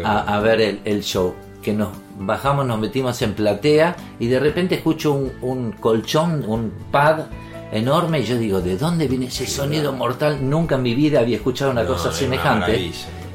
a, 0.05 0.37
a 0.37 0.41
ver 0.41 0.61
el, 0.63 0.81
el 0.87 1.03
show. 1.03 1.35
Que 1.63 1.73
nos 1.75 1.91
bajamos, 2.19 2.67
nos 2.67 2.79
metimos 2.81 3.21
en 3.23 3.35
platea 3.35 3.95
y 4.19 4.27
de 4.27 4.41
repente 4.41 4.77
escucho 4.77 5.13
un, 5.13 5.33
un 5.43 5.73
colchón, 5.73 6.45
un 6.49 6.73
pad 6.91 7.27
enorme 7.73 8.21
y 8.21 8.25
yo 8.25 8.37
digo, 8.39 8.61
¿de 8.61 8.77
dónde 8.77 9.09
viene 9.09 9.27
ese 9.27 9.47
sonido 9.47 9.93
mortal? 9.93 10.39
Nunca 10.49 10.77
en 10.77 10.83
mi 10.83 10.95
vida 10.95 11.21
había 11.21 11.37
escuchado 11.37 11.71
una 11.73 11.83
No, 11.83 11.89
cosa 11.95 12.11
es 12.11 12.17
semejante. 12.17 12.93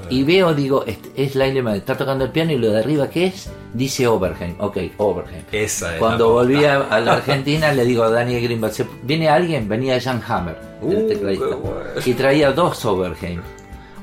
y 0.09 0.23
veo, 0.23 0.53
digo, 0.53 0.85
este- 0.87 1.09
es 1.21 1.35
Lyle 1.35 1.75
está 1.75 1.97
tocando 1.97 2.23
el 2.23 2.31
piano 2.31 2.51
y 2.53 2.57
lo 2.57 2.69
de 2.71 2.79
arriba, 2.79 3.09
¿qué 3.09 3.25
es? 3.25 3.49
Dice 3.73 4.07
Oberheim. 4.07 4.55
Ok, 4.59 4.77
Oberheim. 4.97 5.43
Esa 5.51 5.93
es 5.95 5.99
Cuando 5.99 6.31
volví 6.31 6.63
a, 6.63 6.99
la 7.01 7.13
Argentina 7.15 7.73
le 7.73 7.83
digo 7.83 8.03
a 8.03 8.09
Daniel 8.09 8.41
Greenberg, 8.43 8.73
"¿Se- 8.73 8.87
¿viene 9.03 9.27
alguien? 9.27 9.67
Venía 9.67 9.99
Jan 9.99 10.21
Hammer, 10.27 10.57
el 10.81 10.97
Uh, 11.03 11.07
tecladista. 11.07 11.45
qué 11.49 11.53
bueno. 11.55 11.79
Y 12.05 12.13
traía 12.13 12.51
dos 12.53 12.85
Oberheim. 12.85 13.41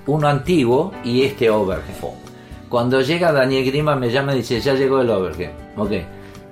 Uno 0.06 0.28
antiguo 0.28 0.92
y 1.04 1.22
este 1.22 1.48
Oberheim. 1.48 1.96
Cuando 2.68 3.00
llega 3.00 3.32
Daniel 3.32 3.64
Grima 3.64 3.94
me 3.96 4.10
llama 4.10 4.34
y 4.34 4.38
dice, 4.38 4.60
ya 4.60 4.74
llegó 4.74 5.00
el 5.00 5.08
Oberheim. 5.10 5.50
Ok. 5.76 5.92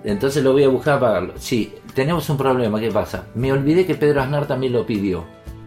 Entonces 0.05 0.43
lo 0.43 0.53
voy 0.53 0.64
a 0.64 0.68
buscar 0.68 0.99
para 0.99 1.12
pagarlo. 1.14 1.35
Sí, 1.39 1.74
tenemos 1.95 2.28
un 2.30 2.36
problema, 2.36 2.80
¿qué 2.80 2.90
pasa? 2.90 3.24
Me 3.34 3.53
olvidé 3.53 3.86
que 3.86 3.95
Pedro 3.95 4.22
Aznar 4.22 4.47
también 4.47 4.72
lo 4.72 4.86
pidió. 4.86 5.24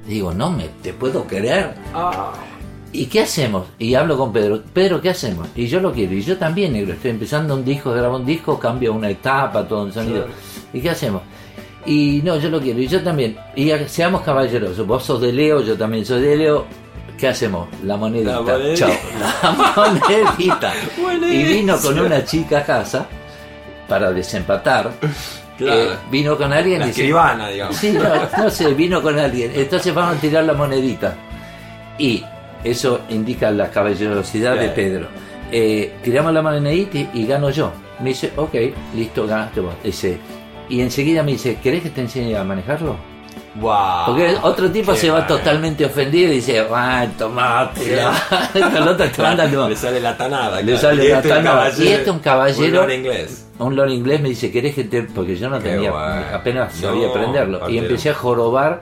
Digo, 0.07 0.33
no 0.33 0.51
me 0.51 0.67
te 0.81 0.93
puedo 0.93 1.25
creer. 1.25 1.73
¿Y 2.91 3.07
qué 3.07 3.21
hacemos? 3.21 3.67
Y 3.77 3.93
hablo 3.95 4.17
con 4.17 4.31
Pedro. 4.31 4.61
Pedro, 4.73 5.01
¿qué 5.01 5.09
hacemos? 5.09 5.47
Y 5.55 5.67
yo 5.67 5.79
lo 5.81 5.91
quiero. 5.91 6.13
Y 6.13 6.21
yo 6.21 6.37
también, 6.37 6.73
negro. 6.73 6.93
Estoy 6.93 7.11
empezando 7.11 7.53
un 7.55 7.65
disco, 7.65 7.91
grabo 7.91 8.15
un 8.15 8.25
disco, 8.25 8.57
cambio 8.57 8.93
una 8.93 9.09
etapa, 9.09 9.67
todo 9.67 9.83
un 9.83 9.91
sonido. 9.91 10.27
¿Y 10.71 10.79
qué 10.79 10.91
hacemos? 10.91 11.21
Y 11.85 12.21
no, 12.23 12.37
yo 12.37 12.49
lo 12.49 12.61
quiero. 12.61 12.79
Y 12.79 12.87
yo 12.87 13.01
también. 13.03 13.37
Y 13.55 13.69
seamos 13.87 14.21
caballerosos. 14.21 14.87
Vos 14.87 15.03
sos 15.03 15.19
de 15.21 15.33
Leo, 15.33 15.61
yo 15.61 15.75
también 15.75 16.05
soy 16.05 16.21
de 16.21 16.37
Leo. 16.37 16.65
¿Qué 17.17 17.27
hacemos? 17.27 17.67
La 17.83 17.97
monedita. 17.97 18.33
La 18.33 18.41
monedita. 18.41 18.75
Chao. 18.75 18.95
La 19.19 19.73
monedita. 19.75 20.73
y 21.31 21.43
vino 21.43 21.77
con 21.79 21.99
una 21.99 22.23
chica 22.23 22.59
a 22.59 22.63
casa 22.63 23.07
para 23.89 24.11
desempatar. 24.11 24.91
Claro. 25.57 25.81
Eh, 25.93 25.95
vino 26.11 26.37
con 26.37 26.51
alguien 26.51 26.81
y 26.81 26.85
dice, 26.87 27.01
escribana, 27.01 27.47
digamos. 27.49 27.75
Sí, 27.77 27.91
no, 27.91 28.03
no 28.43 28.49
sé, 28.49 28.73
vino 28.73 29.01
con 29.01 29.17
alguien. 29.17 29.51
Entonces 29.55 29.93
vamos 29.93 30.17
a 30.17 30.19
tirar 30.19 30.43
la 30.43 30.53
monedita. 30.53 31.15
Y 31.97 32.23
eso 32.63 33.01
indica 33.09 33.51
la 33.51 33.69
caballerosidad 33.69 34.51
de 34.53 34.57
Claro. 34.59 34.73
Pedro. 34.75 35.07
Eh, 35.51 35.93
tiramos 36.03 36.33
la 36.33 36.41
monedita 36.41 36.97
y, 36.97 37.09
y 37.13 37.25
gano 37.27 37.49
yo. 37.51 37.71
Me 37.99 38.09
dice, 38.09 38.31
ok, 38.35 38.53
listo, 38.95 39.25
ganaste 39.25 39.61
vos. 39.61 39.73
Dice, 39.83 40.17
y 40.67 40.81
enseguida 40.81 41.23
me 41.23 41.31
dice, 41.33 41.57
¿querés 41.63 41.83
que 41.83 41.89
te 41.91 42.01
enseñe 42.01 42.35
a 42.35 42.43
manejarlo? 42.43 42.97
Wow. 43.55 44.07
Porque 44.07 44.35
otro 44.41 44.69
tipo 44.69 44.93
se 44.95 45.09
va 45.09 45.25
totalmente 45.25 45.85
ofendido 45.85 46.29
y 46.33 46.35
dice, 46.37 46.65
ah, 46.73 47.07
tomate. 47.17 48.01
el 48.53 48.87
otro 48.87 49.09
te 49.09 49.21
manda, 49.21 49.45
no. 49.47 49.69
Le 49.69 49.75
sale 49.77 50.01
la 50.01 50.17
tanada. 50.17 50.57
Le 50.57 50.73
claro. 50.73 50.79
sale 50.81 51.05
Y 51.05 51.07
la 51.09 51.17
este 51.17 51.29
tanada. 51.29 51.69
Y 51.77 51.87
este 51.87 52.11
un 52.11 52.19
caballero- 52.19 52.83
Un 52.83 52.91
inglés. 52.91 53.44
Un 53.59 53.75
loro 53.75 53.91
inglés 53.91 54.21
me 54.21 54.29
dice, 54.29 54.51
¿querés 54.51 54.75
que 54.75 54.83
te...? 54.83 55.03
Porque 55.03 55.35
yo 55.35 55.49
no 55.49 55.59
Qué 55.59 55.69
tenía, 55.69 56.35
apenas 56.35 56.75
No, 56.81 56.89
sabía 56.89 57.09
aprenderlo. 57.09 57.69
Y 57.69 57.77
empecé 57.77 58.09
a 58.09 58.13
jorobar 58.13 58.81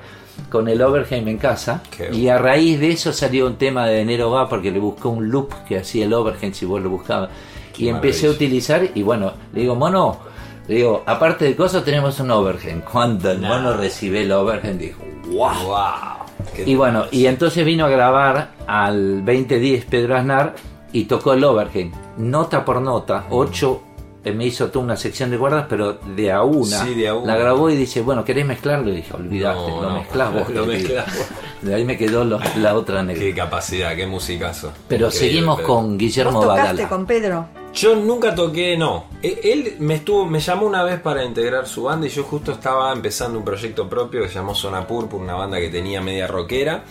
con 0.49 0.67
el 0.67 0.81
Oberheim 0.81 1.27
en 1.27 1.37
casa. 1.37 1.83
Qué 1.95 2.13
y 2.13 2.27
a 2.29 2.37
raíz 2.37 2.79
de 2.79 2.91
eso 2.91 3.13
salió 3.13 3.47
un 3.47 3.55
tema 3.55 3.85
de 3.87 4.01
Enero 4.01 4.31
Va, 4.31 4.49
porque 4.49 4.71
le 4.71 4.79
buscó 4.79 5.09
un 5.09 5.29
loop 5.29 5.53
que 5.67 5.77
hacía 5.77 6.05
el 6.05 6.13
Oberheim, 6.13 6.53
si 6.53 6.65
vos 6.65 6.81
lo 6.81 6.89
buscabas. 6.89 7.29
Y 7.77 7.87
empecé 7.87 8.27
a 8.27 8.31
utilizar, 8.31 8.87
y 8.93 9.01
bueno, 9.01 9.33
le 9.51 9.61
digo, 9.61 9.75
mono, 9.75 10.19
le 10.67 10.75
digo, 10.75 11.03
aparte 11.05 11.45
de 11.45 11.55
cosas 11.55 11.83
tenemos 11.83 12.19
un 12.19 12.31
Oberheim. 12.31 12.81
Cuando 12.81 13.31
el 13.31 13.39
mono 13.39 13.75
recibe 13.75 14.21
el 14.21 14.31
Oberheim, 14.31 14.77
dijo, 14.77 15.03
wow. 15.27 15.53
Wow. 15.65 16.23
Y 16.65 16.75
bueno, 16.75 17.05
y 17.11 17.25
entonces 17.25 17.65
vino 17.65 17.85
a 17.85 17.89
grabar 17.89 18.49
al 18.67 19.25
2010 19.25 19.85
Pedro 19.85 20.15
Aznar 20.15 20.55
y 20.91 21.05
tocó 21.05 21.33
el 21.33 21.43
Overheim, 21.43 21.91
nota 22.17 22.63
por 22.63 22.81
nota, 22.81 23.25
ocho, 23.29 23.81
eh, 23.83 23.92
me 24.31 24.45
hizo 24.45 24.69
toda 24.69 24.85
una 24.85 24.95
sección 24.95 25.29
de 25.31 25.37
guardas, 25.37 25.65
pero 25.67 25.93
de 25.93 26.31
a 26.31 26.43
una, 26.43 26.83
Sí, 26.85 26.93
de 26.93 27.09
a 27.09 27.15
una. 27.15 27.33
la 27.33 27.39
grabó 27.39 27.69
y 27.69 27.75
dice, 27.75 28.01
bueno, 28.01 28.23
¿querés 28.23 28.45
mezclarlo? 28.45 28.89
Y 28.91 28.97
dije, 28.97 29.13
olvidaste, 29.13 29.69
No, 29.69 29.81
lo 29.81 29.89
no. 29.89 29.97
mezclás 29.99 30.33
vos. 30.33 30.49
Lo 30.53 30.65
te 30.65 30.77
pido". 30.77 30.81
mezclás 30.95 31.17
vos. 31.17 31.27
De 31.61 31.75
ahí 31.75 31.83
me 31.85 31.97
quedó 31.97 32.23
lo- 32.23 32.39
la 32.57 32.75
otra 32.75 33.03
negra. 33.03 33.21
Qué 33.21 33.33
capacidad, 33.33 33.95
qué 33.95 34.05
musicazo. 34.07 34.71
Pero 34.87 35.07
Increíble, 35.07 35.27
seguimos 35.29 35.55
Pedro. 35.57 35.67
con 35.67 35.97
Guillermo 35.97 36.31
¿Vos 36.33 36.41
tocaste 36.43 36.61
Badala. 36.67 36.89
con 36.89 37.05
Pedro? 37.05 37.45
Yo 37.73 37.95
nunca 37.95 38.35
toqué, 38.35 38.77
no. 38.77 39.05
E- 39.21 39.39
Él 39.45 39.75
me 39.79 39.95
estuvo, 39.95 40.25
me 40.25 40.39
llamó 40.39 40.67
una 40.67 40.83
vez 40.83 40.99
para 41.01 41.23
integrar 41.25 41.67
su 41.67 41.83
banda 41.83 42.05
y 42.05 42.09
yo 42.09 42.23
justo 42.23 42.51
estaba 42.51 42.91
empezando 42.93 43.37
un 43.39 43.43
proyecto 43.45 43.89
propio 43.89 44.21
que 44.21 44.27
se 44.27 44.35
llamó 44.35 44.53
Zona 44.53 44.85
Purpur, 44.85 45.19
una 45.21 45.33
banda 45.33 45.57
que 45.59 45.69
tenía 45.69 45.99
media 46.01 46.27
rockera. 46.27 46.83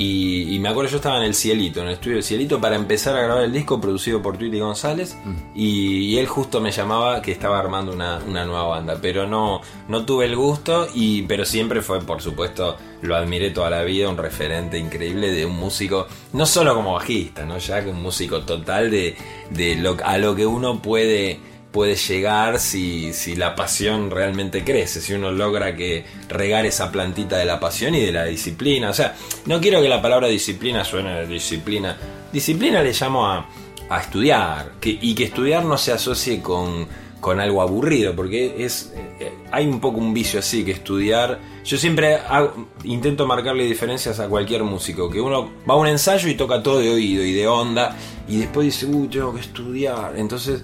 Y, 0.00 0.54
y 0.54 0.58
me 0.60 0.70
acuerdo 0.70 0.92
yo 0.92 0.96
estaba 0.96 1.18
en 1.18 1.24
el 1.24 1.34
Cielito, 1.34 1.82
en 1.82 1.88
el 1.88 1.92
estudio 1.92 2.14
del 2.14 2.24
Cielito, 2.24 2.58
para 2.58 2.74
empezar 2.74 3.14
a 3.16 3.20
grabar 3.20 3.44
el 3.44 3.52
disco 3.52 3.82
producido 3.82 4.22
por 4.22 4.38
Tweety 4.38 4.58
González. 4.58 5.14
Y, 5.54 6.06
y 6.06 6.18
él 6.18 6.26
justo 6.26 6.58
me 6.58 6.72
llamaba 6.72 7.20
que 7.20 7.32
estaba 7.32 7.58
armando 7.58 7.92
una, 7.92 8.18
una 8.26 8.46
nueva 8.46 8.64
banda. 8.64 8.98
Pero 9.02 9.26
no, 9.26 9.60
no 9.88 10.06
tuve 10.06 10.24
el 10.24 10.36
gusto, 10.36 10.88
y, 10.94 11.20
pero 11.24 11.44
siempre 11.44 11.82
fue, 11.82 12.00
por 12.00 12.22
supuesto, 12.22 12.78
lo 13.02 13.14
admiré 13.14 13.50
toda 13.50 13.68
la 13.68 13.82
vida, 13.82 14.08
un 14.08 14.16
referente 14.16 14.78
increíble 14.78 15.32
de 15.32 15.44
un 15.44 15.56
músico, 15.56 16.06
no 16.32 16.46
solo 16.46 16.74
como 16.74 16.94
bajista, 16.94 17.44
¿no? 17.44 17.58
ya 17.58 17.84
que 17.84 17.90
un 17.90 18.00
músico 18.00 18.40
total 18.40 18.90
de, 18.90 19.16
de 19.50 19.76
lo, 19.76 19.98
a 20.02 20.16
lo 20.16 20.34
que 20.34 20.46
uno 20.46 20.80
puede 20.80 21.40
puede 21.70 21.94
llegar 21.94 22.58
si, 22.58 23.12
si 23.12 23.36
la 23.36 23.54
pasión 23.54 24.10
realmente 24.10 24.64
crece, 24.64 25.00
si 25.00 25.12
uno 25.12 25.30
logra 25.30 25.76
que 25.76 26.04
regar 26.28 26.66
esa 26.66 26.90
plantita 26.90 27.36
de 27.38 27.44
la 27.44 27.60
pasión 27.60 27.94
y 27.94 28.00
de 28.00 28.12
la 28.12 28.24
disciplina. 28.24 28.90
O 28.90 28.94
sea, 28.94 29.14
no 29.46 29.60
quiero 29.60 29.80
que 29.80 29.88
la 29.88 30.02
palabra 30.02 30.26
disciplina 30.26 30.84
suene 30.84 31.10
a 31.10 31.22
disciplina. 31.22 31.96
Disciplina 32.32 32.82
le 32.82 32.92
llamo 32.92 33.26
a, 33.26 33.48
a 33.88 34.00
estudiar 34.00 34.72
que, 34.80 34.98
y 35.00 35.14
que 35.14 35.24
estudiar 35.24 35.64
no 35.64 35.78
se 35.78 35.92
asocie 35.92 36.42
con, 36.42 36.88
con 37.20 37.38
algo 37.38 37.62
aburrido, 37.62 38.16
porque 38.16 38.64
es 38.64 38.92
eh, 39.20 39.32
hay 39.52 39.66
un 39.66 39.80
poco 39.80 39.98
un 39.98 40.12
vicio 40.12 40.40
así 40.40 40.64
que 40.64 40.72
estudiar. 40.72 41.38
Yo 41.64 41.76
siempre 41.76 42.16
hago- 42.16 42.68
intento 42.82 43.26
marcarle 43.26 43.64
diferencias 43.64 44.18
a 44.18 44.28
cualquier 44.28 44.64
músico, 44.64 45.08
que 45.08 45.20
uno 45.20 45.50
va 45.68 45.74
a 45.74 45.76
un 45.76 45.86
ensayo 45.86 46.28
y 46.28 46.34
toca 46.34 46.62
todo 46.62 46.80
de 46.80 46.90
oído 46.90 47.22
y 47.22 47.32
de 47.32 47.46
onda, 47.46 47.96
y 48.26 48.38
después 48.38 48.64
dice, 48.64 48.86
uy, 48.86 49.06
tengo 49.08 49.34
que 49.34 49.40
estudiar. 49.40 50.14
Entonces 50.16 50.62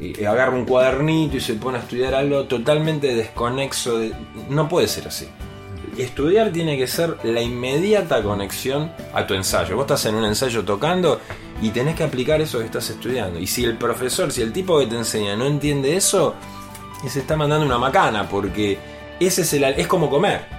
y 0.00 0.24
agarra 0.24 0.54
un 0.54 0.64
cuadernito 0.64 1.36
y 1.36 1.40
se 1.40 1.54
pone 1.54 1.78
a 1.78 1.80
estudiar 1.80 2.14
algo 2.14 2.44
totalmente 2.44 3.14
desconexo. 3.14 3.98
de- 3.98 4.12
No 4.50 4.68
puede 4.68 4.86
ser 4.88 5.08
así. 5.08 5.26
Estudiar 5.96 6.52
tiene 6.52 6.76
que 6.76 6.86
ser 6.86 7.16
la 7.24 7.40
inmediata 7.40 8.22
conexión 8.22 8.92
a 9.12 9.26
tu 9.26 9.34
ensayo. 9.34 9.74
Vos 9.74 9.84
estás 9.84 10.04
en 10.06 10.14
un 10.14 10.24
ensayo 10.24 10.64
tocando 10.64 11.20
y 11.60 11.70
tenés 11.70 11.96
que 11.96 12.04
aplicar 12.04 12.40
eso 12.40 12.58
que 12.60 12.66
estás 12.66 12.88
estudiando. 12.90 13.40
Y 13.40 13.46
si 13.48 13.64
el 13.64 13.76
profesor, 13.76 14.30
si 14.30 14.42
el 14.42 14.52
tipo 14.52 14.78
que 14.78 14.86
te 14.86 14.96
enseña 14.96 15.34
no 15.34 15.46
entiende 15.46 15.96
eso, 15.96 16.34
se 17.08 17.18
está 17.20 17.36
mandando 17.36 17.66
una 17.66 17.78
macana 17.78 18.28
porque 18.28 18.78
ese 19.18 19.42
es 19.42 19.52
el 19.54 19.64
es 19.64 19.86
como 19.88 20.08
comer. 20.08 20.57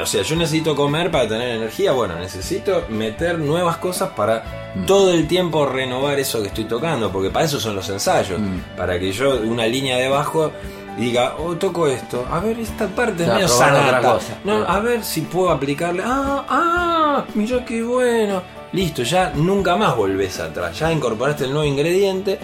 O 0.00 0.06
sea, 0.06 0.22
yo 0.22 0.36
necesito 0.36 0.74
comer 0.74 1.10
para 1.10 1.28
tener 1.28 1.56
energía. 1.56 1.92
Bueno, 1.92 2.18
necesito 2.18 2.84
meter 2.88 3.38
nuevas 3.38 3.76
cosas 3.76 4.10
para 4.10 4.72
todo 4.86 5.12
el 5.12 5.28
tiempo 5.28 5.66
renovar 5.66 6.18
eso 6.18 6.42
que 6.42 6.48
estoy 6.48 6.64
tocando. 6.64 7.10
Porque 7.10 7.30
para 7.30 7.44
eso 7.44 7.60
son 7.60 7.76
los 7.76 7.88
ensayos. 7.88 8.40
Para 8.76 8.98
que 8.98 9.12
yo, 9.12 9.36
una 9.36 9.66
línea 9.66 9.96
de 9.96 10.08
bajo, 10.08 10.50
diga, 10.98 11.36
oh, 11.38 11.54
toco 11.54 11.86
esto. 11.86 12.26
A 12.30 12.40
ver, 12.40 12.58
esta 12.58 12.88
parte 12.88 13.22
es 13.22 13.28
medio 13.28 13.48
sanata. 13.48 14.18
No, 14.42 14.64
a 14.64 14.80
ver 14.80 15.04
si 15.04 15.22
puedo 15.22 15.50
aplicarle. 15.50 16.02
Ah, 16.04 16.44
ah, 16.48 17.24
mira 17.34 17.64
qué 17.64 17.82
bueno. 17.82 18.42
Listo, 18.72 19.04
ya 19.04 19.30
nunca 19.36 19.76
más 19.76 19.96
volvés 19.96 20.40
atrás. 20.40 20.76
Ya 20.78 20.92
incorporaste 20.92 21.44
el 21.44 21.52
nuevo 21.52 21.64
ingrediente 21.64 22.40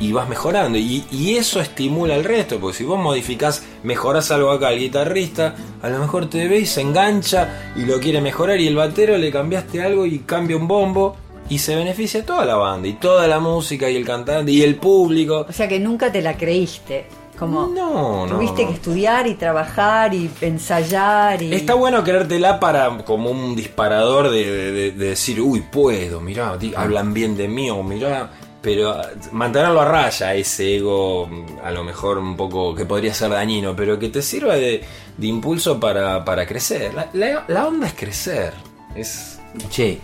y 0.00 0.12
vas 0.12 0.28
mejorando. 0.28 0.78
Y, 0.78 1.04
y 1.12 1.36
eso 1.36 1.60
estimula 1.60 2.14
al 2.14 2.24
resto, 2.24 2.58
porque 2.58 2.78
si 2.78 2.84
vos 2.84 2.98
modificás, 2.98 3.62
mejorás 3.84 4.30
algo 4.30 4.50
acá 4.50 4.68
al 4.68 4.78
guitarrista, 4.78 5.54
a 5.82 5.88
lo 5.88 5.98
mejor 6.00 6.28
te 6.28 6.48
ve 6.48 6.58
y 6.60 6.66
se 6.66 6.80
engancha 6.80 7.72
y 7.76 7.84
lo 7.84 8.00
quiere 8.00 8.20
mejorar. 8.20 8.58
Y 8.60 8.66
el 8.66 8.76
batero 8.76 9.16
le 9.18 9.30
cambiaste 9.30 9.82
algo 9.82 10.06
y 10.06 10.20
cambia 10.20 10.56
un 10.56 10.66
bombo. 10.66 11.16
y 11.48 11.58
se 11.58 11.74
beneficia 11.74 12.24
toda 12.24 12.44
la 12.44 12.54
banda, 12.54 12.86
y 12.86 12.92
toda 12.92 13.26
la 13.26 13.40
música, 13.40 13.90
y 13.90 13.96
el 13.96 14.04
cantante, 14.06 14.52
y 14.52 14.62
el 14.62 14.76
público. 14.76 15.46
O 15.48 15.52
sea 15.52 15.66
que 15.66 15.80
nunca 15.80 16.12
te 16.12 16.22
la 16.22 16.36
creíste. 16.36 17.06
Como 17.36 17.66
No, 17.66 18.26
no, 18.26 18.36
tuviste 18.36 18.62
no. 18.62 18.68
que 18.68 18.74
estudiar 18.74 19.26
y 19.26 19.34
trabajar 19.34 20.14
y 20.14 20.30
ensayar 20.74 21.42
y 21.42 21.52
Está 21.54 21.74
bueno 21.74 22.04
creértela 22.04 22.60
para 22.60 22.98
como 23.04 23.30
un 23.30 23.56
disparador 23.56 24.30
de, 24.30 24.44
de- 24.44 24.72
de- 24.72 24.90
de 24.92 25.06
decir, 25.08 25.40
uy, 25.40 25.60
puedo, 25.72 26.20
mirá, 26.20 26.56
di- 26.56 26.72
hablan 26.76 27.12
bien 27.14 27.36
de 27.36 27.48
mí, 27.48 27.68
o 27.70 27.82
mirá, 27.82 28.30
pero 28.62 28.90
ah, 28.90 29.08
mantenerlo 29.32 29.80
a 29.80 29.84
raya, 29.86 30.34
ese 30.34 30.76
ego, 30.76 31.26
mm, 31.26 31.58
a 31.64 31.70
lo 31.70 31.82
mejor 31.84 32.18
un 32.18 32.36
poco 32.36 32.74
que 32.74 32.84
podría 32.84 33.14
ser 33.14 33.30
dañino, 33.30 33.74
pero 33.74 33.98
que 33.98 34.08
te 34.08 34.20
sirva 34.22 34.54
de, 34.56 34.82
de 35.16 35.26
impulso 35.26 35.78
para, 35.80 36.24
para 36.24 36.46
crecer. 36.46 36.92
La, 36.94 37.08
la- 37.14 37.44
la 37.48 37.66
onda 37.66 37.86
es 37.86 37.94
crecer, 37.94 38.52
es... 38.94 39.38
Che, 39.70 39.98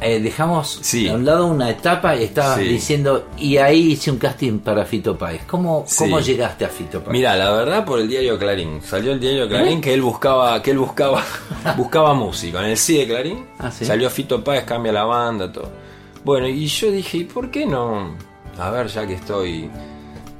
eh, 0.00 0.20
dejamos 0.20 0.80
Sí. 0.82 1.08
a 1.08 1.14
un 1.14 1.24
lado 1.24 1.46
una 1.46 1.70
etapa 1.70 2.14
y 2.16 2.24
estabas 2.24 2.58
Sí. 2.58 2.64
diciendo, 2.64 3.28
y 3.38 3.56
ahí 3.56 3.92
hice 3.92 4.10
un 4.10 4.18
casting 4.18 4.58
para 4.58 4.84
Fito 4.84 5.16
Páez. 5.16 5.42
¿Cómo, 5.46 5.84
Sí. 5.86 6.04
¿Cómo 6.04 6.20
llegaste 6.20 6.64
a 6.64 6.68
Fito 6.68 7.00
Páez? 7.00 7.12
Mira, 7.12 7.34
la 7.36 7.50
verdad 7.52 7.84
por 7.84 7.98
el 8.00 8.08
diario 8.08 8.38
Clarín. 8.38 8.82
Salió 8.82 9.12
el 9.12 9.20
diario 9.20 9.48
Clarín 9.48 9.80
que 9.80 9.94
él 9.94 10.02
buscaba, 10.02 10.60
que 10.62 10.72
él 10.72 10.78
buscaba, 10.78 11.22
buscaba 11.76 12.12
música. 12.12 12.58
En 12.60 12.66
el 12.72 12.76
sí 12.76 12.98
de 12.98 13.06
Clarín 13.06 13.46
Ah, 13.58 13.70
salió 13.70 14.10
Fito 14.10 14.42
Páez, 14.44 14.64
cambia 14.64 14.92
la 14.92 15.04
banda, 15.04 15.50
todo. 15.50 15.70
Bueno, 16.24 16.48
y 16.48 16.66
yo 16.66 16.90
dije, 16.90 17.18
¿y 17.18 17.24
por 17.24 17.50
qué 17.50 17.66
no? 17.66 18.16
A 18.58 18.70
ver, 18.70 18.86
ya 18.88 19.06
que 19.06 19.14
estoy, 19.14 19.68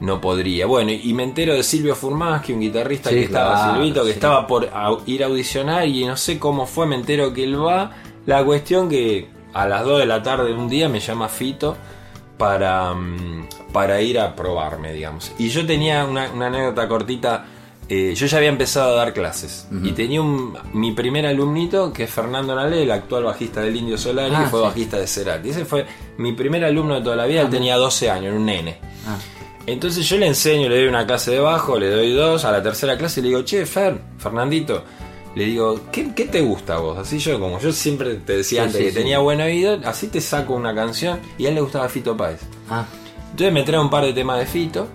no 0.01 0.21
podría. 0.21 0.67
Bueno, 0.67 0.93
y 0.93 1.13
me 1.13 1.25
entero 1.25 1.55
de 1.55 1.63
Silvio 1.63 1.95
Furmaski, 1.95 2.53
un 2.53 2.61
guitarrista 2.61 3.11
Sí, 3.11 3.17
que 3.17 3.25
estaba, 3.25 3.75
Silvito, 3.75 4.01
que 4.03 4.09
sí. 4.11 4.15
estaba 4.15 4.47
por 4.47 4.69
ir 5.07 5.23
a 5.23 5.27
audicionar 5.27 5.87
y 5.87 6.05
no 6.07 6.17
sé 6.17 6.39
cómo 6.39 6.67
fue, 6.67 6.87
me 6.87 6.97
entero 6.97 7.33
que 7.33 7.45
él 7.45 7.63
va. 7.63 7.93
La 8.27 8.43
cuestión 8.45 8.89
que 8.89 9.29
a 9.53 9.67
las 9.67 9.85
2 9.85 10.01
de 10.01 10.07
la 10.07 10.23
tarde 10.23 10.47
de 10.49 10.55
un 10.55 10.69
día 10.69 10.89
me 10.89 11.01
llama 11.01 11.29
Fito 11.29 11.77
para, 12.39 12.95
mm, 12.95 13.49
para 13.73 14.01
ir 14.01 14.19
a 14.19 14.35
probarme, 14.35 14.93
digamos. 14.93 15.33
Y 15.39 15.49
yo 15.51 15.67
tenía 15.67 16.05
una, 16.05 16.31
una 16.33 16.47
anécdota 16.47 16.89
cortita. 16.89 17.45
Eh, 17.89 18.15
yo 18.17 18.27
ya 18.27 18.39
había 18.39 18.49
empezado 18.49 18.93
a 18.93 18.97
dar 18.97 19.13
clases 19.13 19.67
y 19.83 19.93
tenía 19.93 20.23
un, 20.23 20.57
mi 20.73 20.93
primer 20.93 21.27
alumnito 21.27 21.93
que 21.93 22.05
es 22.05 22.11
Fernando 22.11 22.55
Nale, 22.55 22.83
el 22.83 22.91
actual 22.91 23.25
bajista 23.25 23.61
del 23.61 23.77
Indio 23.77 23.99
Solari, 23.99 24.35
Ah, 24.35 24.45
que 24.45 24.51
fue 24.51 24.61
sí. 24.61 24.65
bajista 24.67 24.99
de 24.99 25.07
Cerati. 25.07 25.51
Ese 25.51 25.65
fue 25.65 25.87
mi 26.19 26.33
primer 26.33 26.65
alumno 26.65 26.95
de 26.95 27.03
toda 27.03 27.17
la 27.17 27.27
vida, 27.27 27.43
él 27.43 27.51
tenía 27.51 27.77
12 27.77 28.11
años, 28.11 28.27
era 28.27 28.37
un 28.37 28.47
nene. 28.47 28.79
Ah, 29.07 29.17
Entonces 29.67 30.09
yo 30.09 30.17
le 30.17 30.27
enseño, 30.27 30.69
le 30.69 30.79
doy 30.79 30.89
una 30.89 31.07
clase 31.07 31.33
de 31.33 31.41
bajo, 31.41 31.79
le 31.79 31.91
doy 31.91 32.13
dos, 32.13 32.45
a 32.45 32.53
la 32.53 32.63
tercera 32.63 32.97
clase 32.97 33.21
le 33.23 33.29
digo, 33.29 33.43
che, 33.43 33.67
Fer, 33.67 33.99
Fernandito, 34.19 34.83
le 35.35 35.45
digo, 35.45 35.81
¿qué, 35.93 36.15
qué 36.15 36.25
te 36.27 36.41
gusta 36.41 36.77
a 36.77 36.79
vos? 36.79 36.97
Así 36.99 37.19
yo, 37.19 37.39
como 37.41 37.59
yo 37.61 37.73
siempre 37.73 38.15
te 38.15 38.37
decía 38.39 38.63
Sí, 38.63 38.67
antes 38.67 38.79
sí, 38.81 38.85
que 38.87 38.93
tenía 38.93 39.19
buen 39.19 39.41
oído, 39.41 39.79
así 39.85 40.09
te 40.09 40.21
saco 40.21 40.55
una 40.55 40.75
canción 40.75 41.19
y 41.39 41.47
a 41.47 41.49
él 41.51 41.57
le 41.57 41.61
gustaba 41.61 41.89
Fito 41.89 42.17
Páez. 42.17 42.41
ah, 42.71 42.87
Entonces 43.33 43.53
me 43.53 43.63
trae 43.63 43.81
un 43.81 43.91
par 43.91 44.05
de 44.05 44.13
temas 44.13 44.39
de 44.39 44.47
Fito, 44.47 44.87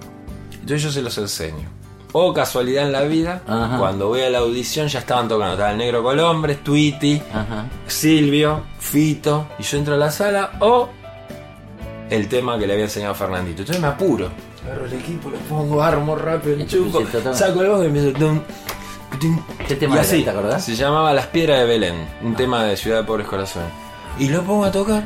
entonces 0.54 0.82
yo 0.84 0.92
se 0.92 1.02
los 1.02 1.18
enseño. 1.18 1.70
O 2.12 2.34
casualidad 2.34 2.86
en 2.86 2.92
la 2.92 3.02
vida, 3.04 3.44
Ajá. 3.48 3.78
cuando 3.78 4.08
voy 4.08 4.22
a 4.22 4.30
la 4.30 4.40
audición 4.40 4.88
ya 4.88 5.00
estaban 5.00 5.28
tocando, 5.28 5.54
estaba 5.54 5.72
el 5.72 5.78
Negro 5.78 6.02
Colombres, 6.02 6.64
Tweety, 6.64 7.22
ajá. 7.32 7.66
Silvio, 7.86 8.64
Fito, 8.80 9.48
y 9.60 9.64
yo 9.64 9.78
entro 9.78 9.94
a 9.94 9.98
la 9.98 10.10
sala, 10.10 10.52
o 10.60 10.90
el 12.10 12.28
tema 12.28 12.58
que 12.58 12.66
le 12.66 12.74
había 12.74 12.86
enseñado 12.86 13.14
Fernandito. 13.14 13.62
Entonces 13.62 13.82
me 13.82 13.88
apuro. 13.90 14.30
Agarro 14.66 14.86
el 14.86 14.94
equipo, 14.94 15.30
lo 15.30 15.38
pongo, 15.38 15.82
armo 15.84 16.16
rápido, 16.16 16.58
total. 16.66 17.36
saco 17.36 17.62
el 17.62 17.70
bajo 17.70 17.84
y 17.84 17.88
empiezo. 17.88 18.12
¿Qué 19.68 19.76
tema 19.76 19.96
y 19.96 20.00
era, 20.00 20.08
te 20.08 20.30
acordás? 20.30 20.66
Se 20.66 20.76
llamaba 20.76 21.14
Las 21.14 21.28
Piedras 21.28 21.60
de 21.60 21.66
Belén, 21.66 22.08
un 22.24 22.36
tema 22.36 22.64
de 22.64 22.76
Ciudad 22.78 23.02
de 23.02 23.04
Pobres 23.04 23.28
Corazones. 23.28 23.70
Y 24.18 24.30
lo 24.30 24.44
pongo 24.44 24.66
a 24.66 24.72
tocar. 24.72 25.04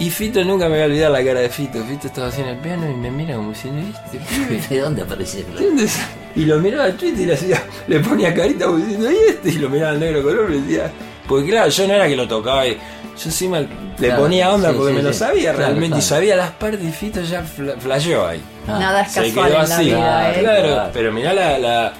Y 0.00 0.10
Fito 0.10 0.42
nunca 0.44 0.64
me 0.66 0.72
voy 0.72 0.82
a 0.82 0.84
olvidar 0.86 1.10
la 1.12 1.24
cara 1.24 1.40
de 1.40 1.48
Fito. 1.48 1.82
Fito 1.84 2.08
estaba 2.08 2.28
en 2.36 2.46
el 2.48 2.56
piano 2.58 2.90
y 2.90 2.94
me 2.94 3.10
mira 3.10 3.36
como 3.36 3.50
diciendo, 3.50 3.80
¿este 4.04 4.18
pibe? 4.18 4.60
¿De 4.68 4.80
dónde 4.80 5.02
apareció? 5.02 5.44
¿Dónde 5.58 5.86
sa-?" 5.88 6.08
Y 6.34 6.44
lo 6.46 6.58
miraba 6.58 6.84
al 6.84 6.94
Twitter 6.96 7.20
y 7.20 7.26
le 7.26 7.34
hacía, 7.34 7.62
le 7.86 8.00
ponía 8.00 8.34
carita 8.34 8.66
como 8.66 8.78
diciendo, 8.78 9.10
¿y 9.10 9.16
este? 9.28 9.50
Y 9.50 9.58
lo 9.58 9.68
miraba 9.70 9.92
al 9.92 10.00
negro 10.00 10.22
color 10.24 10.50
y 10.52 10.60
decía, 10.62 10.90
porque 11.28 11.48
claro, 11.50 11.68
yo 11.70 11.86
no 11.86 11.94
era 11.94 12.08
que 12.08 12.16
lo 12.16 12.26
tocaba 12.26 12.66
y 12.66 12.72
yo 12.74 12.78
encima 13.26 13.60
le 13.60 13.68
Claro, 13.96 14.22
ponía 14.22 14.52
onda 14.52 14.70
sí, 14.70 14.74
porque 14.76 14.90
sí, 14.90 14.96
me 14.96 15.02
lo 15.04 15.12
sabía 15.12 15.42
Claro, 15.42 15.58
realmente 15.58 15.86
claro. 15.86 15.98
y 16.00 16.02
sabía 16.02 16.36
las 16.36 16.50
partes 16.50 16.82
y 16.82 16.90
Fito 16.90 17.22
ya 17.22 17.44
fla- 17.44 17.76
flasheó 17.78 18.26
ahí. 18.26 18.42
Ah, 18.66 18.78
nada 18.80 19.02
es 19.02 19.12
Se 19.12 19.20
casual 19.28 19.46
quedó 19.52 19.62
en 19.62 19.68
la 19.68 19.74
así. 19.76 19.84
vida, 19.84 20.30
¿eh? 20.34 20.40
Claro, 20.40 20.68
Claro. 20.74 20.90
pero 20.92 21.12
mirá 21.12 21.32
la, 21.32 21.58
la- 21.60 21.92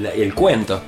la- 0.00 0.10
el 0.10 0.34
cuento. 0.34 0.82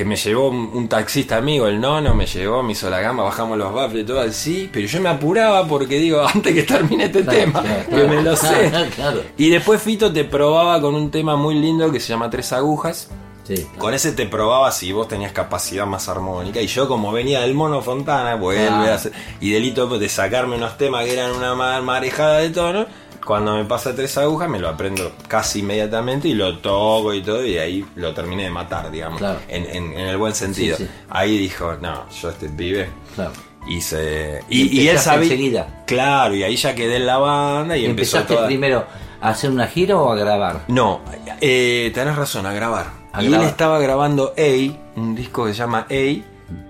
Que 0.00 0.04
me 0.06 0.16
llevó 0.16 0.48
un, 0.48 0.70
un 0.72 0.88
taxista 0.88 1.36
amigo, 1.36 1.66
el 1.66 1.78
nono, 1.78 2.14
me 2.14 2.24
llevó, 2.24 2.62
me 2.62 2.72
hizo 2.72 2.88
la 2.88 3.00
gama, 3.00 3.22
bajamos 3.22 3.58
los 3.58 3.70
baffles 3.70 4.04
y 4.04 4.06
todo 4.06 4.20
así, 4.20 4.70
pero 4.72 4.86
yo 4.86 4.98
me 4.98 5.10
apuraba 5.10 5.66
porque 5.68 5.96
digo, 5.98 6.22
antes 6.34 6.54
que 6.54 6.62
termine 6.62 7.04
este 7.04 7.22
Claro, 7.22 7.38
tema, 7.38 7.60
claro, 7.60 7.80
que 7.84 7.90
claro. 7.90 8.08
me 8.08 8.22
lo 8.22 8.34
sé. 8.34 8.72
Claro. 8.96 9.22
Y 9.36 9.50
después 9.50 9.82
Fito 9.82 10.10
te 10.10 10.24
probaba 10.24 10.80
con 10.80 10.94
un 10.94 11.10
tema 11.10 11.36
muy 11.36 11.54
lindo 11.56 11.92
que 11.92 12.00
se 12.00 12.08
llama 12.08 12.30
Tres 12.30 12.50
Agujas. 12.54 13.10
Sí. 13.44 13.66
Con 13.76 13.92
ese 13.92 14.12
te 14.12 14.24
probaba 14.24 14.72
si 14.72 14.90
vos 14.90 15.06
tenías 15.06 15.32
capacidad 15.32 15.84
más 15.84 16.08
armónica. 16.08 16.62
Y 16.62 16.66
yo, 16.66 16.88
como 16.88 17.12
venía 17.12 17.40
del 17.42 17.52
Mono 17.52 17.82
Fontana, 17.82 18.36
vuelve 18.36 18.68
Ah. 18.68 18.84
a 18.92 18.94
hacer. 18.94 19.12
Y 19.42 19.50
delito 19.50 19.86
de 19.98 20.08
sacarme 20.08 20.56
unos 20.56 20.78
temas 20.78 21.04
que 21.04 21.12
eran 21.12 21.32
una 21.32 21.54
ma- 21.54 21.82
marejada 21.82 22.38
de 22.38 22.48
tono. 22.48 22.86
Cuando 23.24 23.54
me 23.56 23.64
pasa 23.64 23.94
tres 23.94 24.16
agujas, 24.18 24.48
me 24.48 24.58
lo 24.58 24.68
aprendo 24.68 25.12
casi 25.28 25.60
inmediatamente 25.60 26.28
y 26.28 26.34
lo 26.34 26.58
toco 26.58 27.12
y 27.14 27.22
todo. 27.22 27.44
Y 27.44 27.58
ahí 27.58 27.84
lo 27.96 28.12
terminé 28.14 28.44
de 28.44 28.50
matar, 28.50 28.90
digamos. 28.90 29.18
Claro. 29.18 29.38
En, 29.48 29.64
en- 29.66 29.92
en 29.92 30.06
el 30.06 30.16
buen 30.16 30.34
sentido. 30.34 30.76
Sí, 30.76 30.84
sí. 30.84 30.90
Ahí 31.10 31.36
dijo, 31.38 31.74
no, 31.80 32.08
yo 32.10 32.30
este 32.30 32.48
pibe. 32.48 32.88
Claro. 33.14 33.32
Y 33.68 33.80
se. 33.82 34.40
Y 34.48 34.62
Y, 34.78 34.80
y 34.82 34.88
él 34.88 34.98
sabía. 34.98 35.24
enseguida. 35.24 35.84
Claro, 35.86 36.34
y 36.34 36.42
ahí 36.42 36.56
ya 36.56 36.74
quedé 36.74 36.96
en 36.96 37.06
la 37.06 37.18
banda 37.18 37.76
y, 37.76 37.82
¿Y 37.82 37.86
empezó 37.86 38.16
¿Empezaste 38.16 38.34
toda. 38.34 38.46
primero 38.46 38.86
a 39.20 39.28
hacer 39.28 39.50
una 39.50 39.66
gira 39.66 39.96
o 39.98 40.10
a 40.10 40.16
grabar? 40.16 40.64
No, 40.68 41.02
eh, 41.42 41.90
tenés 41.94 42.16
razón, 42.16 42.46
a 42.46 42.52
grabar. 42.54 42.86
A 43.12 43.22
y 43.22 43.26
grabar. 43.28 43.44
él 43.44 43.50
estaba 43.50 43.78
grabando 43.80 44.32
A, 44.38 44.98
un 44.98 45.14
disco 45.14 45.44
que 45.44 45.52
se 45.52 45.58
llama 45.58 45.86
A, 45.90 45.94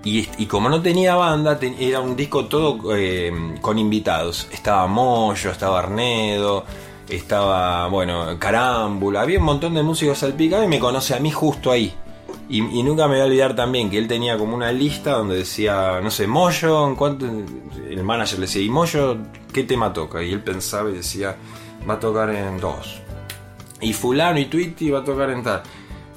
y, 0.03 0.45
como 0.47 0.69
no 0.69 0.81
tenía 0.81 1.15
banda, 1.15 1.59
era 1.79 1.99
un 1.99 2.15
disco 2.15 2.45
todo 2.45 2.95
eh, 2.95 3.31
con 3.61 3.77
invitados. 3.77 4.47
Estaba 4.51 4.87
Moyo, 4.87 5.51
estaba 5.51 5.79
Arnedo, 5.79 6.65
estaba, 7.07 7.87
bueno, 7.87 8.37
Carámbula, 8.39 9.21
había 9.21 9.39
un 9.39 9.45
montón 9.45 9.75
de 9.75 9.83
músicos 9.83 10.19
salpicados 10.19 10.65
y 10.65 10.69
me 10.69 10.79
conoce 10.79 11.13
a 11.13 11.19
mí 11.19 11.31
justo 11.31 11.71
ahí. 11.71 11.93
Y, 12.49 12.83
nunca 12.83 13.07
me 13.07 13.13
voy 13.13 13.21
a 13.21 13.25
olvidar 13.25 13.55
también 13.55 13.89
que 13.89 13.97
él 13.97 14.09
tenía 14.09 14.37
como 14.37 14.55
una 14.55 14.73
lista 14.73 15.11
donde 15.11 15.37
decía, 15.37 16.01
no 16.01 16.11
sé, 16.11 16.27
Moyo. 16.27 16.95
El 17.89 18.03
manager 18.03 18.39
le 18.39 18.45
decía, 18.45 18.61
¿y 18.61 18.69
Moyo 18.69 19.17
qué 19.53 19.63
tema 19.63 19.93
toca? 19.93 20.21
Y 20.21 20.33
él 20.33 20.41
pensaba 20.41 20.89
y 20.89 20.93
decía, 20.93 21.37
va 21.89 21.93
a 21.93 21.99
tocar 21.99 22.29
en 22.29 22.59
dos. 22.59 22.99
Y 23.79 23.93
fulano 23.93 24.37
y 24.39 24.45
Tweety 24.45 24.89
va 24.89 24.99
a 24.99 25.03
tocar 25.03 25.29
en 25.29 25.43
tal. 25.43 25.63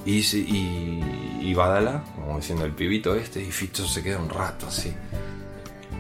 Y, 0.07 0.19
y, 0.19 1.41
y 1.41 1.55
Badala, 1.55 2.05
como 2.15 2.37
diciendo 2.39 2.65
el 2.65 2.73
pibito 2.73 3.15
este, 3.15 3.41
y 3.43 3.51
Fito 3.51 3.87
se 3.87 4.03
queda 4.03 4.19
un 4.19 4.29
rato 4.29 4.67
así. 4.67 4.93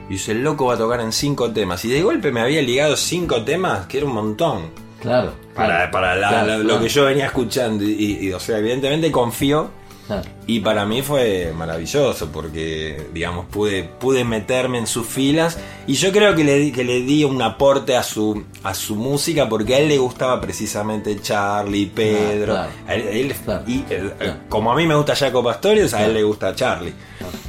Y 0.08 0.14
dice, 0.14 0.32
el 0.32 0.42
loco 0.42 0.66
va 0.66 0.74
a 0.74 0.78
tocar 0.78 1.00
en 1.00 1.12
cinco 1.12 1.50
temas. 1.52 1.84
Y 1.84 1.88
de 1.88 2.02
golpe 2.02 2.30
me 2.30 2.40
había 2.42 2.60
ligado 2.60 2.96
cinco 2.96 3.42
temas, 3.44 3.86
que 3.86 3.98
era 3.98 4.06
un 4.06 4.12
montón. 4.14 4.70
Claro. 5.00 5.32
Para, 5.54 5.90
para 5.90 6.14
la- 6.16 6.28
claro, 6.28 6.46
la- 6.46 6.56
lo 6.58 6.64
claro, 6.64 6.80
que 6.82 6.88
yo 6.88 7.04
venía 7.06 7.26
escuchando. 7.26 7.84
Y, 7.84 8.18
y, 8.20 8.32
o 8.32 8.40
sea, 8.40 8.58
evidentemente 8.58 9.10
confío. 9.10 9.70
Claro. 10.06 10.22
Y 10.46 10.60
para 10.60 10.84
mí 10.84 11.02
fue 11.02 11.52
maravilloso 11.56 12.30
porque, 12.32 13.06
digamos, 13.12 13.46
pude, 13.46 13.82
pude 13.84 14.24
meterme 14.24 14.78
en 14.78 14.86
sus 14.86 15.06
filas 15.06 15.58
y 15.86 15.94
yo 15.94 16.12
creo 16.12 16.34
que 16.34 16.44
le, 16.44 16.58
di- 16.58 16.72
que 16.72 16.84
le 16.84 17.00
di 17.02 17.24
un 17.24 17.40
aporte 17.42 17.96
a 17.96 18.02
su, 18.02 18.44
a 18.62 18.74
su 18.74 18.96
música 18.96 19.48
porque 19.48 19.74
a 19.74 19.78
él 19.78 19.88
le 19.88 19.98
gustaba 19.98 20.40
precisamente 20.40 21.20
Charlie, 21.20 21.86
Pedro. 21.86 22.54
claro. 22.54 22.70
A 22.86 22.94
él- 22.94 23.06
a 23.08 23.10
él- 23.10 23.34
Claro, 23.44 23.64
y, 23.66 23.84
eh, 23.90 24.34
como 24.48 24.72
a 24.72 24.76
mí 24.76 24.86
me 24.86 24.94
gusta 24.94 25.16
Jaco 25.16 25.42
Pastorius, 25.42 25.94
a 25.94 26.04
él 26.04 26.14
le 26.14 26.22
gusta 26.22 26.54
Charlie. 26.54 26.92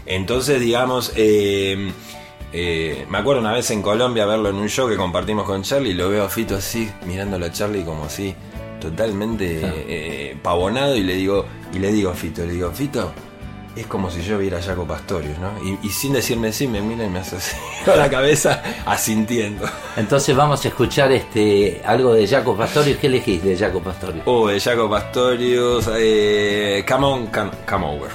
Entonces, 0.06 0.60
digamos, 0.60 1.12
eh, 1.16 1.92
eh, 2.54 3.06
me 3.10 3.18
acuerdo 3.18 3.42
una 3.42 3.52
vez 3.52 3.70
en 3.72 3.82
Colombia 3.82 4.26
verlo 4.26 4.50
en 4.50 4.56
un 4.56 4.70
show 4.70 4.88
que 4.88 4.96
compartimos 4.96 5.46
con 5.46 5.64
Charlie 5.64 5.90
y 5.92 5.94
lo 5.94 6.10
veo 6.10 6.24
a 6.26 6.30
Fito 6.30 6.56
así, 6.56 6.90
mirándolo 7.06 7.46
a 7.48 7.52
Charlie 7.52 7.84
como 7.84 8.06
así, 8.06 8.34
totalmente 8.90 9.60
Claro. 9.60 9.76
eh, 9.88 10.38
pavonado 10.42 10.96
y 10.96 11.04
le 11.04 11.16
digo, 11.16 11.46
y 11.74 11.80
le 11.80 11.92
digo 11.92 12.10
a 12.12 12.14
Fito, 12.14 12.46
le 12.46 12.54
digo, 12.54 12.72
Fito, 12.72 13.12
es 13.76 13.86
como 13.88 14.10
si 14.10 14.22
yo 14.22 14.38
viera 14.38 14.60
a 14.60 14.62
Jaco 14.62 14.86
Pastorius, 14.86 15.38
¿no? 15.40 15.52
Y, 15.64 15.78
y 15.86 15.90
sin 15.90 16.14
decirme 16.14 16.54
sí, 16.54 16.66
me 16.68 16.82
mira 16.82 17.04
y 17.06 17.10
me 17.10 17.20
hace 17.20 17.36
así 17.36 17.56
con 17.86 17.98
la 17.98 18.10
cabeza 18.10 18.62
asintiendo. 18.86 19.66
Entonces 19.98 20.34
vamos 20.36 20.64
a 20.64 20.68
escuchar 20.70 21.12
este 21.12 21.82
algo 21.86 22.14
de 22.14 22.26
Jaco 22.28 22.56
Pastorius. 22.56 22.98
¿Qué 22.98 23.08
elegís 23.08 23.44
de 23.44 23.58
Jaco 23.58 23.82
Pastorius? 23.82 24.24
Oh, 24.26 24.48
de 24.48 24.60
Jaco 24.62 24.90
Pastorius, 24.90 25.90
eh, 25.98 26.86
Come 26.88 27.06
On, 27.06 27.28
Come, 27.28 27.52
Come 27.70 27.86
Over. 27.86 28.12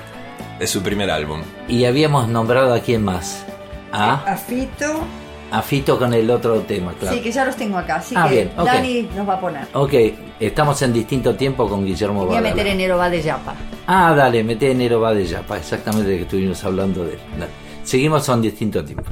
Es 0.59 0.71
su 0.71 0.83
primer 0.83 1.11
álbum. 1.11 1.43
Y 1.69 1.85
habíamos 1.85 2.29
nombrado 2.29 2.73
a 2.75 2.81
quién 2.81 3.03
más. 3.05 3.45
A, 3.93 4.15
A 4.33 4.37
Fito. 4.37 5.05
A 5.51 5.63
Fito 5.63 5.99
con 5.99 6.13
el 6.15 6.31
otro 6.31 6.61
tema, 6.61 6.93
claro. 6.99 7.17
Sí, 7.17 7.23
que 7.23 7.33
ya 7.33 7.45
los 7.45 7.57
tengo 7.57 7.79
acá. 7.79 7.97
Así 7.97 8.15
Ah, 8.17 8.27
que 8.29 8.35
bien, 8.35 8.51
ok. 8.57 8.65
Dani 8.65 9.03
nos 9.17 9.29
va 9.29 9.35
a 9.35 9.41
poner. 9.41 9.67
Ok, 9.73 9.95
estamos 10.39 10.81
en 10.83 10.93
distinto 10.93 11.35
tiempo 11.35 11.69
con 11.69 11.85
Guillermo 11.85 12.27
Voy 12.27 12.37
a 12.37 12.41
meter 12.41 12.67
enero 12.67 12.97
va 12.99 13.11
de 13.11 13.21
Yapa. 13.23 13.55
Ah, 13.87 14.15
dale, 14.17 14.43
mete 14.45 14.71
enero 14.71 15.01
va 15.01 15.13
de 15.15 15.27
Yapa, 15.27 15.57
exactamente 15.59 16.09
de 16.11 16.17
que 16.19 16.23
estuvimos 16.23 16.63
hablando 16.65 17.05
de 17.05 17.15
él. 17.15 17.19
Dale. 17.39 17.51
Seguimos 17.83 18.29
en 18.29 18.43
distinto 18.43 18.85
tiempo. 18.85 19.11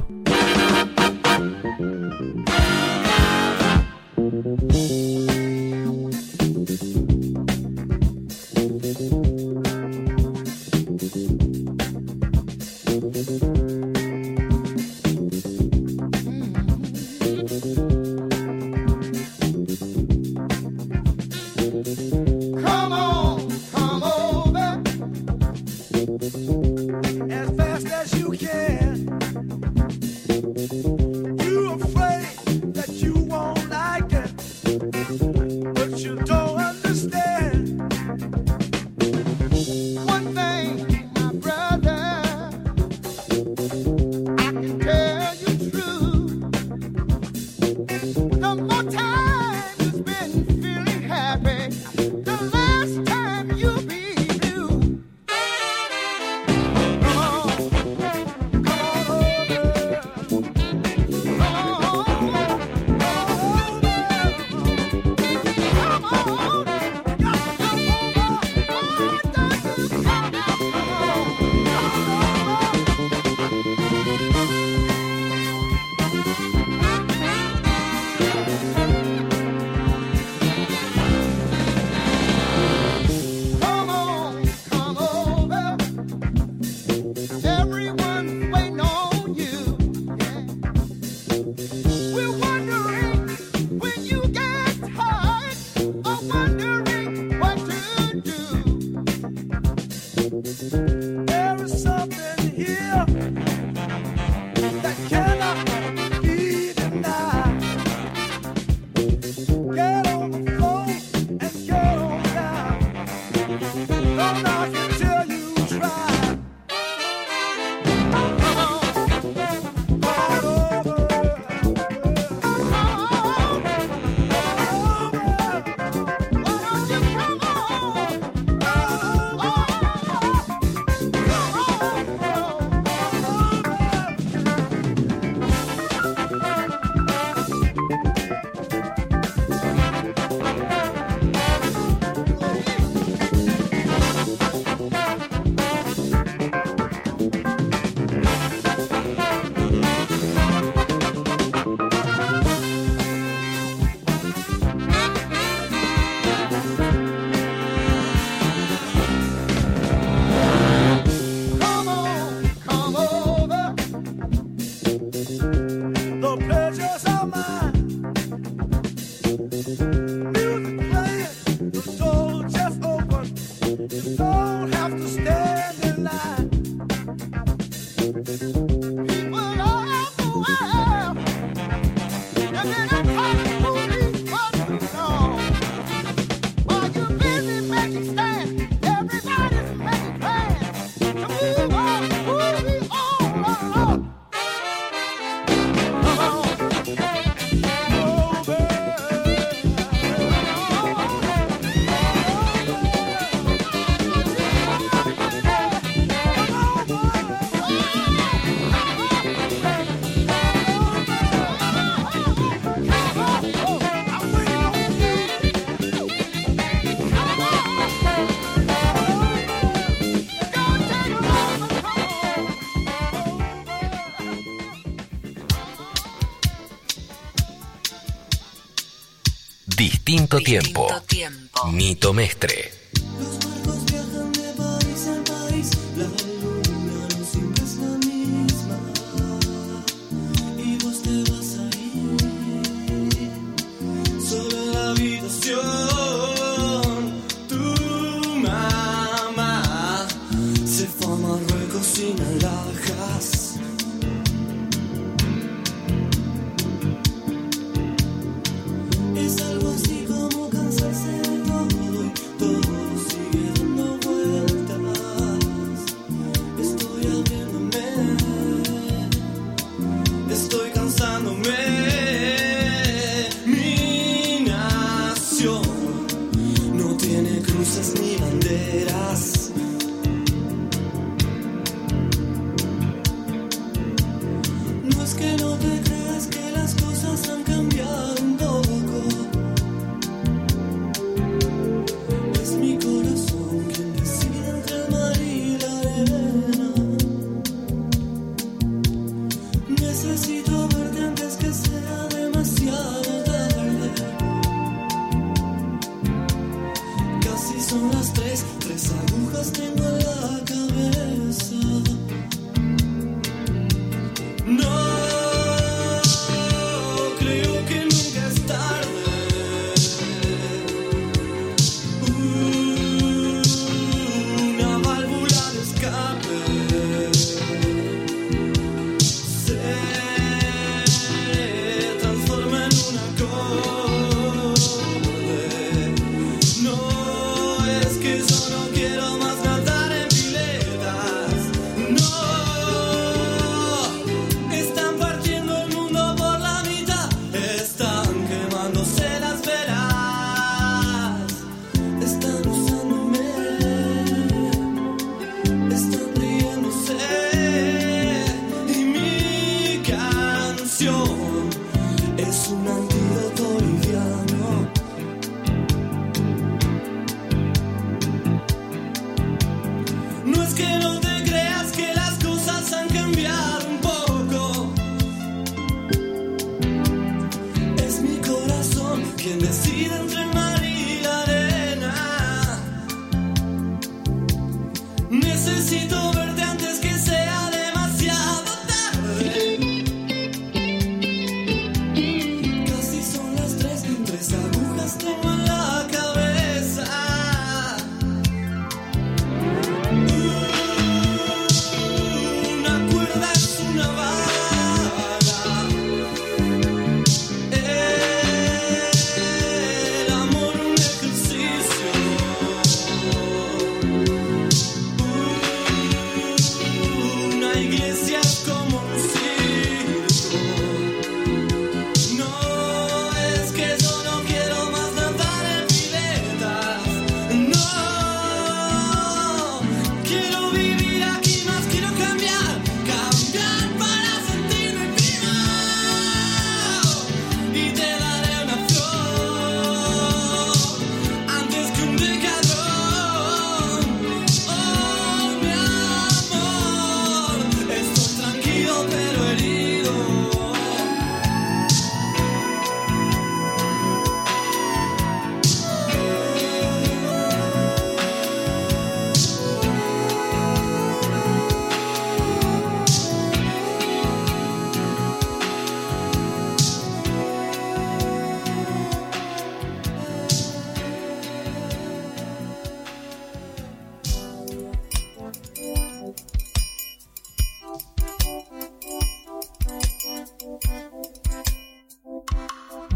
tiempo. 230.41 230.87
tiempo. 231.05 231.67
Nito 231.71 232.13
Mestre. 232.13 232.78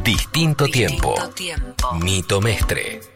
Distinto, 0.04 0.68
tiempo. 0.68 1.16
tiempo. 1.34 1.94
Mito 1.94 2.42
Mestre. 2.42 3.13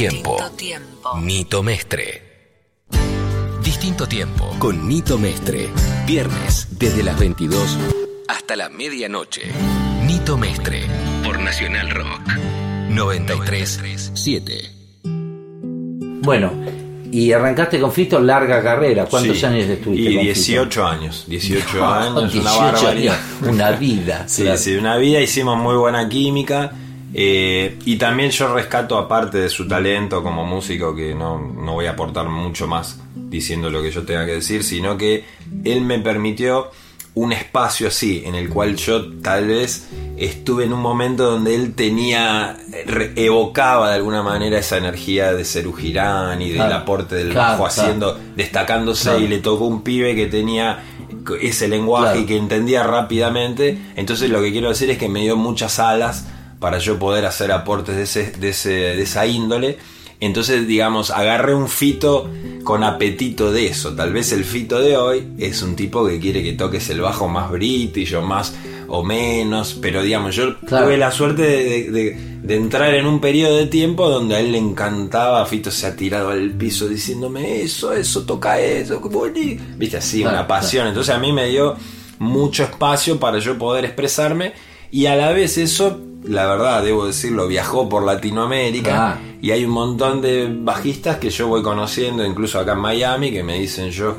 Tiempo. 0.00 0.38
Nito 1.20 1.62
Mestre. 1.62 2.22
Distinto 3.62 4.06
tiempo 4.08 4.48
con 4.58 4.88
Nito 4.88 5.18
Mestre. 5.18 5.68
Viernes 6.06 6.68
desde 6.78 7.02
las 7.02 7.18
22 7.18 7.76
hasta 8.26 8.56
la 8.56 8.70
medianoche. 8.70 9.42
Nito 10.06 10.38
Mestre 10.38 10.84
por 11.22 11.38
Nacional 11.40 11.90
Rock 11.90 12.22
937. 12.88 14.70
Bueno, 16.22 16.50
y 17.12 17.32
arrancaste 17.32 17.78
con 17.78 17.92
Fito 17.92 18.20
larga 18.20 18.62
carrera. 18.62 19.04
¿Cuántos 19.04 19.38
Sí. 19.38 19.44
años 19.44 19.68
estuviste 19.68 20.10
Y 20.12 20.14
con 20.14 20.24
18 20.24 20.86
años. 20.86 21.24
18 21.28 21.84
años, 21.94 22.32
18 22.32 22.40
una 22.40 22.52
barbaridad. 22.72 23.14
años, 23.42 23.52
una 23.54 23.70
vida. 23.72 24.24
Sí, 24.28 24.44
Claro. 24.44 24.56
sí, 24.56 24.76
una 24.76 24.96
vida, 24.96 25.20
hicimos 25.20 25.58
muy 25.58 25.76
buena 25.76 26.08
química. 26.08 26.72
Eh, 27.12 27.78
y 27.84 27.96
también 27.96 28.30
yo 28.30 28.54
rescato, 28.54 28.96
aparte 28.96 29.38
de 29.38 29.48
su 29.48 29.66
talento 29.66 30.22
como 30.22 30.44
músico, 30.44 30.94
que 30.94 31.14
no, 31.14 31.38
no 31.38 31.72
voy 31.72 31.86
a 31.86 31.92
aportar 31.92 32.28
mucho 32.28 32.66
más 32.66 32.98
diciendo 33.14 33.70
lo 33.70 33.82
que 33.82 33.90
yo 33.90 34.04
tenga 34.04 34.26
que 34.26 34.32
decir, 34.32 34.62
sino 34.64 34.96
que 34.96 35.24
él 35.64 35.80
me 35.80 35.98
permitió 35.98 36.70
un 37.14 37.32
espacio 37.32 37.88
así, 37.88 38.22
en 38.24 38.36
el 38.36 38.48
cual 38.48 38.76
yo 38.76 39.12
tal 39.20 39.48
vez 39.48 39.88
estuve 40.16 40.64
en 40.64 40.72
un 40.72 40.80
momento 40.80 41.28
donde 41.28 41.56
él 41.56 41.74
tenía, 41.74 42.56
evocaba 43.16 43.90
de 43.90 43.96
alguna 43.96 44.22
manera 44.22 44.58
esa 44.58 44.76
energía 44.76 45.32
de 45.32 45.44
Serú 45.44 45.72
Girán 45.72 46.40
y 46.40 46.50
del 46.50 46.58
Claro, 46.58 46.74
aporte 46.76 47.16
del 47.16 47.30
claro, 47.30 47.58
bajo 47.58 47.64
claro. 47.64 47.88
haciendo, 47.88 48.20
destacándose 48.36 49.18
y 49.18 49.26
le 49.26 49.38
tocó 49.38 49.66
un 49.66 49.82
pibe 49.82 50.14
que 50.14 50.26
tenía 50.26 50.84
ese 51.40 51.66
lenguaje 51.68 52.20
y 52.20 52.26
que 52.26 52.36
entendía 52.36 52.84
rápidamente. 52.84 53.76
Entonces 53.96 54.30
lo 54.30 54.40
que 54.40 54.52
quiero 54.52 54.68
decir 54.68 54.88
es 54.90 54.98
que 54.98 55.08
me 55.08 55.20
dio 55.20 55.36
muchas 55.36 55.80
alas 55.80 56.26
para 56.60 56.78
yo 56.78 56.98
poder 56.98 57.24
hacer 57.26 57.50
aportes 57.50 57.96
de, 57.96 58.02
ese, 58.02 58.32
de, 58.32 58.50
ese, 58.50 58.70
de 58.70 59.02
esa 59.02 59.26
índole. 59.26 59.78
Entonces, 60.20 60.66
digamos, 60.68 61.10
agarré 61.10 61.54
un 61.54 61.66
fito 61.68 62.30
con 62.62 62.84
apetito 62.84 63.50
de 63.50 63.68
eso. 63.68 63.94
Tal 63.94 64.12
vez 64.12 64.32
el 64.32 64.44
fito 64.44 64.78
de 64.80 64.96
hoy 64.98 65.26
es 65.38 65.62
un 65.62 65.74
tipo 65.74 66.06
que 66.06 66.20
quiere 66.20 66.42
que 66.42 66.52
toques 66.52 66.90
el 66.90 67.00
bajo 67.00 67.26
más 67.26 67.50
british 67.50 68.14
o 68.14 68.20
más, 68.20 68.54
o 68.88 69.02
menos, 69.02 69.78
pero 69.80 70.02
digamos, 70.02 70.34
yo 70.36 70.58
Claro. 70.60 70.84
tuve 70.86 70.98
la 70.98 71.10
suerte 71.10 71.40
de, 71.42 71.64
de- 71.64 71.90
de- 71.90 72.30
de 72.42 72.56
entrar 72.56 72.92
en 72.94 73.06
un 73.06 73.20
periodo 73.20 73.56
de 73.56 73.66
tiempo 73.66 74.10
donde 74.10 74.34
a 74.34 74.40
él 74.40 74.52
le 74.52 74.58
encantaba, 74.58 75.46
Fito 75.46 75.70
se 75.70 75.86
ha 75.86 75.94
tirado 75.96 76.30
al 76.30 76.50
piso 76.50 76.88
diciéndome 76.88 77.62
eso, 77.62 77.92
eso, 77.94 78.24
toca 78.24 78.58
eso, 78.60 78.98
bonito. 79.00 79.62
viste 79.76 79.96
así, 79.98 80.20
Claro, 80.22 80.36
una 80.38 80.46
pasión, 80.46 80.86
entonces 80.88 81.14
a 81.14 81.18
mí 81.18 81.32
me 81.32 81.48
dio 81.48 81.76
mucho 82.18 82.64
espacio 82.64 83.18
para 83.20 83.38
yo 83.38 83.56
poder 83.56 83.84
expresarme 83.84 84.52
y 84.90 85.06
a 85.06 85.14
la 85.16 85.30
vez 85.32 85.56
eso, 85.56 86.00
la 86.24 86.46
verdad, 86.46 86.82
debo 86.82 87.06
decirlo, 87.06 87.48
viajó 87.48 87.88
por 87.88 88.04
Latinoamérica 88.04 89.12
Ah. 89.12 89.18
y 89.40 89.52
hay 89.52 89.64
un 89.64 89.70
montón 89.70 90.20
de 90.20 90.48
bajistas 90.50 91.16
que 91.16 91.30
yo 91.30 91.48
voy 91.48 91.62
conociendo, 91.62 92.24
incluso 92.24 92.58
acá 92.58 92.72
en 92.72 92.80
Miami, 92.80 93.30
que 93.32 93.42
me 93.42 93.58
dicen 93.58 93.90
yo 93.90 94.14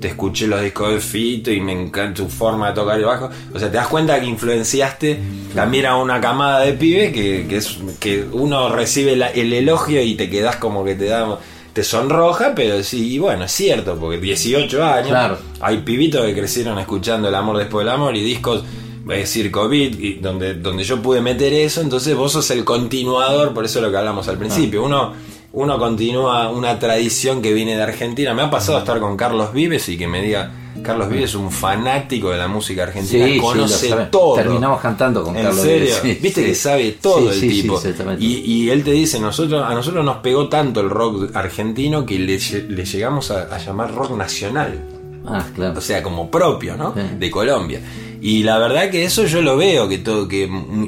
te 0.00 0.08
escuché 0.08 0.46
los 0.46 0.62
discos 0.62 0.90
de 0.94 1.00
Fito 1.00 1.50
y 1.52 1.60
me 1.60 1.72
encanta 1.72 2.22
tu 2.22 2.28
forma 2.28 2.68
de 2.68 2.74
tocar 2.74 2.98
el 2.98 3.04
bajo. 3.04 3.28
O 3.54 3.58
sea, 3.58 3.70
te 3.70 3.76
das 3.76 3.88
cuenta 3.88 4.18
que 4.18 4.26
influenciaste 4.26 5.18
también 5.54 5.86
a 5.86 5.96
una 5.96 6.20
camada 6.20 6.60
de 6.60 6.72
pibes 6.72 7.12
que, 7.12 7.46
que 7.48 7.56
es 7.58 7.78
que 8.00 8.24
uno 8.32 8.70
recibe 8.70 9.14
la- 9.16 9.28
el 9.30 9.52
elogio 9.52 10.02
y 10.02 10.14
te 10.14 10.30
quedas 10.30 10.56
como 10.56 10.84
que 10.84 10.94
te 10.94 11.06
da 11.06 11.38
te 11.74 11.82
sonroja, 11.82 12.52
pero 12.54 12.80
sí, 12.84 13.14
y 13.14 13.18
bueno, 13.18 13.44
es 13.46 13.50
cierto, 13.52 13.96
porque 13.98 14.18
18 14.18 14.84
años, 14.84 15.08
Claro. 15.08 15.38
hay 15.60 15.78
pibitos 15.78 16.24
que 16.24 16.32
crecieron 16.32 16.78
escuchando 16.78 17.28
El 17.28 17.34
amor 17.34 17.58
después 17.58 17.84
del 17.84 17.92
amor 17.92 18.14
y 18.16 18.22
discos 18.22 18.62
a 19.12 19.18
decir 19.18 19.50
COVID 19.50 19.98
y 20.00 20.14
donde, 20.14 20.54
donde 20.54 20.82
yo 20.84 21.02
pude 21.02 21.20
meter 21.20 21.52
eso 21.52 21.80
entonces 21.82 22.16
vos 22.16 22.32
sos 22.32 22.50
el 22.50 22.64
continuador 22.64 23.52
por 23.52 23.64
eso 23.64 23.78
es 23.78 23.84
lo 23.84 23.90
que 23.90 23.96
hablamos 23.98 24.28
al 24.28 24.38
principio 24.38 24.82
Ah. 24.82 24.86
uno 24.86 25.12
uno 25.52 25.78
continúa 25.78 26.48
una 26.50 26.78
tradición 26.78 27.40
que 27.42 27.52
viene 27.52 27.76
de 27.76 27.82
Argentina 27.82 28.32
me 28.34 28.42
ha 28.42 28.50
pasado 28.50 28.78
estar 28.78 28.98
con 29.00 29.16
Carlos 29.16 29.52
Vives 29.52 29.88
y 29.88 29.96
que 29.98 30.08
me 30.08 30.22
diga 30.22 30.50
Carlos 30.82 31.08
Vives 31.08 31.30
es 31.30 31.34
un 31.36 31.50
fanático 31.52 32.30
de 32.30 32.38
la 32.38 32.48
música 32.48 32.82
argentina 32.82 33.24
Sí, 33.26 33.34
sí, 33.34 33.38
conoce 33.38 33.88
sabe. 33.90 34.06
todo 34.06 34.34
Terminamos 34.34 34.80
cantando 34.80 35.22
con 35.22 35.36
¿En 35.36 35.44
Carlos 35.44 35.62
serio? 35.62 35.80
Vives, 35.80 35.98
sí, 36.02 36.18
Viste 36.22 36.40
sí. 36.40 36.46
que 36.48 36.54
sabe 36.56 36.92
todo 37.00 37.20
Sí, 37.20 37.26
el 37.28 37.34
sí, 37.34 37.50
sí, 37.50 37.62
tipo. 37.62 37.80
y, 38.18 38.26
y 38.52 38.70
él 38.70 38.82
te 38.82 38.90
dice, 38.90 39.20
nosotros, 39.20 39.62
a 39.64 39.72
nosotros 39.74 40.04
nos 40.04 40.16
pegó 40.16 40.48
tanto 40.48 40.80
el 40.80 40.90
rock 40.90 41.30
argentino 41.36 42.04
que 42.04 42.18
le, 42.18 42.38
le 42.68 42.84
llegamos 42.84 43.30
a, 43.30 43.54
a 43.54 43.58
llamar 43.58 43.94
rock 43.94 44.16
nacional. 44.16 44.80
Ah, 45.26 45.44
claro. 45.54 45.78
O 45.78 45.80
sea, 45.80 46.02
como 46.02 46.28
propio, 46.30 46.76
¿no? 46.76 46.92
Sí. 46.94 47.00
De 47.18 47.30
Colombia. 47.30 47.80
Y 48.26 48.42
la 48.42 48.56
verdad 48.58 48.88
que 48.90 49.04
eso 49.04 49.26
yo 49.26 49.42
lo 49.42 49.58
veo, 49.58 49.86
que 49.86 49.98
todo, 49.98 50.26
que 50.26 50.44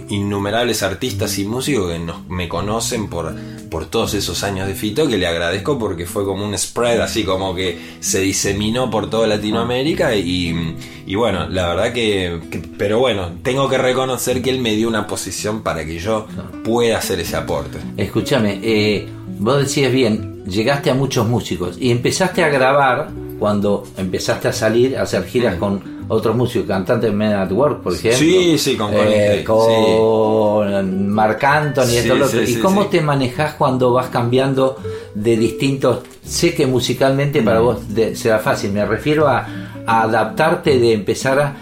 innumerables 0.08 0.82
artistas 0.82 1.38
y 1.38 1.44
músicos 1.44 1.92
que 1.92 1.98
nos, 1.98 2.26
me 2.30 2.48
conocen 2.48 3.08
por, 3.08 3.34
por 3.70 3.84
todos 3.86 4.14
esos 4.14 4.42
años 4.42 4.66
de 4.66 4.74
Fito, 4.74 5.06
que 5.06 5.18
le 5.18 5.26
agradezco 5.26 5.78
porque 5.78 6.06
fue 6.06 6.24
como 6.24 6.46
un 6.46 6.56
spread, 6.56 6.98
así 7.00 7.24
como 7.24 7.54
que 7.54 7.78
se 8.00 8.20
diseminó 8.20 8.90
por 8.90 9.10
toda 9.10 9.26
Latinoamérica 9.26 10.14
y, 10.16 10.76
y 11.06 11.14
bueno, 11.14 11.46
la 11.48 11.68
verdad 11.68 11.92
que, 11.92 12.40
que- 12.50 12.62
pero 12.78 13.00
bueno, 13.00 13.32
tengo 13.42 13.68
que 13.68 13.76
reconocer 13.76 14.40
que 14.40 14.48
él 14.48 14.60
me 14.60 14.74
dio 14.74 14.88
una 14.88 15.06
posición 15.06 15.62
para 15.62 15.84
que 15.84 15.98
yo 15.98 16.26
pueda 16.64 16.96
hacer 16.96 17.20
ese 17.20 17.36
aporte. 17.36 17.76
Escúchame, 17.98 18.60
eh, 18.62 19.06
vos 19.38 19.58
decías 19.58 19.92
bien, 19.92 20.42
llegaste 20.46 20.88
a 20.90 20.94
muchos 20.94 21.28
músicos 21.28 21.76
y 21.78 21.90
empezaste 21.90 22.42
a 22.42 22.48
grabar 22.48 23.10
cuando 23.38 23.84
empezaste 23.96 24.48
a 24.48 24.52
salir 24.52 24.96
a 24.96 25.02
hacer 25.02 25.24
giras 25.24 25.56
con 25.56 25.96
otros 26.08 26.36
músicos, 26.36 26.68
cantantes 26.68 27.10
de 27.10 27.16
Men 27.16 27.32
at 27.32 27.50
Work, 27.52 27.82
por 27.82 27.92
ejemplo. 27.92 28.18
Sí, 28.18 28.56
sí, 28.58 28.76
con 28.76 28.90
eh, 28.94 29.44
con 29.44 31.08
Marc 31.10 31.42
Anthony, 31.44 31.84
Sí, 31.86 31.96
esto, 31.98 32.14
lo 32.14 32.26
otro. 32.26 32.38
sí, 32.44 32.52
¿Y 32.52 32.54
sí, 32.54 32.60
cómo 32.60 32.82
sí. 32.84 32.88
te 32.92 33.00
manejas 33.00 33.54
cuando 33.54 33.92
vas 33.92 34.06
cambiando 34.08 34.76
de 35.14 35.36
distintos? 35.36 36.00
Sé 36.24 36.54
que 36.54 36.66
musicalmente 36.66 37.42
para 37.42 37.60
Mm. 37.60 37.64
vos 37.64 37.94
de- 37.94 38.16
será 38.16 38.38
fácil, 38.38 38.72
me 38.72 38.84
refiero 38.86 39.26
a, 39.28 39.46
a 39.86 40.02
adaptarte 40.02 40.78
de 40.78 40.92
empezar 40.92 41.38
a. 41.40 41.56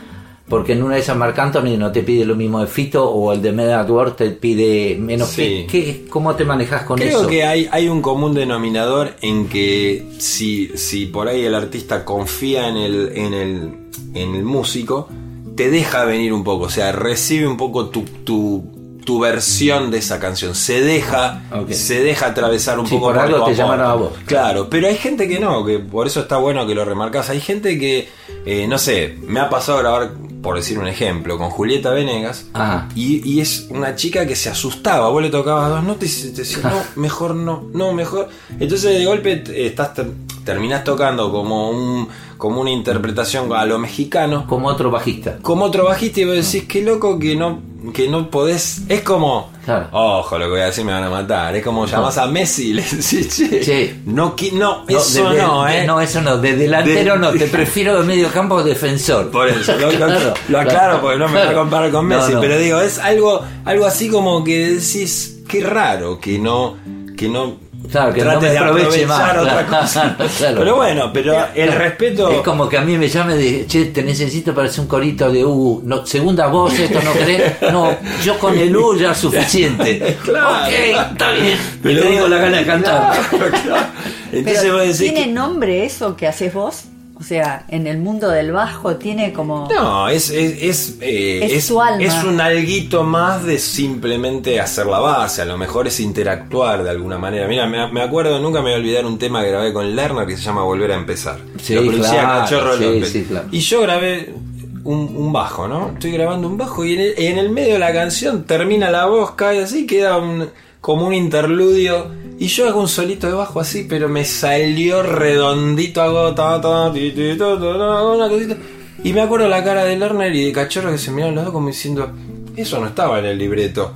Porque 0.48 0.72
en 0.74 0.82
una 0.82 0.96
de 0.96 1.00
esas 1.00 1.16
Marc 1.16 1.38
Anthony 1.38 1.76
no 1.78 1.90
te 1.90 2.02
pide 2.02 2.24
lo 2.26 2.36
mismo 2.36 2.60
de 2.60 2.66
Fito 2.66 3.08
o 3.08 3.32
el 3.32 3.40
de 3.40 3.50
Work 3.88 4.16
te 4.16 4.30
pide 4.30 4.94
menos. 4.98 5.28
Sí. 5.30 5.66
¿Qué, 5.70 5.84
qué- 5.84 6.04
cómo 6.08 6.34
te 6.34 6.44
manejas 6.44 6.82
con 6.82 6.98
Creo 6.98 7.20
eso? 7.20 7.28
que 7.28 7.44
hay, 7.44 7.66
hay 7.72 7.88
un 7.88 8.02
común 8.02 8.34
denominador 8.34 9.14
en 9.22 9.48
que 9.48 10.06
si, 10.18 10.68
si 10.76 11.06
por 11.06 11.28
ahí 11.28 11.44
el 11.44 11.54
artista 11.54 12.04
confía 12.04 12.68
en 12.68 12.76
el, 12.76 13.12
en, 13.16 13.32
el, 13.34 13.70
en 14.14 14.34
el 14.34 14.44
músico, 14.44 15.08
te 15.56 15.70
deja 15.70 16.04
venir 16.04 16.32
un 16.34 16.44
poco, 16.44 16.64
o 16.64 16.70
sea, 16.70 16.92
recibe 16.92 17.46
un 17.46 17.56
poco 17.56 17.86
tu, 17.88 18.02
tu, 18.02 18.64
tu 19.04 19.20
versión 19.20 19.90
de 19.90 19.98
esa 19.98 20.18
canción, 20.18 20.54
se 20.54 20.80
deja, 20.82 21.42
se 21.70 22.02
deja 22.02 22.26
atravesar 22.26 22.78
un 22.78 22.86
Sí, 22.86 22.96
poco 22.96 23.06
por 23.12 23.18
algo 23.18 23.44
te 23.44 23.54
llamaron 23.54 23.86
a 23.86 23.94
vos. 23.94 24.12
Claro, 24.26 24.68
pero 24.68 24.88
hay 24.88 24.96
gente 24.96 25.28
que 25.28 25.38
no, 25.38 25.64
que 25.64 25.78
por 25.78 26.06
eso 26.06 26.20
está 26.20 26.36
bueno 26.38 26.66
que 26.66 26.74
lo 26.74 26.84
remarcas. 26.84 27.30
Hay 27.30 27.40
gente 27.40 27.78
que, 27.78 28.08
eh, 28.46 28.66
no 28.68 28.78
sé, 28.78 29.16
me 29.26 29.40
ha 29.40 29.48
pasado 29.48 29.78
a 29.78 29.82
grabar, 29.82 30.12
por 30.42 30.56
decir 30.56 30.78
un 30.78 30.86
ejemplo, 30.86 31.38
con 31.38 31.48
Julieta 31.50 31.90
Venegas. 31.90 32.46
Ajá. 32.52 32.88
Y, 32.94 33.26
y 33.28 33.40
es 33.40 33.68
una 33.70 33.94
chica 33.96 34.26
que 34.26 34.36
se 34.36 34.50
asustaba. 34.50 35.08
Vos 35.08 35.22
le 35.22 35.30
tocabas 35.30 35.70
dos 35.70 35.82
notas 35.84 36.24
y 36.24 36.30
te 36.32 36.42
decía, 36.42 36.58
no, 36.64 36.82
mejor 37.00 37.34
no, 37.34 37.64
no, 37.72 37.92
mejor. 37.92 38.28
Entonces 38.60 38.98
de 38.98 39.04
golpe 39.06 39.42
estás 39.66 39.94
ter- 39.94 40.10
terminás 40.44 40.84
tocando 40.84 41.30
como 41.32 41.70
un 41.70 42.08
como 42.36 42.60
una 42.60 42.70
interpretación 42.70 43.50
a 43.54 43.64
lo 43.64 43.78
mexicano. 43.78 44.46
Como 44.46 44.68
otro 44.68 44.90
bajista. 44.90 45.38
Como 45.40 45.64
otro 45.64 45.84
bajista 45.86 46.20
y 46.20 46.24
vos 46.26 46.34
decís, 46.36 46.68
qué 46.68 46.82
loco 46.82 47.18
que 47.18 47.36
no, 47.36 47.62
que 47.92 48.08
no 48.08 48.30
podés. 48.30 48.82
Es 48.88 49.02
como, 49.02 49.50
Claro. 49.64 49.88
ojo, 49.92 50.38
lo 50.38 50.44
que 50.46 50.50
voy 50.52 50.60
a 50.60 50.66
decir 50.66 50.84
me 50.84 50.92
van 50.92 51.04
a 51.04 51.10
matar. 51.10 51.54
Es 51.56 51.64
como 51.64 51.86
llamás 51.86 52.16
a 52.18 52.26
Messi 52.26 52.70
y 52.70 52.72
le 52.74 52.82
decís, 52.82 53.36
che, 53.36 53.60
Che. 53.60 53.94
no, 54.06 54.34
no, 54.52 54.84
No, 54.84 54.98
eso 54.98 55.30
de- 55.30 55.42
no, 55.42 55.64
de- 55.64 55.78
eh. 55.82 55.86
No, 55.86 56.00
eso 56.00 56.20
no. 56.20 56.38
De 56.38 56.56
delantero 56.56 57.14
De- 57.14 57.18
no. 57.18 57.32
Te 57.32 57.46
prefiero 57.48 58.00
de 58.00 58.06
medio 58.06 58.28
campo 58.30 58.62
defensor. 58.62 59.30
Por 59.30 59.48
eso, 59.48 59.76
lo, 59.78 59.90
lo- 59.92 59.98
Claro, 60.06 60.34
lo 60.48 60.58
aclaro 60.60 60.78
claro, 60.78 61.00
porque 61.00 61.18
no 61.18 61.28
me 61.28 61.40
voy 61.44 61.48
a 61.48 61.54
comparar 61.54 61.90
con 61.90 62.08
No, 62.08 62.16
Messi, 62.16 62.32
no. 62.32 62.40
pero 62.40 62.58
digo, 62.58 62.80
es 62.80 62.98
algo, 62.98 63.42
algo 63.64 63.86
así 63.86 64.08
como 64.08 64.42
que 64.44 64.70
decís, 64.74 65.38
qué 65.48 65.62
raro 65.62 66.18
que 66.20 66.38
no, 66.38 66.76
que 67.16 67.28
no 67.28 67.56
Claro, 67.90 68.12
que 68.14 68.20
no 68.24 68.30
trates 68.30 68.42
me 68.48 68.50
de 68.50 68.58
aproveche 68.58 69.06
más, 69.06 69.20
aprovechar 69.20 69.38
otra 69.58 69.66
claro, 69.66 69.82
cosa. 69.84 70.16
claro. 70.38 70.56
Pero 70.58 70.76
bueno, 70.76 71.10
pero 71.12 71.36
el 71.54 71.72
respeto. 71.72 72.30
Es 72.30 72.40
como 72.40 72.68
que 72.68 72.78
a 72.78 72.80
mí 72.80 72.96
me 72.96 73.08
llame 73.08 73.34
de, 73.36 73.66
che, 73.66 73.86
te 73.86 74.02
necesito 74.02 74.54
para 74.54 74.68
hacer 74.68 74.80
un 74.80 74.86
corito 74.86 75.30
de 75.30 75.44
U, 75.44 75.82
no, 75.84 76.06
segunda 76.06 76.46
voz, 76.46 76.78
esto 76.78 77.00
no 77.02 77.12
querés. 77.12 77.60
No, 77.70 77.94
yo 78.24 78.38
con 78.38 78.56
el 78.58 78.74
U 78.76 78.96
ya 78.98 79.12
es 79.12 79.18
suficiente. 79.18 80.16
Claro. 80.24 80.64
Ok, 80.66 80.72
está 81.12 81.32
bien. 81.32 81.58
Pero 81.82 81.98
y 81.98 82.02
te 82.02 82.08
digo 82.10 82.28
la 82.28 82.38
gana 82.38 82.56
de 82.58 82.66
cantar. 82.66 83.20
Claro, 83.28 83.50
claro. 83.62 83.86
Entonces 84.32 84.62
Pero, 84.62 84.74
vos 84.74 84.82
decís 84.82 84.98
¿Tiene 84.98 85.24
que- 85.24 85.32
nombre 85.32 85.84
eso 85.84 86.16
que 86.16 86.26
haces 86.26 86.52
vos? 86.54 86.84
O 87.16 87.22
sea, 87.22 87.64
en 87.68 87.86
el 87.86 87.98
mundo 87.98 88.28
del 88.28 88.50
bajo 88.50 88.96
tiene 88.96 89.32
como... 89.32 89.68
No, 89.72 90.08
es, 90.08 90.30
es, 90.30 90.62
es, 90.62 90.96
eh, 91.00 91.46
Es 91.56 91.66
su 91.66 91.80
alma. 91.80 92.02
es 92.02 92.24
un 92.24 92.40
alguito 92.40 93.04
más 93.04 93.44
de 93.44 93.58
simplemente 93.60 94.60
hacer 94.60 94.86
la 94.86 94.98
base, 94.98 95.40
a 95.42 95.44
lo 95.44 95.56
mejor 95.56 95.86
es 95.86 96.00
interactuar 96.00 96.82
de 96.82 96.90
alguna 96.90 97.16
manera. 97.16 97.46
Mira, 97.46 97.66
me, 97.66 97.90
me 97.92 98.02
acuerdo, 98.02 98.40
nunca 98.40 98.58
me 98.58 98.70
voy 98.70 98.72
a 98.72 98.76
olvidar 98.78 99.06
un 99.06 99.16
tema 99.18 99.42
que 99.42 99.50
grabé 99.50 99.72
con 99.72 99.94
Lerner 99.94 100.26
que 100.26 100.36
se 100.36 100.42
llama 100.42 100.62
Volver 100.64 100.90
a 100.90 100.96
empezar. 100.96 101.38
Sí, 101.62 101.74
Lo 101.74 101.82
producía 101.82 102.10
claro, 102.20 102.40
Cachorro 102.40 102.76
sí, 102.78 102.84
López. 102.84 103.08
sí, 103.10 103.24
claro. 103.28 103.46
Y 103.52 103.60
yo 103.60 103.80
grabé 103.82 104.34
un, 104.82 105.14
un 105.16 105.32
bajo, 105.32 105.68
¿no? 105.68 105.90
Estoy 105.92 106.10
grabando 106.10 106.48
un 106.48 106.56
bajo 106.58 106.84
y 106.84 106.94
en 106.94 107.00
el, 107.00 107.14
en 107.16 107.38
el 107.38 107.50
medio 107.50 107.74
de 107.74 107.78
la 107.78 107.92
canción 107.92 108.42
termina 108.44 108.90
la 108.90 109.06
voz, 109.06 109.30
cae 109.36 109.62
así, 109.62 109.86
queda 109.86 110.16
un, 110.18 110.48
como 110.80 111.06
un 111.06 111.14
interludio. 111.14 112.23
Y 112.38 112.48
yo 112.48 112.68
hago 112.68 112.80
un 112.80 112.88
solito 112.88 113.26
de 113.26 113.34
bajo 113.34 113.60
así, 113.60 113.86
pero 113.88 114.08
me 114.08 114.24
salió 114.24 115.02
redondito, 115.02 116.02
hago 116.02 116.34
ta, 116.34 116.60
ta, 116.60 116.92
ti, 116.92 117.12
ti, 117.12 117.36
ta, 117.38 117.54
una 117.54 118.28
cosita. 118.28 118.56
Y 119.04 119.12
me 119.12 119.20
acuerdo 119.20 119.48
la 119.48 119.62
cara 119.62 119.84
de 119.84 119.96
Lerner 119.96 120.34
y 120.34 120.46
de 120.46 120.52
Cachorro 120.52 120.90
que 120.90 120.98
se 120.98 121.10
miraron 121.10 121.34
los 121.34 121.44
dos 121.44 121.52
como 121.52 121.68
diciendo, 121.68 122.10
eso 122.56 122.80
no 122.80 122.86
estaba 122.86 123.18
en 123.18 123.26
el 123.26 123.38
libreto. 123.38 123.92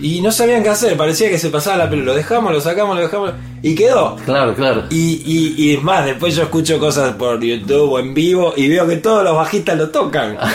Y 0.00 0.20
no 0.20 0.32
sabían 0.32 0.62
qué 0.62 0.70
hacer, 0.70 0.96
parecía 0.96 1.28
que 1.28 1.38
se 1.38 1.50
pasaba 1.50 1.76
la 1.76 1.90
pelota. 1.90 2.06
Lo 2.06 2.14
dejamos, 2.14 2.52
lo 2.52 2.60
sacamos, 2.60 2.96
lo 2.96 3.02
dejamos. 3.02 3.32
Y 3.66 3.74
quedó. 3.74 4.16
Claro, 4.26 4.54
claro. 4.54 4.84
Y, 4.90 5.22
y, 5.24 5.54
y 5.56 5.74
es 5.74 5.82
más, 5.82 6.04
después 6.04 6.36
yo 6.36 6.42
escucho 6.42 6.78
cosas 6.78 7.14
por 7.16 7.40
YouTube 7.42 7.92
o 7.92 7.98
en 7.98 8.12
vivo 8.12 8.52
y 8.56 8.68
veo 8.68 8.86
que 8.86 8.96
todos 8.96 9.24
los 9.24 9.34
bajistas 9.34 9.78
lo 9.78 9.88
tocan. 9.88 10.36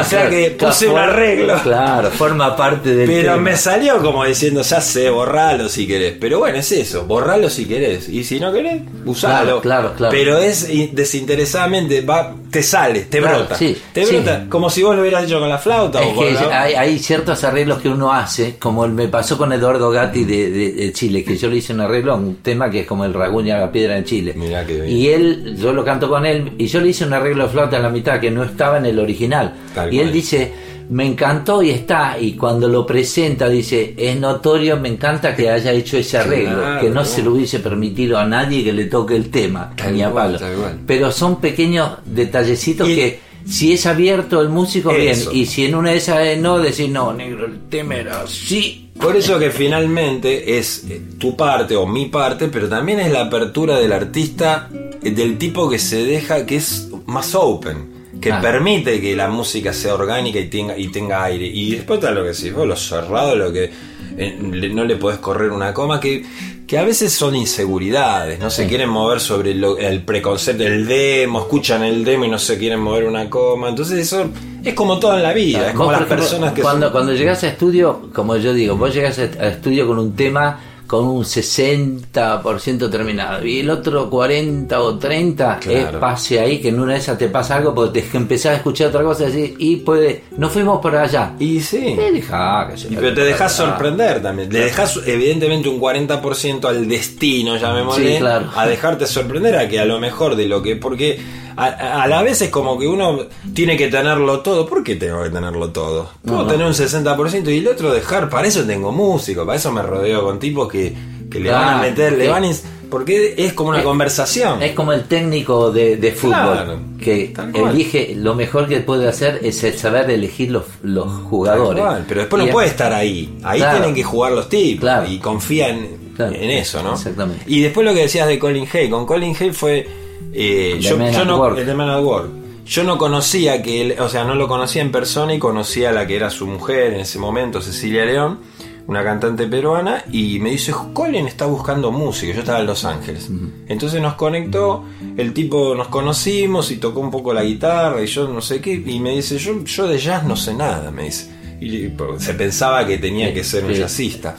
O 0.00 0.04
sea 0.04 0.30
que 0.30 0.50
puse 0.58 0.88
un 0.88 0.96
arreglo. 0.98 1.54
Claro, 1.62 2.10
forma 2.10 2.56
parte 2.56 2.94
del 2.94 3.06
Pero 3.06 3.32
tema. 3.32 3.42
me 3.50 3.56
salió 3.56 3.98
como 4.00 4.24
diciendo, 4.24 4.62
ya 4.62 4.80
sé, 4.80 5.10
borralo 5.10 5.68
si 5.68 5.86
querés. 5.86 6.14
Pero 6.18 6.38
bueno, 6.38 6.56
es 6.58 6.72
eso, 6.72 7.04
borralo 7.04 7.50
si 7.50 7.66
querés. 7.66 8.08
Y 8.08 8.24
si 8.24 8.40
no 8.40 8.50
querés, 8.52 8.82
usalo. 9.04 9.60
Claro, 9.60 9.60
claro, 9.60 9.92
claro. 9.96 10.10
Pero 10.16 10.38
es 10.38 10.66
desinteresadamente, 10.94 12.00
va, 12.02 12.34
te 12.50 12.62
sale, 12.62 13.00
te 13.02 13.18
Claro, 13.18 13.38
brota. 13.40 13.56
sí, 13.56 13.76
te 13.92 14.04
sí. 14.06 14.14
brota. 14.16 14.46
Como 14.48 14.70
si 14.70 14.82
vos 14.82 14.94
lo 14.94 15.02
hubieras 15.02 15.24
hecho 15.24 15.38
con 15.40 15.48
la 15.48 15.58
flauta 15.58 16.02
Es 16.02 16.12
o 16.12 16.14
con 16.14 16.26
que 16.26 16.32
la- 16.34 16.62
hay, 16.62 16.74
hay 16.74 16.98
ciertos 16.98 17.42
arreglos 17.44 17.80
que 17.80 17.88
uno 17.88 18.12
hace, 18.12 18.56
como 18.58 18.86
me 18.88 19.08
pasó 19.08 19.36
con 19.38 19.52
Eduardo 19.52 19.90
Gatti 19.90 20.24
de, 20.24 20.50
de- 20.50 20.72
de 20.72 20.92
Chile, 20.92 21.24
que 21.24 21.36
yo 21.36 21.48
le 21.48 21.56
hice 21.56 21.72
un 21.72 21.80
arreglo 21.80 22.12
a 22.12 22.16
un 22.16 22.36
tema 22.36 22.53
que 22.70 22.80
es 22.80 22.86
como 22.86 23.04
el 23.04 23.12
Raguña 23.14 23.58
la 23.58 23.70
piedra 23.72 23.96
en 23.98 24.04
Chile. 24.04 24.32
Mirá. 24.36 24.64
Y 24.86 25.08
él, 25.08 25.56
yo 25.58 25.72
lo 25.72 25.84
canto 25.84 26.08
con 26.08 26.24
él, 26.26 26.52
y 26.58 26.66
yo 26.66 26.80
le 26.80 26.88
hice 26.88 27.04
un 27.04 27.12
arreglo 27.12 27.44
de 27.44 27.50
flauta 27.50 27.76
en 27.76 27.82
la 27.82 27.90
mitad 27.90 28.20
que 28.20 28.30
no 28.30 28.42
estaba 28.44 28.78
en 28.78 28.86
el 28.86 28.98
original. 28.98 29.54
Tal 29.74 29.92
y 29.92 29.98
él 29.98 30.04
cual. 30.06 30.12
dice, 30.12 30.52
me 30.90 31.06
encantó 31.06 31.62
y 31.62 31.70
está, 31.70 32.16
y 32.20 32.32
cuando 32.34 32.68
lo 32.68 32.84
presenta 32.86 33.48
dice, 33.48 33.94
es 33.96 34.18
notorio, 34.20 34.76
me 34.78 34.88
encanta 34.90 35.34
que 35.34 35.48
haya 35.48 35.72
hecho 35.72 35.96
ese 35.96 36.18
arreglo, 36.18 36.58
Claro, 36.58 36.80
que 36.80 36.90
no 36.90 37.04
se 37.04 37.22
lo 37.22 37.32
hubiese 37.32 37.60
permitido 37.60 38.18
a 38.18 38.26
nadie 38.26 38.62
que 38.62 38.72
le 38.72 38.84
toque 38.86 39.16
el 39.16 39.30
tema, 39.30 39.72
Tal 39.76 39.94
ni 39.94 40.02
a 40.02 40.12
palo. 40.12 40.38
cual. 40.38 40.80
Pero 40.86 41.10
son 41.10 41.40
pequeños 41.40 41.90
detallecitos 42.04 42.88
Y- 42.88 42.94
que 42.96 43.18
si 43.46 43.72
es 43.72 43.86
abierto 43.86 44.40
el 44.40 44.48
músico, 44.48 44.90
Eso. 44.90 45.30
bien. 45.30 45.42
Y 45.42 45.46
si 45.46 45.64
en 45.64 45.74
una 45.74 45.90
de 45.90 45.96
esas 45.96 46.38
no, 46.38 46.58
decir, 46.58 46.90
no, 46.90 47.12
negro, 47.12 47.46
el 47.46 47.60
tema 47.68 47.96
era 47.96 48.22
así. 48.22 48.90
Por 48.98 49.16
eso 49.16 49.38
que 49.38 49.50
finalmente 49.50 50.58
es 50.58 50.84
eh, 50.88 51.02
tu 51.18 51.36
parte 51.36 51.76
o 51.76 51.86
mi 51.86 52.06
parte, 52.06 52.48
pero 52.48 52.68
también 52.68 53.00
es 53.00 53.12
la 53.12 53.22
apertura 53.22 53.78
del 53.78 53.92
artista, 53.92 54.70
eh, 55.02 55.10
del 55.10 55.36
tipo 55.36 55.68
que 55.68 55.78
se 55.78 56.04
deja, 56.04 56.46
que 56.46 56.56
es 56.56 56.88
más 57.06 57.34
open, 57.34 57.93
que 58.20 58.32
Ah. 58.32 58.40
permite 58.40 59.00
que 59.00 59.14
la 59.16 59.28
música 59.28 59.72
sea 59.72 59.94
orgánica 59.94 60.38
y 60.38 60.48
tenga, 60.48 60.76
y 60.78 60.88
tenga 60.88 61.24
aire. 61.24 61.46
Y 61.46 61.72
después 61.76 61.98
está 61.98 62.10
lo 62.10 62.22
que 62.22 62.30
decís, 62.30 62.52
vos, 62.54 62.66
lo 62.66 62.76
cerrado, 62.76 63.36
lo 63.36 63.52
que 63.52 63.70
eh, 64.16 64.36
no 64.40 64.84
le 64.84 64.96
podés 64.96 65.18
correr 65.18 65.50
una 65.50 65.74
coma, 65.74 65.98
que, 65.98 66.24
que 66.68 66.78
a 66.78 66.84
veces 66.84 67.12
son 67.12 67.34
inseguridades, 67.34 68.38
no 68.38 68.48
se 68.48 68.66
quieren 68.68 68.88
mover 68.88 69.18
sobre 69.20 69.54
lo- 69.54 69.76
el 69.76 70.02
preconcepto, 70.02 70.62
el 70.64 70.86
demo, 70.86 71.40
escuchan 71.40 71.82
el 71.82 72.04
demo 72.04 72.24
y 72.24 72.28
no 72.28 72.38
se 72.38 72.56
quieren 72.56 72.78
mover 72.80 73.04
una 73.04 73.28
coma. 73.28 73.68
Entonces 73.70 73.98
eso 73.98 74.26
es 74.62 74.72
como 74.74 74.98
todo 75.00 75.16
en 75.16 75.22
la 75.24 75.32
vida, 75.32 75.68
es 75.70 75.74
como 75.74 75.90
las 75.90 76.02
ejemplo, 76.02 76.16
personas 76.16 76.52
que 76.52 76.62
cuando, 76.62 76.86
son- 76.86 76.92
cuando 76.92 77.12
llegas 77.14 77.42
a 77.42 77.48
estudio, 77.48 78.08
como 78.14 78.36
yo 78.36 78.52
digo, 78.54 78.76
vos 78.76 78.94
llegas 78.94 79.18
a 79.18 79.24
estudio 79.48 79.86
con 79.86 79.98
un 79.98 80.14
tema 80.14 80.60
con 80.94 81.06
un 81.06 81.24
60% 81.24 82.90
terminado 82.90 83.44
y 83.46 83.60
el 83.60 83.70
otro 83.70 84.08
40 84.08 84.80
o 84.80 84.98
30 84.98 85.58
es 85.60 85.66
Claro. 85.84 86.00
pase 86.00 86.40
ahí 86.40 86.60
que 86.60 86.68
en 86.68 86.80
una 86.80 86.92
de 86.94 86.98
esas 86.98 87.18
te 87.18 87.28
pasa 87.28 87.56
algo 87.56 87.74
porque 87.74 88.00
te 88.02 88.16
empezás 88.16 88.52
a 88.52 88.56
escuchar 88.56 88.88
otra 88.88 89.02
cosa 89.02 89.26
así, 89.26 89.54
y 89.58 89.76
puede 89.76 90.22
nos 90.36 90.52
fuimos 90.52 90.80
por 90.80 90.94
allá 90.96 91.34
Y 91.38 91.60
sí. 91.60 91.96
Eh, 91.98 92.10
dejá 92.12 92.68
que 92.70 92.76
se 92.76 92.86
Y 92.86 92.90
vaya 92.90 93.00
pero 93.00 93.14
te 93.14 93.24
dejas 93.24 93.52
sorprender 93.56 94.22
también. 94.22 94.52
Le 94.52 94.60
dejas 94.60 95.00
evidentemente 95.06 95.68
un 95.68 95.80
40% 95.80 96.64
al 96.68 96.88
destino, 96.88 97.56
llamémosle, 97.56 98.12
Sí, 98.14 98.18
claro. 98.20 98.46
a 98.54 98.66
dejarte 98.66 99.06
sorprender 99.06 99.56
a 99.56 99.68
que 99.68 99.78
a 99.80 99.84
lo 99.84 99.98
mejor 99.98 100.36
de 100.36 100.46
lo 100.46 100.62
que... 100.62 100.76
Porque 100.76 101.18
a, 101.56 102.02
a 102.02 102.06
la 102.08 102.22
vez 102.22 102.40
es 102.42 102.50
como 102.50 102.78
que 102.78 102.86
uno 102.86 103.18
tiene 103.54 103.76
que 103.76 103.88
tenerlo 103.88 104.40
todo. 104.40 104.66
¿Por 104.66 104.82
qué 104.82 104.96
tengo 104.96 105.22
que 105.22 105.30
tenerlo 105.30 105.70
todo? 105.70 106.10
Puedo 106.24 106.46
tener 106.46 106.66
un 106.66 106.72
60% 106.72 107.48
y 107.52 107.58
el 107.58 107.68
otro 107.68 107.92
dejar. 107.92 108.28
Para 108.30 108.46
eso 108.48 108.62
tengo 108.64 108.92
músico, 108.92 109.44
para 109.46 109.56
eso 109.58 109.70
me 109.72 109.82
rodeo 109.82 110.22
con 110.24 110.38
tipos 110.38 110.68
que, 110.70 110.94
que 111.30 111.40
le 111.40 111.50
van 111.50 111.68
a 111.78 111.82
meter, 111.82 112.12
le 112.18 112.28
van 112.28 112.44
a 112.44 112.50
Porque 112.90 113.34
es 113.36 113.52
como 113.54 113.70
una 113.70 113.78
Es- 113.80 113.84
conversación. 113.84 114.62
Es 114.62 114.72
como 114.72 114.92
el 114.92 115.04
técnico 115.04 115.70
de, 115.72 115.96
de 115.96 116.12
fútbol 116.12 116.34
Claro, 116.52 116.78
que 117.00 117.34
elige 117.54 118.14
lo 118.16 118.34
mejor 118.34 118.68
que 118.68 118.80
puede 118.80 119.08
hacer 119.08 119.40
es 119.42 119.62
el 119.64 119.76
saber 119.76 120.10
elegir 120.10 120.50
los, 120.50 120.64
los 120.82 121.10
jugadores. 121.24 121.82
cual, 121.82 122.04
Pero 122.08 122.20
después 122.20 122.42
Y 122.42 122.46
no 122.46 122.52
puede 122.52 122.68
estar 122.68 122.92
ahí. 122.92 123.38
Ahí 123.42 123.58
Claro. 123.60 123.78
tienen 123.78 123.94
que 123.94 124.02
jugar 124.04 124.32
los 124.32 124.48
tipos. 124.48 124.80
Claro. 124.80 125.10
Y 125.10 125.18
confía 125.18 125.68
en, 125.70 126.12
en 126.18 126.50
eso, 126.50 126.82
¿no? 126.82 126.94
Exactamente. 126.94 127.42
Y 127.46 127.62
después 127.62 127.84
lo 127.86 127.92
que 127.94 128.00
decías 128.02 128.28
de 128.28 128.38
Colin 128.38 128.68
Hay. 128.72 128.88
Con 128.88 129.04
Colin 129.06 129.34
Hay 129.40 129.52
fue. 129.52 130.03
Eh, 130.34 130.78
yo, 130.80 130.96
no, 130.96 131.56
el 131.56 131.66
de 131.66 131.74
Man 131.74 131.90
at 131.90 132.02
Work. 132.02 132.30
Yo 132.66 132.82
no 132.82 132.96
conocía 132.96 133.62
que 133.62 133.82
él, 133.82 133.96
o 134.00 134.08
sea, 134.08 134.24
no 134.24 134.34
lo 134.34 134.48
conocía 134.48 134.82
en 134.82 134.90
persona 134.90 135.34
y 135.34 135.38
conocía 135.38 135.90
a 135.90 135.92
la 135.92 136.06
que 136.06 136.16
era 136.16 136.30
su 136.30 136.46
mujer 136.46 136.94
en 136.94 137.00
ese 137.00 137.18
momento, 137.18 137.60
Cecilia 137.60 138.06
León, 138.06 138.40
una 138.86 139.04
cantante 139.04 139.46
peruana, 139.46 140.02
y 140.10 140.38
me 140.40 140.50
dice, 140.50 140.72
Colin 140.94 141.26
está 141.26 141.44
buscando 141.46 141.92
música, 141.92 142.32
yo 142.32 142.40
estaba 142.40 142.60
en 142.60 142.66
Los 142.66 142.84
Ángeles. 142.84 143.28
Entonces 143.68 144.00
nos 144.00 144.14
conectó, 144.14 144.84
el 145.16 145.34
tipo 145.34 145.74
nos 145.74 145.88
conocimos 145.88 146.70
y 146.70 146.78
tocó 146.78 147.00
un 147.00 147.10
poco 147.10 147.34
la 147.34 147.44
guitarra 147.44 148.02
y 148.02 148.06
yo 148.06 148.26
no 148.28 148.40
sé 148.40 148.60
qué, 148.60 148.72
y 148.72 148.98
me 148.98 149.10
dice, 149.10 149.38
yo, 149.38 149.62
yo 149.62 149.86
de 149.86 149.98
jazz 149.98 150.24
no 150.24 150.34
sé 150.34 150.54
nada, 150.54 150.90
me 150.90 151.04
dice. 151.04 151.30
Y 151.60 151.92
se 152.18 152.34
pensaba 152.34 152.86
que 152.86 152.98
tenía 152.98 153.32
que 153.32 153.44
ser 153.44 153.64
un 153.64 153.72
jazzista. 153.72 154.36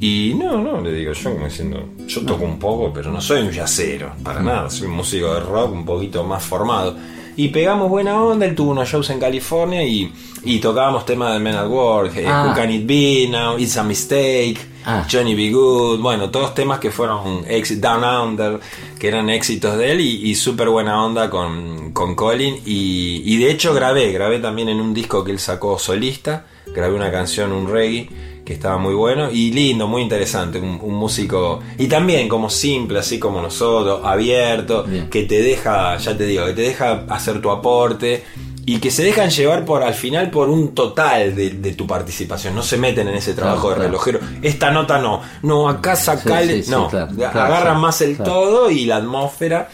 Y 0.00 0.34
no, 0.34 0.62
no, 0.62 0.80
le 0.80 0.92
digo, 0.92 1.12
yo 1.12 1.32
como 1.32 1.46
diciendo, 1.46 1.90
yo 2.06 2.22
toco 2.22 2.44
un 2.44 2.58
poco, 2.58 2.92
pero 2.92 3.10
no 3.10 3.20
soy 3.20 3.42
un 3.42 3.50
jazzero, 3.50 4.14
para 4.22 4.42
nada, 4.42 4.70
soy 4.70 4.88
un 4.88 4.94
músico 4.94 5.34
de 5.34 5.40
rock 5.40 5.72
un 5.72 5.84
poquito 5.84 6.24
más 6.24 6.42
formado. 6.42 6.96
Y 7.36 7.48
pegamos 7.48 7.88
buena 7.88 8.22
onda, 8.22 8.46
él 8.46 8.54
tuvo 8.54 8.70
unos 8.72 8.88
shows 8.88 9.08
en 9.10 9.18
California 9.20 9.82
y, 9.84 10.12
y 10.44 10.58
tocábamos 10.58 11.06
temas 11.06 11.32
de 11.34 11.40
Men 11.40 11.54
at 11.56 11.68
Work, 11.68 12.16
eh, 12.16 12.24
Ah. 12.26 12.46
Who 12.48 12.54
Can 12.54 12.70
It 12.70 12.86
Be 12.86 13.28
Now, 13.30 13.58
It's 13.58 13.76
a 13.76 13.82
Mistake, 13.84 14.58
Ah. 14.84 15.06
Johnny 15.10 15.34
Be 15.34 15.50
Good, 15.50 16.00
bueno, 16.00 16.30
todos 16.30 16.54
temas 16.54 16.78
que 16.80 16.90
fueron 16.90 17.44
ex 17.46 17.80
Down 17.80 18.02
Under, 18.02 18.60
que 18.98 19.08
eran 19.08 19.28
éxitos 19.30 19.76
de 19.76 19.92
él 19.92 20.00
y, 20.00 20.30
y 20.30 20.34
súper 20.34 20.68
buena 20.70 21.04
onda 21.04 21.28
con, 21.30 21.92
con 21.92 22.14
Colin. 22.14 22.56
Y, 22.64 23.22
y 23.24 23.36
de 23.38 23.50
hecho 23.50 23.74
grabé, 23.74 24.10
grabé 24.12 24.38
también 24.38 24.68
en 24.70 24.80
un 24.80 24.94
disco 24.94 25.22
que 25.22 25.32
él 25.32 25.38
sacó 25.38 25.78
solista, 25.78 26.46
grabé 26.66 26.94
una 26.94 27.10
canción, 27.12 27.52
un 27.52 27.68
reggae, 27.68 28.08
que 28.50 28.54
estaba 28.54 28.78
muy 28.78 28.94
bueno 28.94 29.30
y 29.30 29.52
lindo, 29.52 29.86
muy 29.86 30.02
interesante, 30.02 30.58
un, 30.58 30.80
un 30.82 30.94
músico 30.96 31.60
y 31.78 31.86
también 31.86 32.28
como 32.28 32.50
simple, 32.50 32.98
así 32.98 33.16
como 33.20 33.40
nosotros, 33.40 34.00
abierto, 34.02 34.82
Bien. 34.82 35.08
que 35.08 35.22
te 35.22 35.40
deja, 35.40 35.96
ya 35.98 36.16
te 36.16 36.26
digo, 36.26 36.46
que 36.46 36.52
te 36.54 36.62
deja 36.62 37.04
hacer 37.08 37.40
tu 37.40 37.48
aporte 37.48 38.24
y 38.66 38.78
que 38.80 38.90
se 38.90 39.04
dejan 39.04 39.30
llevar 39.30 39.64
por 39.64 39.84
al 39.84 39.94
final 39.94 40.30
por 40.32 40.48
un 40.50 40.74
total 40.74 41.36
de, 41.36 41.50
de 41.50 41.72
tu 41.74 41.86
participación, 41.86 42.56
no 42.56 42.64
se 42.64 42.76
meten 42.76 43.06
en 43.06 43.14
ese 43.14 43.34
trabajo 43.34 43.68
Claro, 43.68 43.82
de 43.84 43.88
claro. 43.88 44.04
relojero, 44.04 44.20
esta 44.42 44.72
nota 44.72 44.98
no, 44.98 45.22
no, 45.42 45.68
acá 45.68 45.94
sacale, 45.94 46.56
sí, 46.56 46.62
sí, 46.64 46.70
no, 46.72 46.88
claro, 46.88 47.08
agarran 47.40 47.80
más 47.80 48.00
el 48.00 48.16
todo 48.18 48.68
y 48.68 48.84
la 48.84 48.96
atmósfera 48.96 49.68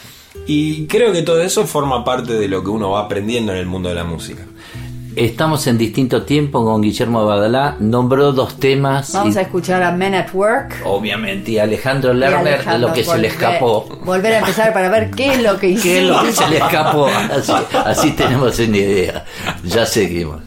y 0.45 0.85
creo 0.85 1.11
que 1.11 1.23
todo 1.23 1.41
eso 1.41 1.65
forma 1.65 2.03
parte 2.05 2.33
de 2.33 2.47
lo 2.47 2.63
que 2.63 2.69
uno 2.69 2.91
va 2.91 3.01
aprendiendo 3.05 3.51
en 3.53 3.57
el 3.57 3.65
mundo 3.65 3.89
de 3.89 3.95
la 3.95 4.03
música. 4.03 4.43
Estamos 5.17 5.65
en 5.65 5.79
distinto 5.79 6.21
tiempo 6.21 6.63
con 6.63 6.79
Guillermo 6.79 7.25
Badalá. 7.25 7.75
Nombró 7.79 8.31
dos 8.33 8.59
temas. 8.59 9.11
Vamos 9.13 9.35
y- 9.35 9.39
a 9.39 9.41
escuchar 9.41 9.81
a 9.81 9.91
Men 9.91 10.13
at 10.13 10.31
Work. 10.31 10.75
Obviamente, 10.85 11.51
y 11.51 11.57
Alejandro 11.57 12.13
y 12.13 12.17
Lerner, 12.17 12.53
Alejandro 12.53 12.89
lo 12.89 12.93
que 12.93 13.03
se 13.03 13.17
le 13.17 13.27
escapó. 13.29 13.89
Volver 14.05 14.33
a 14.35 14.39
empezar 14.39 14.71
para 14.73 14.89
ver 14.89 15.09
qué 15.09 15.33
es 15.33 15.41
lo 15.41 15.57
que 15.57 15.69
hicimos. 15.69 15.81
¿Qué 15.83 15.97
es 15.97 16.05
lo 16.07 16.21
que 16.21 16.31
se 16.31 16.47
le 16.49 16.57
escapó? 16.57 17.07
Así, 17.07 17.53
así 17.83 18.11
tenemos 18.11 18.59
una 18.59 18.77
idea. 18.77 19.25
Ya 19.63 19.87
seguimos. 19.87 20.46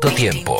Distinto 0.00 0.16
tiempo. 0.16 0.58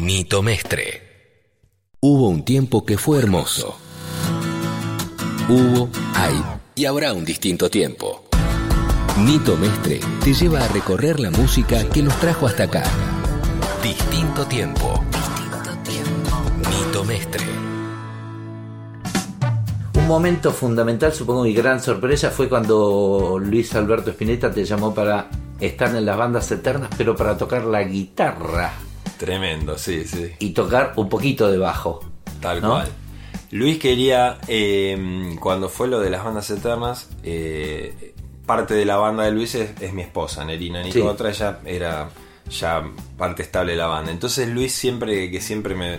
Nito 0.00 0.42
Mestre. 0.42 1.52
Hubo 2.00 2.28
un 2.28 2.44
tiempo 2.44 2.84
que 2.84 2.98
fue 2.98 3.20
hermoso. 3.20 3.78
Hubo, 5.48 5.88
hay 6.14 6.42
y 6.74 6.84
habrá 6.86 7.12
un 7.12 7.24
distinto 7.24 7.70
tiempo. 7.70 8.24
Nito 9.18 9.56
Mestre 9.56 10.00
te 10.24 10.34
lleva 10.34 10.64
a 10.64 10.68
recorrer 10.68 11.20
la 11.20 11.30
música 11.30 11.88
que 11.88 12.02
nos 12.02 12.18
trajo 12.18 12.48
hasta 12.48 12.64
acá. 12.64 12.82
Distinto 13.80 14.44
tiempo. 14.46 15.04
Nito 16.68 17.04
Mestre. 17.04 17.44
Un 19.94 20.08
momento 20.08 20.50
fundamental, 20.50 21.12
supongo, 21.12 21.46
y 21.46 21.54
gran 21.54 21.80
sorpresa 21.80 22.30
fue 22.30 22.48
cuando 22.48 23.38
Luis 23.40 23.72
Alberto 23.76 24.10
Spinetta 24.10 24.50
te 24.50 24.64
llamó 24.64 24.92
para 24.92 25.30
estar 25.60 25.94
en 25.94 26.04
las 26.06 26.16
bandas 26.16 26.50
eternas, 26.50 26.90
pero 26.96 27.16
para 27.16 27.36
tocar 27.36 27.64
la 27.64 27.82
guitarra 27.82 28.72
Tremendo, 29.18 29.76
sí, 29.78 30.04
sí. 30.04 30.32
y 30.38 30.50
tocar 30.50 30.92
un 30.96 31.08
poquito 31.08 31.50
de 31.50 31.58
bajo. 31.58 32.00
Tal 32.40 32.60
¿no? 32.62 32.70
cual. 32.70 32.88
Luis 33.50 33.78
quería, 33.78 34.38
eh, 34.46 35.36
cuando 35.40 35.68
fue 35.68 35.88
lo 35.88 36.00
de 36.00 36.10
las 36.10 36.22
bandas 36.24 36.50
eternas, 36.50 37.08
eh, 37.24 38.14
parte 38.46 38.74
de 38.74 38.84
la 38.84 38.96
banda 38.96 39.24
de 39.24 39.32
Luis 39.32 39.54
es, 39.54 39.70
es 39.80 39.92
mi 39.92 40.02
esposa, 40.02 40.44
Nerina 40.44 40.82
Sí. 40.84 40.98
Nicotra, 40.98 41.30
ella 41.30 41.58
era 41.64 42.10
ya 42.50 42.82
parte 43.16 43.42
estable 43.42 43.72
de 43.72 43.78
la 43.78 43.86
banda. 43.86 44.10
Entonces 44.12 44.48
Luis 44.48 44.72
siempre, 44.72 45.30
que 45.30 45.40
siempre 45.40 45.74
me, 45.74 45.98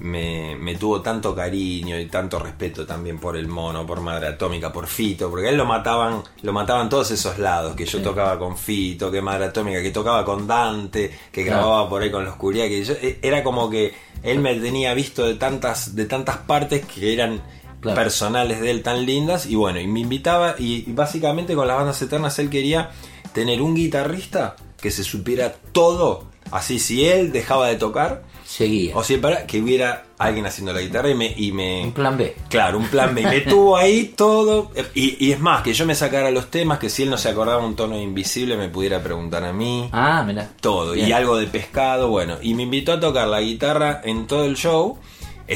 me, 0.00 0.56
me 0.56 0.74
tuvo 0.76 1.00
tanto 1.00 1.34
cariño 1.34 1.98
y 1.98 2.06
tanto 2.06 2.38
respeto 2.38 2.86
también 2.86 3.18
por 3.18 3.36
el 3.36 3.48
mono, 3.48 3.86
por 3.86 4.00
Madre 4.00 4.26
Atómica, 4.28 4.72
por 4.72 4.86
Fito, 4.86 5.30
porque 5.30 5.46
a 5.46 5.50
él 5.50 5.56
lo 5.56 5.64
mataban, 5.64 6.22
lo 6.42 6.52
mataban 6.52 6.88
todos 6.88 7.10
esos 7.10 7.38
lados, 7.38 7.74
que 7.74 7.86
yo 7.86 8.02
tocaba 8.02 8.38
con 8.38 8.56
Fito, 8.56 9.10
que 9.10 9.22
Madre 9.22 9.46
Atómica, 9.46 9.82
que 9.82 9.90
tocaba 9.90 10.24
con 10.24 10.46
Dante, 10.46 11.10
que 11.32 11.44
Claro. 11.44 11.62
grababa 11.62 11.88
por 11.88 12.02
ahí 12.02 12.10
con 12.10 12.24
la 12.24 12.30
oscuridad, 12.30 12.66
que 12.66 12.84
yo, 12.84 12.94
eh, 13.00 13.18
era 13.22 13.42
como 13.42 13.70
que 13.70 13.94
él 14.22 14.38
me 14.40 14.54
tenía 14.56 14.92
visto 14.94 15.24
de 15.24 15.34
tantas, 15.34 15.94
de 15.94 16.04
tantas 16.06 16.36
partes 16.38 16.84
que 16.84 17.12
eran 17.12 17.40
Claro. 17.80 17.96
personales 17.96 18.60
de 18.60 18.70
él 18.70 18.82
tan 18.82 19.04
lindas, 19.06 19.46
y 19.46 19.54
bueno, 19.54 19.78
y 19.80 19.86
me 19.86 20.00
invitaba, 20.00 20.56
y, 20.58 20.84
y 20.88 20.92
básicamente 20.92 21.54
con 21.54 21.68
las 21.68 21.76
bandas 21.76 22.00
eternas 22.02 22.38
él 22.38 22.50
quería 22.50 22.90
tener 23.32 23.60
un 23.62 23.74
guitarrista 23.74 24.56
que 24.80 24.90
se 24.90 25.04
supiera 25.04 25.54
todo, 25.72 26.24
así 26.50 26.78
si 26.78 27.06
él 27.06 27.32
dejaba 27.32 27.68
de 27.68 27.76
tocar, 27.76 28.22
Seguía. 28.46 28.96
o 28.96 29.02
si 29.02 29.14
él 29.14 29.20
para, 29.20 29.46
que 29.46 29.60
hubiera 29.60 30.04
alguien 30.18 30.46
haciendo 30.46 30.72
la 30.72 30.80
guitarra 30.80 31.10
y 31.10 31.14
me... 31.14 31.34
Y 31.36 31.52
me 31.52 31.82
Un 31.84 31.92
plan 31.92 32.16
B. 32.16 32.34
Claro, 32.48 32.78
un 32.78 32.86
plan 32.86 33.14
B. 33.14 33.22
Y 33.22 33.26
me 33.26 33.40
tuvo 33.40 33.76
ahí 33.76 34.14
todo. 34.16 34.70
Y, 34.94 35.24
y 35.26 35.32
es 35.32 35.40
más, 35.40 35.62
que 35.62 35.74
yo 35.74 35.84
me 35.84 35.94
sacara 35.94 36.30
los 36.30 36.50
temas, 36.50 36.78
que 36.78 36.88
si 36.88 37.02
él 37.02 37.10
no 37.10 37.18
se 37.18 37.28
acordaba 37.28 37.64
un 37.64 37.76
tono 37.76 38.00
invisible 38.00 38.56
me 38.56 38.68
pudiera 38.68 39.02
preguntar 39.02 39.44
a 39.44 39.52
mí. 39.52 39.88
Ah, 39.92 40.22
mira. 40.26 40.48
Todo. 40.60 40.94
Y 40.94 41.12
algo 41.12 41.36
de 41.36 41.46
pescado, 41.46 42.08
bueno. 42.08 42.36
Y 42.40 42.54
me 42.54 42.62
invitó 42.62 42.92
a 42.92 43.00
tocar 43.00 43.28
la 43.28 43.40
guitarra 43.40 44.00
en 44.04 44.26
todo 44.26 44.44
el 44.44 44.56
show. 44.56 44.98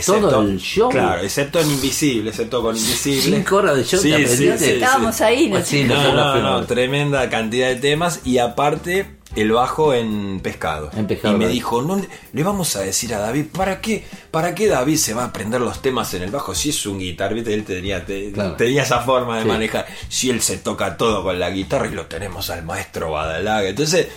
¿Todo 0.06 0.42
el 0.42 0.60
show? 0.60 0.88
Claro, 0.88 1.22
excepto 1.22 1.58
en 1.58 1.68
Invisible, 1.70 2.30
excepto 2.30 2.62
con 2.62 2.76
Invisible. 2.76 3.36
Cinco 3.38 3.56
horas 3.56 3.76
de 3.76 3.84
show 3.84 4.00
Sí, 4.00 4.12
te 4.12 4.26
sí, 4.28 4.52
sí, 4.56 4.70
Estábamos 4.70 5.20
ahí, 5.20 5.48
¿no? 5.48 5.56
Pues 5.56 5.66
sí, 5.66 5.84
No, 5.84 6.14
no, 6.14 6.40
no, 6.40 6.64
tremenda 6.64 7.28
cantidad 7.28 7.68
de 7.68 7.76
temas 7.76 8.20
y 8.24 8.38
aparte 8.38 9.19
el 9.36 9.52
bajo 9.52 9.94
en 9.94 10.40
pescado. 10.42 10.90
En 10.96 11.06
Pescado, 11.06 11.34
y 11.36 11.38
me 11.38 11.46
dijo, 11.48 11.82
no 11.82 11.96
le- 12.32 12.42
vamos 12.42 12.74
a 12.76 12.80
decir 12.80 13.14
a 13.14 13.18
David, 13.20 13.46
¿para 13.52 13.80
qué? 13.80 14.04
¿Para 14.30 14.54
qué 14.54 14.66
David 14.66 14.96
se 14.96 15.14
va 15.14 15.22
a 15.22 15.26
aprender 15.26 15.60
los 15.60 15.80
temas 15.82 16.12
en 16.14 16.22
el 16.22 16.30
bajo? 16.30 16.54
Si 16.54 16.70
es 16.70 16.84
un 16.86 16.98
guitar, 16.98 17.32
¿viste? 17.34 17.54
él 17.54 17.64
tenía, 17.64 18.04
te- 18.04 18.32
Claro. 18.32 18.54
tenía 18.56 18.82
esa 18.82 19.00
forma 19.00 19.36
de 19.36 19.42
Sí. 19.42 19.48
manejar. 19.48 19.86
Si 20.08 20.30
él 20.30 20.40
se 20.42 20.58
toca 20.58 20.96
todo 20.96 21.22
con 21.22 21.38
la 21.38 21.50
guitarra 21.50 21.86
y 21.86 21.92
lo 21.94 22.06
tenemos 22.06 22.50
al 22.50 22.64
maestro 22.64 23.12
Badalaga. 23.12 23.68
Entonces, 23.68 24.08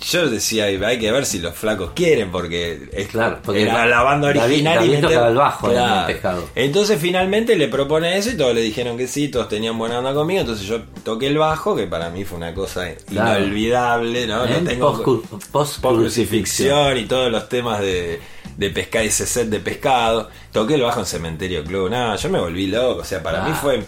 yo 0.00 0.28
decía, 0.30 0.64
hay 0.64 0.98
que 0.98 1.12
ver 1.12 1.26
si 1.26 1.38
los 1.40 1.54
flacos 1.54 1.90
quieren, 1.94 2.30
porque 2.32 2.88
es 2.92 3.08
Claro, 3.08 3.38
porque 3.44 3.62
era 3.62 3.86
la 3.86 4.02
banda 4.02 4.28
David- 4.28 4.42
original 4.44 4.74
David 4.76 4.88
y 4.88 5.02
meter- 5.02 5.18
el 5.28 5.34
bajo 5.34 5.70
en 5.70 5.78
el 5.78 6.06
Pescado. 6.06 6.48
entonces 6.54 6.98
finalmente 7.00 7.56
le 7.56 7.68
propone 7.68 8.16
eso 8.16 8.30
y 8.30 8.36
todos 8.36 8.54
le 8.54 8.62
dijeron 8.62 8.96
que 8.96 9.06
sí, 9.06 9.28
todos 9.28 9.48
tenían 9.48 9.76
buena 9.78 9.98
onda 9.98 10.14
conmigo, 10.14 10.40
entonces 10.40 10.66
yo 10.66 10.82
toqué 11.04 11.26
el 11.26 11.38
bajo, 11.38 11.76
que 11.76 11.86
para 11.86 12.08
mí 12.10 12.24
fue 12.24 12.38
una 12.38 12.54
cosa 12.54 12.88
Claro. 13.08 13.40
inolvidable, 13.44 14.26
¿no? 14.26 14.44
¿Eh? 14.44 14.60
Lo 14.62 14.68
tengo 14.70 15.02
Post- 15.02 15.26
post- 15.50 15.80
post 15.80 15.98
crucifixión 15.98 16.96
y 16.98 17.04
todos 17.04 17.30
los 17.30 17.48
temas 17.48 17.80
de, 17.80 18.20
de 18.56 18.70
pescado, 18.70 19.04
ese 19.04 19.26
set 19.26 19.48
de 19.48 19.60
pescado. 19.60 20.28
Toqué 20.52 20.74
el 20.74 20.82
bajo 20.82 21.00
en 21.00 21.06
Cementerio 21.06 21.62
Club, 21.64 21.90
nada, 21.90 22.16
yo 22.16 22.28
me 22.30 22.38
volví 22.40 22.66
loco, 22.68 23.00
o 23.02 23.04
sea, 23.04 23.22
para 23.22 23.44
Ah. 23.44 23.48
mí 23.48 23.54
fue... 23.60 23.82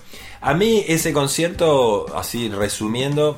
A 0.45 0.55
mí 0.55 0.85
ese 0.89 1.13
concierto, 1.13 2.07
así 2.17 2.49
resumiendo, 2.49 3.37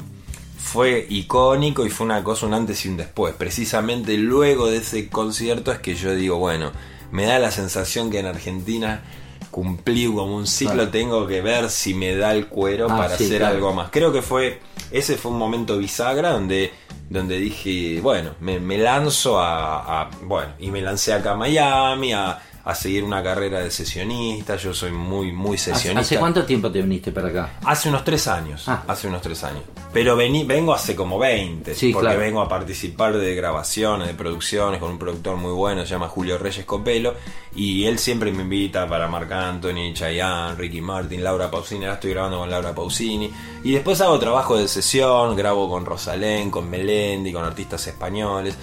fue 0.64 1.06
icónico 1.10 1.84
y 1.84 1.90
fue 1.90 2.06
una 2.06 2.24
cosa 2.24 2.46
un 2.46 2.54
antes 2.54 2.84
y 2.86 2.88
un 2.88 2.96
después. 2.96 3.34
Precisamente 3.34 4.16
luego 4.16 4.66
de 4.68 4.78
ese 4.78 5.08
concierto 5.10 5.70
es 5.70 5.78
que 5.78 5.94
yo 5.94 6.14
digo, 6.14 6.38
bueno, 6.38 6.72
me 7.12 7.26
da 7.26 7.38
la 7.38 7.50
sensación 7.50 8.10
que 8.10 8.18
en 8.20 8.26
Argentina 8.26 9.02
cumplí 9.50 10.06
como 10.06 10.34
un 10.36 10.46
ciclo, 10.46 10.74
Claro. 10.74 10.90
tengo 10.90 11.26
que 11.26 11.40
ver 11.42 11.70
si 11.70 11.92
me 11.94 12.16
da 12.16 12.32
el 12.32 12.46
cuero 12.48 12.86
Ah, 12.90 12.96
para 12.96 13.16
sí, 13.16 13.24
hacer 13.26 13.38
claro. 13.38 13.54
algo 13.56 13.72
más. 13.74 13.90
Creo 13.90 14.10
que 14.12 14.22
fue, 14.22 14.58
ese 14.90 15.16
fue 15.16 15.30
un 15.32 15.38
momento 15.38 15.76
bisagra 15.78 16.30
donde, 16.30 16.72
donde 17.10 17.36
dije, 17.38 18.00
bueno, 18.00 18.30
me, 18.40 18.58
me 18.58 18.78
lanzo 18.78 19.38
a, 19.38 20.00
a- 20.02 20.10
bueno, 20.22 20.54
y 20.58 20.70
me 20.70 20.80
lancé 20.80 21.12
acá 21.12 21.32
a 21.32 21.36
Miami 21.36 22.12
a, 22.14 22.40
a 22.64 22.74
seguir 22.74 23.04
una 23.04 23.22
carrera 23.22 23.60
de 23.60 23.70
sesionista, 23.70 24.56
yo 24.56 24.72
soy 24.72 24.90
muy, 24.90 25.32
muy 25.32 25.56
¿Hace, 25.56 25.74
sesionista. 25.74 26.00
hace 26.00 26.18
cuánto 26.18 26.44
tiempo 26.44 26.70
te 26.72 26.80
viniste 26.80 27.12
para 27.12 27.28
acá? 27.28 27.58
Hace 27.64 27.90
unos 27.90 28.04
tres 28.04 28.26
años. 28.26 28.64
Ah. 28.66 28.82
Hace 28.86 29.06
unos 29.06 29.20
tres 29.20 29.44
años. 29.44 29.62
Pero 29.92 30.16
vení, 30.16 30.44
vengo 30.44 30.72
hace 30.72 30.96
como 30.96 31.18
20. 31.18 31.74
Sí, 31.74 31.92
porque 31.92 32.06
claro. 32.06 32.20
vengo 32.20 32.40
a 32.40 32.48
participar 32.48 33.16
de 33.16 33.34
grabaciones, 33.34 34.08
de 34.08 34.14
producciones 34.14 34.80
con 34.80 34.90
un 34.90 34.98
productor 34.98 35.36
muy 35.36 35.52
bueno, 35.52 35.82
se 35.82 35.88
llama 35.88 36.08
Julio 36.08 36.38
Reyes 36.38 36.64
Copelo. 36.64 37.14
Y 37.54 37.84
él 37.84 37.98
siempre 37.98 38.32
me 38.32 38.42
invita 38.42 38.88
para 38.88 39.08
Marc 39.08 39.30
Anthony, 39.30 39.92
Chayanne, 39.92 40.56
Ricky 40.56 40.80
Martin, 40.80 41.22
Laura 41.22 41.50
Pausini. 41.50 41.84
Ahora 41.84 41.94
estoy 41.94 42.10
grabando 42.10 42.38
con 42.38 42.50
Laura 42.50 42.74
Pausini. 42.74 43.30
Y 43.62 43.72
después 43.72 44.00
hago 44.00 44.18
trabajo 44.18 44.56
de 44.56 44.68
sesión, 44.68 45.36
grabo 45.36 45.68
con 45.68 45.84
Rosalén, 45.84 46.50
con 46.50 46.68
Melendi, 46.68 47.32
con 47.32 47.44
artistas 47.44 47.86
españoles. 47.86 48.56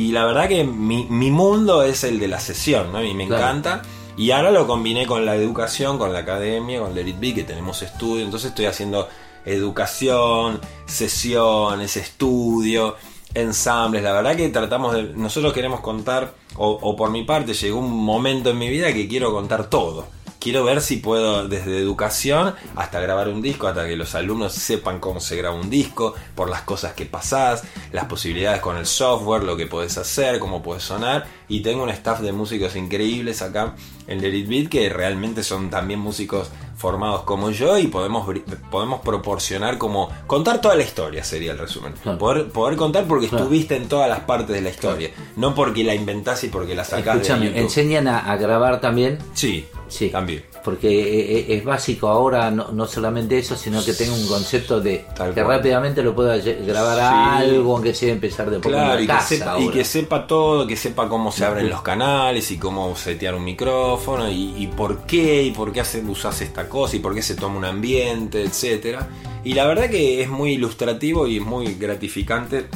Y 0.00 0.12
la 0.12 0.24
verdad 0.24 0.48
que 0.48 0.64
mi, 0.64 1.04
mi 1.10 1.30
mundo 1.30 1.82
es 1.82 2.04
el 2.04 2.18
de 2.18 2.28
la 2.28 2.40
sesión, 2.40 2.92
¿no? 2.92 3.04
Y 3.04 3.12
me 3.14 3.26
Claro. 3.26 3.42
encanta. 3.42 3.82
Y 4.16 4.30
ahora 4.30 4.50
lo 4.50 4.66
combiné 4.66 5.06
con 5.06 5.24
la 5.26 5.34
educación, 5.34 5.98
con 5.98 6.12
la 6.12 6.20
academia, 6.20 6.80
con 6.80 6.94
Let 6.94 7.06
It 7.08 7.20
Be, 7.20 7.34
que 7.34 7.42
tenemos 7.44 7.82
estudio. 7.82 8.24
Entonces 8.24 8.50
estoy 8.50 8.66
haciendo 8.66 9.08
educación, 9.44 10.60
sesiones, 10.86 11.96
estudio, 11.96 12.96
ensambles. 13.34 14.02
La 14.02 14.12
verdad 14.12 14.36
que 14.36 14.48
tratamos 14.48 14.94
de. 14.94 15.02
Nosotros 15.14 15.52
queremos 15.52 15.80
contar, 15.80 16.34
o, 16.56 16.68
o 16.82 16.96
por 16.96 17.10
mi 17.10 17.24
parte, 17.24 17.54
llegó 17.54 17.78
un 17.78 17.90
momento 18.04 18.50
en 18.50 18.58
mi 18.58 18.68
vida 18.68 18.92
que 18.92 19.08
quiero 19.08 19.32
contar 19.32 19.68
todo. 19.70 20.06
Quiero 20.40 20.64
ver 20.64 20.80
si 20.80 20.96
puedo, 20.96 21.46
desde 21.48 21.78
educación 21.78 22.54
hasta 22.74 22.98
grabar 22.98 23.28
un 23.28 23.42
disco, 23.42 23.68
hasta 23.68 23.86
que 23.86 23.94
los 23.94 24.14
alumnos 24.14 24.54
sepan 24.54 24.98
cómo 24.98 25.20
se 25.20 25.36
graba 25.36 25.54
un 25.54 25.68
disco, 25.68 26.14
por 26.34 26.48
las 26.48 26.62
cosas 26.62 26.94
que 26.94 27.04
pasás, 27.04 27.62
las 27.92 28.06
posibilidades 28.06 28.62
con 28.62 28.78
el 28.78 28.86
software, 28.86 29.44
lo 29.44 29.54
que 29.56 29.66
podés 29.66 29.98
hacer, 29.98 30.38
cómo 30.38 30.62
puedes 30.62 30.82
sonar. 30.82 31.26
Y 31.48 31.60
tengo 31.60 31.82
un 31.82 31.90
staff 31.90 32.20
de 32.20 32.32
músicos 32.32 32.74
increíbles 32.74 33.42
acá 33.42 33.74
en 34.06 34.22
Let 34.22 34.34
It 34.34 34.48
Beat 34.48 34.68
que 34.70 34.88
realmente 34.88 35.42
son 35.42 35.68
también 35.68 36.00
músicos 36.00 36.48
formados 36.74 37.24
como 37.24 37.50
yo 37.50 37.76
y 37.78 37.88
podemos, 37.88 38.26
podemos 38.70 39.02
proporcionar 39.02 39.76
como... 39.76 40.08
Contar 40.26 40.62
toda 40.62 40.74
la 40.74 40.84
historia 40.84 41.22
sería 41.22 41.52
el 41.52 41.58
resumen. 41.58 41.92
Claro. 42.02 42.16
Poder, 42.18 42.48
poder 42.48 42.76
contar 42.78 43.04
porque 43.04 43.28
Claro. 43.28 43.44
estuviste 43.44 43.76
en 43.76 43.88
todas 43.88 44.08
las 44.08 44.20
partes 44.20 44.56
de 44.56 44.62
la 44.62 44.70
historia. 44.70 45.10
No 45.36 45.54
porque 45.54 45.84
la 45.84 45.94
inventás 45.94 46.42
y 46.44 46.48
porque 46.48 46.74
la 46.74 46.84
sacás 46.84 47.16
de 47.16 47.20
Escúchame, 47.20 47.46
YouTube. 47.48 47.60
¿enseñan 47.60 48.08
a, 48.08 48.20
a 48.20 48.36
grabar 48.38 48.80
también? 48.80 49.18
Sí, 49.34 49.66
Sí. 49.90 50.08
también. 50.08 50.44
Porque 50.64 50.88
eh, 50.88 51.38
eh, 51.48 51.56
es 51.56 51.64
básico 51.64 52.08
ahora 52.08 52.50
no, 52.50 52.72
no 52.72 52.86
solamente 52.86 53.38
eso, 53.38 53.56
sino 53.56 53.84
que 53.84 53.92
tenga 53.92 54.14
un 54.14 54.26
concepto 54.26 54.80
de 54.80 55.04
Tal 55.14 55.34
que 55.34 55.42
cual. 55.42 55.56
rápidamente 55.58 56.02
lo 56.02 56.14
pueda 56.14 56.36
grabar 56.38 56.98
a 57.00 57.38
Sí. 57.40 57.44
algo, 57.50 57.74
aunque 57.76 57.92
sea 57.94 58.12
empezar 58.12 58.48
de 58.50 58.56
poco 58.58 58.70
Claro, 58.70 58.98
en 58.98 59.04
y 59.04 59.06
que, 59.06 59.20
sepa, 59.20 59.44
y 59.58 59.62
ahora. 59.64 59.72
que 59.74 59.84
sepa 59.84 60.26
todo, 60.26 60.66
que 60.66 60.76
sepa 60.76 61.08
cómo 61.08 61.32
se 61.32 61.44
abren 61.44 61.68
los 61.68 61.82
canales 61.82 62.50
y 62.50 62.58
cómo 62.58 62.94
setear 62.96 63.34
un 63.34 63.44
micrófono 63.44 64.30
y, 64.30 64.54
y 64.56 64.66
por 64.68 65.02
qué, 65.06 65.42
y 65.42 65.50
por 65.50 65.72
qué 65.72 65.80
hace, 65.80 66.00
usas 66.02 66.40
esta 66.40 66.68
cosa 66.68 66.96
y 66.96 67.00
por 67.00 67.14
qué 67.14 67.22
se 67.22 67.34
toma 67.34 67.56
un 67.58 67.64
ambiente, 67.64 68.42
etcétera. 68.42 69.08
Y 69.44 69.54
la 69.54 69.66
verdad 69.66 69.90
que 69.90 70.22
es 70.22 70.28
muy 70.28 70.52
ilustrativo 70.52 71.26
y 71.26 71.38
es 71.38 71.42
muy 71.44 71.74
gratificante 71.74 72.66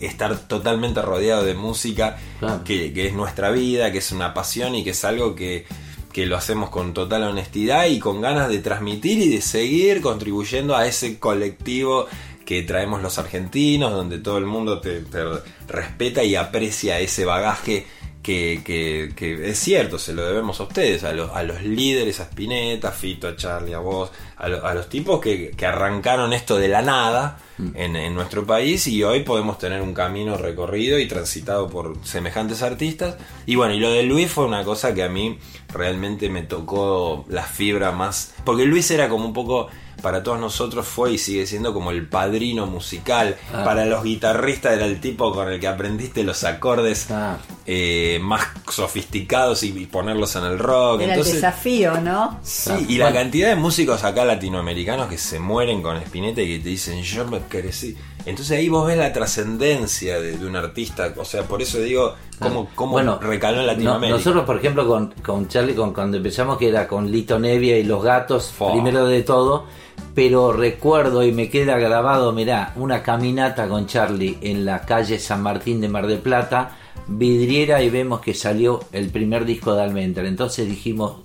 estar 0.00 0.36
totalmente 0.48 1.00
rodeado 1.02 1.44
de 1.44 1.54
música 1.54 2.16
Claro. 2.40 2.64
que, 2.64 2.92
que 2.92 3.06
es 3.06 3.14
nuestra 3.14 3.50
vida, 3.50 3.92
que 3.92 3.98
es 3.98 4.10
una 4.12 4.34
pasión 4.34 4.74
y 4.74 4.82
que 4.84 4.90
es 4.90 5.04
algo 5.04 5.34
que, 5.36 5.66
que 6.14 6.26
lo 6.26 6.36
hacemos 6.36 6.70
con 6.70 6.94
total 6.94 7.24
honestidad 7.24 7.86
y 7.86 7.98
con 7.98 8.20
ganas 8.20 8.48
de 8.48 8.60
transmitir 8.60 9.18
y 9.18 9.28
de 9.30 9.40
seguir 9.40 10.00
contribuyendo 10.00 10.76
a 10.76 10.86
ese 10.86 11.18
colectivo 11.18 12.06
que 12.46 12.62
traemos 12.62 13.02
los 13.02 13.18
argentinos, 13.18 13.90
donde 13.92 14.20
todo 14.20 14.38
el 14.38 14.46
mundo 14.46 14.80
te, 14.80 15.00
te 15.00 15.24
respeta 15.66 16.22
y 16.22 16.36
aprecia 16.36 17.00
ese 17.00 17.24
bagaje 17.24 17.86
que, 18.24 18.62
que- 18.64 19.12
que 19.14 19.50
es 19.50 19.58
cierto, 19.60 19.98
se 20.00 20.12
lo 20.14 20.26
debemos 20.26 20.58
a 20.58 20.64
ustedes, 20.64 21.04
a 21.04 21.12
los, 21.12 21.30
a 21.30 21.42
los 21.44 21.62
líderes, 21.62 22.18
a 22.18 22.24
Spinetta, 22.24 22.88
a 22.88 22.92
Fito, 22.92 23.28
a 23.28 23.36
Charlie, 23.36 23.74
a 23.74 23.78
vos, 23.78 24.10
a, 24.38 24.48
lo- 24.48 24.66
a 24.66 24.74
los 24.74 24.88
tipos 24.88 25.20
que, 25.20 25.52
que 25.56 25.66
arrancaron 25.66 26.32
esto 26.32 26.56
de 26.56 26.66
la 26.68 26.82
nada 26.82 27.38
en, 27.74 27.94
en 27.94 28.14
nuestro 28.14 28.44
país 28.44 28.86
y 28.88 29.04
hoy 29.04 29.20
podemos 29.20 29.58
tener 29.58 29.80
un 29.82 29.94
camino 29.94 30.36
recorrido 30.36 30.98
y 30.98 31.06
transitado 31.06 31.68
por 31.68 31.98
semejantes 32.04 32.62
artistas. 32.62 33.16
Y 33.46 33.54
bueno, 33.54 33.74
y 33.74 33.78
lo 33.78 33.92
de 33.92 34.02
Luis 34.02 34.28
fue 34.30 34.46
una 34.46 34.64
cosa 34.64 34.92
que 34.94 35.04
a 35.04 35.08
mí 35.08 35.38
realmente 35.72 36.28
me 36.30 36.42
tocó 36.42 37.24
la 37.28 37.44
fibra 37.44 37.92
más, 37.92 38.34
porque 38.44 38.64
Luis 38.64 38.90
era 38.90 39.08
como 39.08 39.26
un 39.26 39.32
poco 39.34 39.68
para 40.02 40.22
todos 40.22 40.38
nosotros 40.38 40.86
fue 40.86 41.12
y 41.12 41.18
sigue 41.18 41.46
siendo 41.46 41.72
como 41.72 41.90
el 41.90 42.06
padrino 42.06 42.66
musical. 42.66 43.36
Ah. 43.52 43.64
Para 43.64 43.86
los 43.86 44.02
guitarristas 44.04 44.74
era 44.74 44.86
el 44.86 45.00
tipo 45.00 45.32
con 45.32 45.48
el 45.48 45.58
que 45.60 45.68
aprendiste 45.68 46.22
los 46.24 46.44
acordes 46.44 47.10
Ah. 47.10 47.38
eh, 47.66 48.18
más 48.22 48.42
sofisticados 48.70 49.62
y, 49.62 49.68
y 49.76 49.86
ponerlos 49.86 50.36
en 50.36 50.44
el 50.44 50.58
rock. 50.58 51.00
Era 51.02 51.12
Entonces, 51.14 51.34
el 51.36 51.40
desafío, 51.40 52.00
¿no? 52.00 52.38
Sí, 52.42 52.70
Ah, 52.72 52.80
y 52.88 52.98
la 52.98 53.12
cantidad 53.12 53.48
de 53.48 53.56
músicos 53.56 54.04
acá 54.04 54.24
latinoamericanos 54.24 55.08
que 55.08 55.18
se 55.18 55.38
mueren 55.40 55.82
con 55.82 55.96
Spinetta 55.98 56.42
y 56.42 56.58
que 56.58 56.62
te 56.62 56.68
dicen, 56.68 57.02
yo 57.02 57.26
me 57.26 57.40
crecí. 57.40 57.96
Entonces 58.26 58.56
ahí 58.58 58.68
vos 58.70 58.86
ves 58.86 58.96
la 58.96 59.12
trascendencia 59.12 60.18
de, 60.20 60.38
de 60.38 60.46
un 60.46 60.56
artista. 60.56 61.12
O 61.16 61.24
sea, 61.24 61.42
por 61.42 61.60
eso 61.60 61.78
digo, 61.78 62.14
cómo, 62.38 62.68
cómo 62.74 62.92
Bueno, 62.92 63.18
recaló 63.20 63.60
en 63.60 63.66
no- 63.66 63.72
Latinoamérica. 63.72 64.16
nosotros, 64.18 64.44
por 64.44 64.56
ejemplo, 64.56 64.86
con, 64.86 65.12
con 65.22 65.48
Charlie, 65.48 65.74
con, 65.74 65.92
cuando 65.92 66.16
empezamos, 66.16 66.56
que 66.58 66.68
era 66.68 66.88
con 66.88 67.10
Lito 67.10 67.38
Nevia 67.38 67.78
y 67.78 67.82
los 67.84 68.02
gatos, 68.02 68.50
Fua. 68.56 68.72
primero 68.72 69.06
de 69.06 69.22
todo, 69.22 69.66
pero 70.14 70.52
recuerdo 70.52 71.24
y 71.24 71.32
me 71.32 71.50
queda 71.50 71.78
grabado, 71.78 72.32
mirá, 72.32 72.72
una 72.76 73.02
caminata 73.02 73.68
con 73.68 73.86
Charlie 73.86 74.38
en 74.42 74.64
la 74.64 74.82
calle 74.82 75.18
San 75.18 75.42
Martín 75.42 75.80
de 75.80 75.88
Mar 75.88 76.06
del 76.06 76.20
Plata, 76.20 76.76
vidriera 77.08 77.82
y 77.82 77.90
vemos 77.90 78.20
que 78.20 78.34
salió 78.34 78.80
el 78.92 79.10
primer 79.10 79.44
disco 79.44 79.74
de 79.74 79.82
Almendra. 79.82 80.26
Entonces 80.28 80.68
dijimos, 80.68 81.16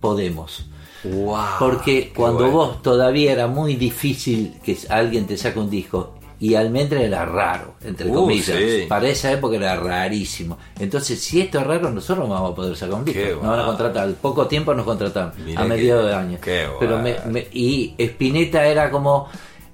podemos. 0.00 0.66
Wow, 1.04 1.36
Porque 1.58 2.12
cuando 2.14 2.40
bueno. 2.40 2.52
vos 2.52 2.82
todavía 2.82 3.32
era 3.32 3.46
muy 3.46 3.76
difícil 3.76 4.54
que 4.64 4.76
alguien 4.88 5.26
te 5.26 5.36
saque 5.36 5.58
un 5.58 5.70
disco 5.70 6.14
y 6.42 6.56
Almendra 6.56 7.00
era 7.00 7.24
raro, 7.24 7.74
entre 7.84 8.10
Uh, 8.10 8.14
comillas. 8.14 8.56
sí. 8.58 8.86
Para 8.88 9.06
esa 9.08 9.30
época 9.30 9.54
era 9.56 9.76
rarísimo. 9.76 10.58
Entonces, 10.80 11.20
si 11.20 11.40
esto 11.40 11.60
es 11.60 11.66
raro, 11.68 11.88
nosotros 11.90 12.26
no 12.28 12.34
vamos 12.34 12.50
a 12.50 12.54
poder 12.56 12.74
sacar 12.76 12.96
un 12.96 13.04
disco. 13.04 13.20
Nos 13.40 13.46
van 13.46 13.60
a 13.60 13.64
contratar. 13.64 14.02
Al 14.04 14.14
poco 14.14 14.46
tiempo 14.48 14.74
nos 14.74 14.84
contrataron. 14.84 15.32
Mirá 15.44 15.60
a 15.60 15.64
mediados 15.64 16.06
de 16.06 16.14
año. 16.14 16.38
qué 16.42 16.66
Pero 16.80 16.98
me- 16.98 17.16
me- 17.30 17.46
y 17.52 17.94
Spinetta 17.96 18.66
era 18.66 18.90
como 18.90 19.28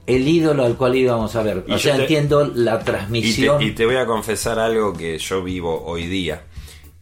el 0.07 0.29
ídolo 0.29 0.65
al 0.67 0.77
cual 0.77 0.95
íbamos 0.97 1.35
a 1.37 1.43
ver. 1.43 1.65
Y 1.67 1.73
o 1.73 1.79
sea, 1.79 1.97
te- 1.97 2.03
entiendo 2.03 2.45
la 2.55 2.75
Y 2.75 2.79
te, 2.79 2.85
transmisión. 2.85 3.63
y 3.63 3.71
te 3.71 3.87
voy 3.87 3.97
a 3.97 4.05
confesar 4.05 4.59
algo 4.59 4.93
que 4.93 5.17
yo 5.19 5.43
vivo 5.43 5.83
hoy 5.87 6.07
día. 6.07 6.43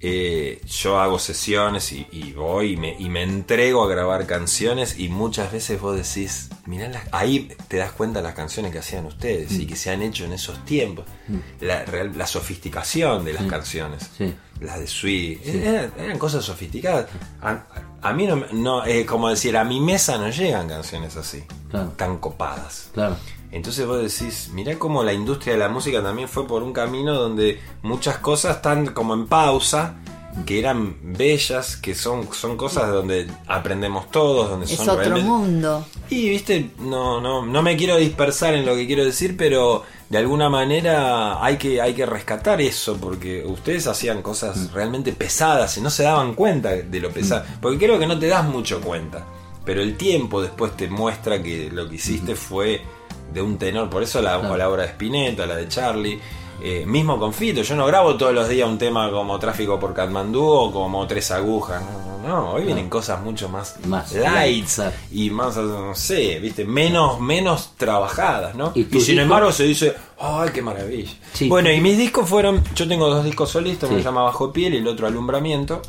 Eh, 0.01 0.61
yo 0.67 1.01
hago 1.01 1.19
sesiones 1.19 1.91
y, 1.93 2.07
y 2.13 2.33
voy 2.33 2.73
y 2.73 2.77
me, 2.77 2.95
y 2.99 3.09
me 3.09 3.23
entrego 3.23 3.83
a 3.83 3.89
grabar 3.89 4.27
canciones 4.27 4.99
y 4.99 5.09
muchas 5.09 5.51
veces 5.51 5.81
vos 5.81 5.97
decís, 5.97 6.51
mirá, 6.67 6.89
las- 6.89 7.05
ahí 7.13 7.49
te 7.69 7.79
das 7.79 7.93
cuenta 7.93 8.19
de 8.21 8.25
las 8.25 8.35
canciones 8.35 8.73
que 8.73 8.79
hacían 8.81 9.07
ustedes 9.07 9.53
y 9.53 9.67
que 9.67 9.75
se 9.75 9.91
han 9.91 10.03
hecho 10.03 10.25
en 10.27 10.33
esos 10.35 10.63
tiempos, 10.67 11.07
la, 11.61 11.85
real- 11.87 12.13
la 12.17 12.27
sofisticación 12.27 13.25
de 13.25 13.33
las 13.33 13.45
canciones, 13.45 14.11
Sí. 14.19 14.35
las 14.61 14.79
de 14.81 14.87
Sweet, 14.87 15.47
eran, 15.47 15.93
eran 15.99 16.19
cosas 16.19 16.45
sofisticadas. 16.45 17.07
A, 17.41 17.65
a 18.03 18.13
mí 18.13 18.27
no, 18.27 18.37
no 18.53 18.85
es 18.85 19.07
como 19.07 19.31
decir, 19.31 19.57
a 19.57 19.65
mi 19.65 19.81
mesa 19.81 20.19
no 20.19 20.29
llegan 20.29 20.69
canciones 20.69 21.17
así, 21.17 21.43
Claro. 21.71 21.89
tan 21.97 22.19
copadas. 22.19 22.91
Claro. 22.93 23.17
Entonces 23.57 23.87
vos 23.87 24.01
decís, 24.01 24.51
mirá 24.53 24.79
cómo 24.79 25.03
la 25.03 25.13
industria 25.13 25.55
de 25.55 25.59
la 25.61 25.69
música 25.69 26.03
también 26.03 26.29
fue 26.29 26.47
por 26.47 26.63
un 26.63 26.73
camino 26.73 27.15
donde 27.15 27.61
muchas 27.83 28.19
cosas 28.19 28.57
están 28.57 28.87
como 28.89 29.15
en 29.15 29.27
pausa, 29.27 29.97
que 30.45 30.59
eran 30.59 30.97
bellas, 31.03 31.77
que 31.79 31.95
son, 31.95 32.29
son 32.35 32.59
cosas 32.59 32.91
donde 32.93 33.27
aprendemos 33.47 34.11
todos, 34.11 34.51
donde 34.51 34.67
Es 34.67 34.73
son 34.77 34.91
otro 34.91 35.01
realmente- 35.01 35.27
mundo. 35.29 35.87
y 36.11 36.29
viste, 36.29 36.73
no, 36.79 37.23
no, 37.23 37.47
no 37.47 37.63
me 37.63 37.75
quiero 37.77 37.97
dispersar 37.97 38.53
en 38.55 38.67
lo 38.67 38.75
que 38.75 38.87
quiero 38.87 39.03
decir, 39.03 39.35
pero 39.39 39.85
de 40.11 40.19
alguna 40.19 40.51
manera 40.51 41.43
hay 41.43 41.57
que, 41.57 41.81
hay 41.81 41.95
que 41.95 42.05
rescatar 42.05 42.61
eso, 42.61 42.99
porque 42.99 43.45
ustedes 43.47 43.87
hacían 43.87 44.21
cosas 44.21 44.73
realmente 44.75 45.13
pesadas 45.13 45.79
y 45.79 45.81
no 45.81 45.89
se 45.89 46.03
daban 46.03 46.35
cuenta 46.35 46.69
de 46.73 47.01
lo 47.01 47.11
pesado. 47.11 47.45
Porque 47.63 47.79
creo 47.87 47.99
que 47.99 48.07
no 48.07 48.19
te 48.19 48.29
das 48.29 48.45
mucho 48.47 48.83
cuenta. 48.83 49.25
Pero 49.65 49.81
el 49.83 49.97
tiempo 49.97 50.43
después 50.43 50.77
te 50.77 50.87
muestra 50.89 51.43
que 51.43 51.71
lo 51.73 51.89
que 51.89 51.97
hiciste 51.97 52.37
fue 52.37 52.83
de 53.37 53.43
un 53.43 53.57
tenor. 53.59 53.89
Por 53.89 54.03
eso 54.03 54.21
la, 54.21 54.41
Claro. 54.41 54.57
la 54.57 54.69
obra 54.69 54.83
de 54.83 54.89
Spinetta, 54.89 55.47
la 55.47 55.55
de 55.57 55.69
Charlie. 55.69 56.19
eh, 56.63 56.85
mismo 56.87 57.19
con 57.19 57.35
Fito, 57.35 57.61
yo 57.61 57.77
no 57.77 57.85
grabo 57.85 58.17
todos 58.17 58.33
los 58.33 58.49
días 58.49 58.67
un 58.67 58.79
tema 58.79 59.11
como 59.11 59.39
Tráfico 59.39 59.79
por 59.79 59.93
Katmandú 59.93 60.43
o 60.43 60.73
como 60.73 61.07
Tres 61.07 61.31
Agujas. 61.31 61.83
No, 61.83 62.27
no, 62.27 62.29
no. 62.29 62.51
Hoy 62.53 62.65
vienen 62.65 62.89
cosas 62.89 63.21
mucho 63.23 63.51
más, 63.51 63.77
Más 63.87 64.11
lights 64.15 64.79
light, 64.79 64.95
y 65.13 65.29
más, 65.29 65.55
no 65.59 65.95
sé, 65.95 66.39
viste, 66.41 66.65
menos, 66.65 67.21
menos 67.21 67.73
trabajadas, 67.77 68.55
¿no? 68.55 68.73
¿Y 68.75 68.85
sin 69.01 69.19
embargo 69.19 69.53
se 69.53 69.65
dice, 69.65 69.95
¡ay, 70.19 70.49
qué 70.55 70.63
maravilla! 70.63 71.13
Sí. 71.35 71.47
Bueno, 71.47 71.71
y 71.71 71.79
mis 71.83 71.99
discos 71.99 72.27
fueron, 72.27 72.65
yo 72.75 72.89
tengo 72.89 73.11
dos 73.11 73.23
discos 73.23 73.51
solistas, 73.51 73.91
uno 73.91 73.99
Sí. 73.99 74.03
se 74.03 74.09
llama 74.09 74.23
Bajo 74.23 74.51
Piel 74.51 74.73
y 74.73 74.79
el 74.79 74.89
otro 74.89 75.07
Alumbramiento. 75.07 75.83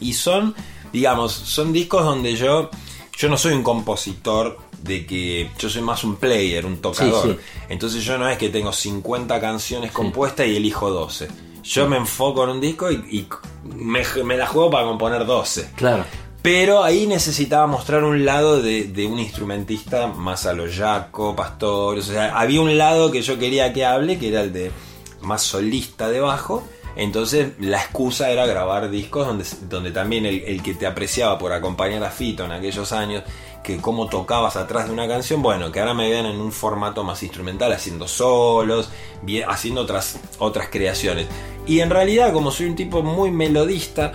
Y 0.00 0.14
son, 0.14 0.54
digamos, 0.90 1.32
son 1.32 1.70
discos 1.70 2.02
donde 2.02 2.34
yo, 2.34 2.70
yo 3.18 3.28
no 3.28 3.36
soy 3.36 3.52
un 3.52 3.62
compositor 3.62 4.56
de 4.82 5.06
que 5.06 5.50
yo 5.58 5.70
soy 5.70 5.82
más 5.82 6.04
un 6.04 6.16
player, 6.16 6.66
un 6.66 6.78
tocador. 6.78 7.22
Sí, 7.22 7.32
sí. 7.32 7.38
Entonces 7.68 8.04
yo 8.04 8.18
no 8.18 8.28
es 8.28 8.38
que 8.38 8.48
tengo 8.48 8.72
50 8.72 9.40
canciones 9.40 9.92
compuestas 9.92 10.46
y 10.46 10.56
elijo 10.56 10.90
12. 10.90 11.28
Yo 11.62 11.88
me 11.88 11.96
enfoco 11.96 12.44
en 12.44 12.50
un 12.50 12.60
disco 12.60 12.90
y, 12.90 12.96
y 13.10 13.28
me, 13.64 14.02
me 14.24 14.36
la 14.36 14.46
juego 14.46 14.70
para 14.70 14.84
componer 14.84 15.24
12. 15.24 15.70
Claro. 15.76 16.04
Pero 16.42 16.82
ahí 16.82 17.06
necesitaba 17.06 17.68
mostrar 17.68 18.02
un 18.02 18.24
lado 18.24 18.60
de, 18.60 18.84
de 18.84 19.06
un 19.06 19.20
instrumentista 19.20 20.08
más 20.08 20.44
a 20.44 20.52
lo 20.52 20.64
Jaco, 20.70 21.36
Pastores. 21.36 22.08
O 22.08 22.12
sea, 22.12 22.36
había 22.36 22.60
un 22.60 22.76
lado 22.76 23.12
que 23.12 23.22
yo 23.22 23.38
quería 23.38 23.72
que 23.72 23.84
hable, 23.84 24.18
que 24.18 24.28
era 24.28 24.40
el 24.40 24.52
de 24.52 24.72
más 25.20 25.42
solista 25.42 26.08
de 26.08 26.18
bajo. 26.18 26.64
Entonces 26.96 27.52
la 27.60 27.78
excusa 27.78 28.30
era 28.30 28.44
grabar 28.44 28.90
discos 28.90 29.26
donde, 29.26 29.44
donde 29.68 29.92
también 29.92 30.26
el, 30.26 30.42
el 30.42 30.62
que 30.62 30.74
te 30.74 30.86
apreciaba 30.86 31.38
por 31.38 31.52
acompañar 31.52 32.02
a 32.04 32.10
Fito 32.10 32.44
en 32.44 32.52
aquellos 32.52 32.92
años, 32.92 33.22
que 33.62 33.78
cómo 33.78 34.08
tocabas 34.08 34.56
atrás 34.56 34.86
de 34.86 34.92
una 34.92 35.06
canción, 35.06 35.40
bueno, 35.42 35.70
que 35.70 35.80
ahora 35.80 35.94
me 35.94 36.10
vean 36.10 36.26
en 36.26 36.40
un 36.40 36.50
formato 36.52 37.04
más 37.04 37.22
instrumental, 37.22 37.72
haciendo 37.72 38.08
solos, 38.08 38.90
bien- 39.22 39.48
haciendo 39.48 39.82
otras, 39.82 40.18
otras 40.38 40.68
creaciones. 40.68 41.26
Y 41.66 41.80
en 41.80 41.90
realidad, 41.90 42.32
como 42.32 42.50
soy 42.50 42.66
un 42.66 42.74
tipo 42.76 43.02
muy 43.02 43.30
melodista, 43.30 44.12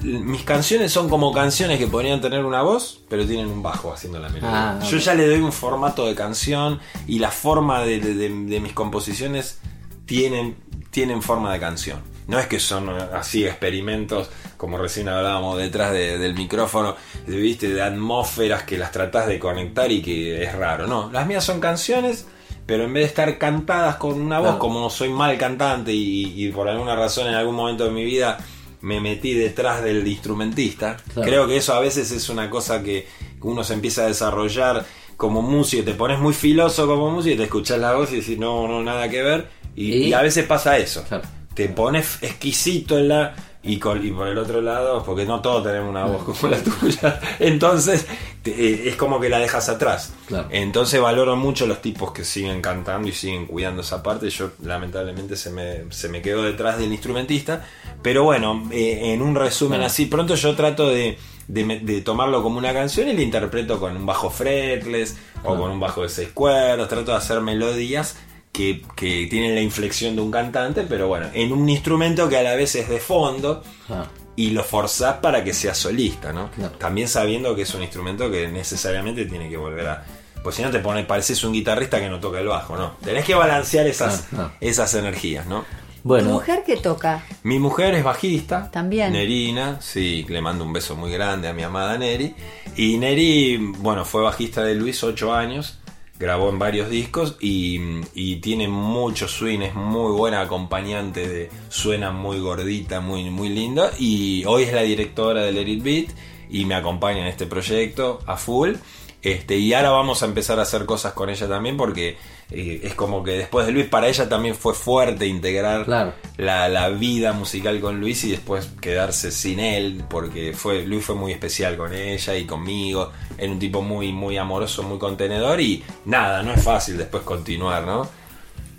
mis 0.00 0.42
canciones 0.42 0.92
son 0.92 1.08
como 1.08 1.32
canciones 1.32 1.78
que 1.78 1.86
podrían 1.86 2.20
tener 2.20 2.44
una 2.44 2.62
voz, 2.62 3.00
pero 3.08 3.26
tienen 3.26 3.46
un 3.46 3.62
bajo 3.62 3.92
haciendo 3.92 4.18
la 4.18 4.28
melodía. 4.28 4.70
Ah, 4.80 4.80
Yo 4.84 4.98
ya 4.98 5.14
le 5.14 5.26
doy 5.26 5.40
un 5.40 5.52
formato 5.52 6.06
de 6.06 6.14
canción 6.14 6.80
y 7.06 7.18
la 7.18 7.30
forma 7.30 7.82
de, 7.82 8.00
de- 8.00 8.14
de- 8.14 8.28
de 8.46 8.60
mis 8.60 8.72
composiciones 8.72 9.58
tienen, 10.06 10.56
tienen 10.90 11.22
forma 11.22 11.52
de 11.52 11.60
canción. 11.60 12.00
No 12.26 12.38
es 12.40 12.46
que 12.46 12.58
son 12.58 12.88
así 12.90 13.44
experimentos, 13.46 14.28
como 14.56 14.78
recién 14.78 15.08
hablábamos 15.08 15.58
detrás 15.58 15.92
de- 15.92 16.18
del 16.18 16.34
micrófono, 16.34 16.96
de, 17.26 17.36
viste, 17.36 17.68
de 17.68 17.82
atmósferas 17.82 18.64
que 18.64 18.76
las 18.78 18.90
tratás 18.92 19.28
de 19.28 19.38
conectar 19.38 19.90
y 19.92 20.02
que 20.02 20.42
es 20.42 20.52
raro. 20.54 20.86
No, 20.86 21.10
las 21.12 21.26
mías 21.26 21.44
son 21.44 21.60
canciones, 21.60 22.26
pero 22.66 22.84
en 22.84 22.92
vez 22.92 23.02
de 23.04 23.08
estar 23.08 23.38
cantadas 23.38 23.96
con 23.96 24.20
una 24.20 24.38
voz, 24.38 24.46
Claro. 24.48 24.58
como 24.58 24.90
soy 24.90 25.08
mal 25.10 25.38
cantante 25.38 25.92
y, 25.92 26.32
y 26.44 26.50
por 26.50 26.68
alguna 26.68 26.96
razón 26.96 27.28
en 27.28 27.34
algún 27.34 27.54
momento 27.54 27.84
de 27.84 27.90
mi 27.92 28.04
vida 28.04 28.38
me 28.80 29.00
metí 29.00 29.32
detrás 29.34 29.82
del 29.84 30.06
instrumentista. 30.06 30.96
Claro. 31.14 31.28
Creo 31.28 31.46
que 31.46 31.56
eso 31.58 31.74
a 31.74 31.80
veces 31.80 32.10
es 32.10 32.28
una 32.28 32.50
cosa 32.50 32.82
que 32.82 33.06
uno 33.42 33.62
se 33.62 33.74
empieza 33.74 34.02
a 34.02 34.08
desarrollar 34.08 34.84
como 35.16 35.42
músico, 35.42 35.84
te 35.84 35.94
pones 35.94 36.18
muy 36.18 36.34
filoso 36.34 36.86
como 36.88 37.10
músico 37.10 37.34
y 37.34 37.38
te 37.38 37.44
escuchás 37.44 37.78
la 37.78 37.94
voz 37.94 38.12
y 38.12 38.16
decís, 38.16 38.36
no, 38.38 38.66
no, 38.68 38.82
nada 38.82 39.08
que 39.08 39.22
ver. 39.22 39.48
Y, 39.76 39.92
Y- 39.92 40.02
y 40.08 40.12
a 40.12 40.22
veces 40.22 40.44
pasa 40.46 40.76
eso. 40.78 41.04
Claro. 41.08 41.24
Te 41.56 41.68
pones 41.68 42.18
exquisito 42.22 42.96
en 42.98 43.08
la... 43.08 43.34
Y, 43.68 43.78
con- 43.80 44.06
y 44.06 44.12
por 44.12 44.28
el 44.28 44.38
otro 44.38 44.60
lado, 44.60 45.02
porque 45.02 45.24
no 45.24 45.40
todos 45.40 45.64
tenemos 45.64 45.90
una 45.90 46.04
voz 46.04 46.22
como 46.22 46.52
la 46.52 46.58
tuya, 46.62 47.18
entonces 47.40 48.06
te- 48.42 48.52
eh, 48.52 48.88
es 48.90 48.94
como 48.94 49.18
que 49.18 49.28
la 49.28 49.40
dejas 49.40 49.68
atrás. 49.68 50.12
Claro. 50.28 50.46
Entonces 50.52 51.00
valoro 51.00 51.34
mucho 51.34 51.66
los 51.66 51.82
tipos 51.82 52.12
que 52.12 52.24
siguen 52.24 52.62
cantando 52.62 53.08
y 53.08 53.12
siguen 53.12 53.46
cuidando 53.46 53.82
esa 53.82 54.04
parte. 54.04 54.30
Yo 54.30 54.52
lamentablemente 54.62 55.34
se 55.34 55.50
me, 55.50 55.90
se 55.90 56.08
me 56.08 56.22
quedó 56.22 56.44
detrás 56.44 56.78
del 56.78 56.92
instrumentista. 56.92 57.64
Pero 58.02 58.22
bueno, 58.22 58.68
eh, 58.70 59.12
en 59.14 59.20
un 59.20 59.34
resumen 59.34 59.78
Claro. 59.80 59.86
así, 59.86 60.06
pronto 60.06 60.36
yo 60.36 60.54
trato 60.54 60.88
de, 60.88 61.18
de 61.48 62.00
tomarlo 62.02 62.44
como 62.44 62.58
una 62.58 62.72
canción 62.72 63.08
y 63.08 63.14
la 63.14 63.22
interpreto 63.22 63.80
con 63.80 63.96
un 63.96 64.06
bajo 64.06 64.30
fretless 64.30 65.16
o 65.42 65.56
con 65.56 65.72
un 65.72 65.80
bajo 65.80 66.02
de 66.02 66.08
seis 66.08 66.28
cuerdas. 66.32 66.86
Trato 66.88 67.10
de 67.10 67.16
hacer 67.16 67.40
melodías 67.40 68.16
que, 68.56 68.82
que 68.96 69.26
tienen 69.28 69.54
la 69.54 69.60
inflexión 69.60 70.16
de 70.16 70.22
un 70.22 70.30
cantante, 70.30 70.82
pero 70.88 71.08
bueno, 71.08 71.26
en 71.34 71.52
un 71.52 71.68
instrumento 71.68 72.28
que 72.28 72.38
a 72.38 72.42
la 72.42 72.54
vez 72.54 72.74
es 72.74 72.88
de 72.88 72.98
fondo 72.98 73.62
Ah, 73.90 74.06
y 74.34 74.50
lo 74.50 74.64
forzás 74.64 75.16
para 75.16 75.44
que 75.44 75.52
sea 75.54 75.74
solista, 75.74 76.32
¿no? 76.32 76.50
Claro. 76.50 76.74
También 76.78 77.08
sabiendo 77.08 77.54
que 77.54 77.62
es 77.62 77.74
un 77.74 77.82
instrumento 77.82 78.30
que 78.30 78.48
necesariamente 78.48 79.26
tiene 79.26 79.48
que 79.48 79.56
volver 79.56 79.86
a. 79.88 80.04
Pues 80.42 80.56
si 80.56 80.62
no 80.62 80.70
te 80.70 80.78
pones, 80.78 81.06
pareces 81.06 81.42
un 81.44 81.52
guitarrista 81.52 81.98
que 82.00 82.08
no 82.08 82.18
toca 82.20 82.38
el 82.40 82.46
bajo, 82.46 82.76
¿no? 82.76 82.96
Tenés 83.04 83.24
que 83.24 83.34
balancear 83.34 83.86
esas, 83.86 84.28
Ah, 84.32 84.36
ah. 84.38 84.52
esas 84.60 84.94
energías, 84.94 85.46
¿no? 85.46 85.64
¿Tu 86.02 86.22
mujer 86.22 86.62
que 86.64 86.76
toca? 86.76 87.24
Mi 87.42 87.58
mujer 87.58 87.94
es 87.94 88.04
bajista. 88.04 88.70
También. 88.70 89.12
Nerina, 89.12 89.80
sí, 89.80 90.24
le 90.28 90.40
mando 90.40 90.64
un 90.64 90.72
beso 90.72 90.94
muy 90.94 91.10
grande 91.10 91.48
a 91.48 91.52
mi 91.52 91.62
amada 91.64 91.98
Neri. 91.98 92.32
Y 92.76 92.96
Neri, 92.98 93.56
bueno, 93.78 94.04
fue 94.04 94.22
bajista 94.22 94.62
de 94.62 94.74
Luis 94.76 95.02
ocho 95.02 95.34
años, 95.34 95.78
grabó 96.18 96.48
en 96.48 96.58
varios 96.58 96.88
discos 96.90 97.36
y, 97.40 98.36
tiene 98.40 98.68
mucho 98.68 99.28
swing, 99.28 99.60
es 99.60 99.74
muy 99.74 100.12
buena 100.12 100.40
acompañante, 100.40 101.26
de, 101.28 101.50
suena 101.68 102.10
muy 102.12 102.38
gordita, 102.38 103.00
muy, 103.00 103.30
muy 103.30 103.48
linda. 103.48 103.90
Y 103.98 104.44
hoy 104.46 104.64
es 104.64 104.72
la 104.72 104.82
directora 104.82 105.42
del 105.42 105.56
Let 105.56 105.68
It 105.68 105.82
Beat 105.82 106.06
y 106.48 106.64
me 106.64 106.74
acompaña 106.74 107.20
en 107.20 107.26
este 107.26 107.46
proyecto 107.46 108.20
a 108.26 108.36
full. 108.36 108.74
Este, 109.22 109.56
y 109.58 109.72
ahora 109.72 109.90
vamos 109.90 110.22
a 110.22 110.26
empezar 110.26 110.58
a 110.58 110.62
hacer 110.62 110.86
cosas 110.86 111.12
con 111.12 111.30
ella 111.30 111.48
también 111.48 111.76
porque 111.76 112.16
eh, 112.50 112.80
es 112.84 112.94
como 112.94 113.22
que 113.24 113.32
después 113.32 113.66
de 113.66 113.72
Luis 113.72 113.86
para 113.86 114.08
ella 114.08 114.28
también 114.28 114.54
fue 114.54 114.72
fuerte 114.74 115.26
integrar 115.26 115.84
Claro. 115.84 116.12
la, 116.36 116.68
la 116.68 116.88
vida 116.90 117.32
musical 117.32 117.80
con 117.80 118.00
Luis 118.00 118.22
y 118.24 118.30
después 118.30 118.70
quedarse 118.80 119.30
sin 119.32 119.58
él, 119.60 120.04
porque 120.08 120.52
fue 120.52 120.84
Luis 120.86 121.04
fue 121.04 121.14
muy 121.16 121.32
especial 121.32 121.76
con 121.76 121.92
ella 121.92 122.36
y 122.36 122.44
conmigo, 122.44 123.10
era 123.36 123.50
un 123.52 123.58
tipo 123.58 123.82
muy, 123.82 124.12
muy 124.12 124.36
amoroso, 124.38 124.82
muy 124.84 124.98
contenedor 124.98 125.60
y 125.60 125.82
nada, 126.04 126.42
no 126.42 126.52
es 126.52 126.62
fácil 126.62 126.96
después 126.98 127.22
continuar, 127.24 127.84
¿no? 127.86 128.08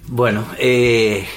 bueno, 0.10 0.46
eh, 0.58 1.28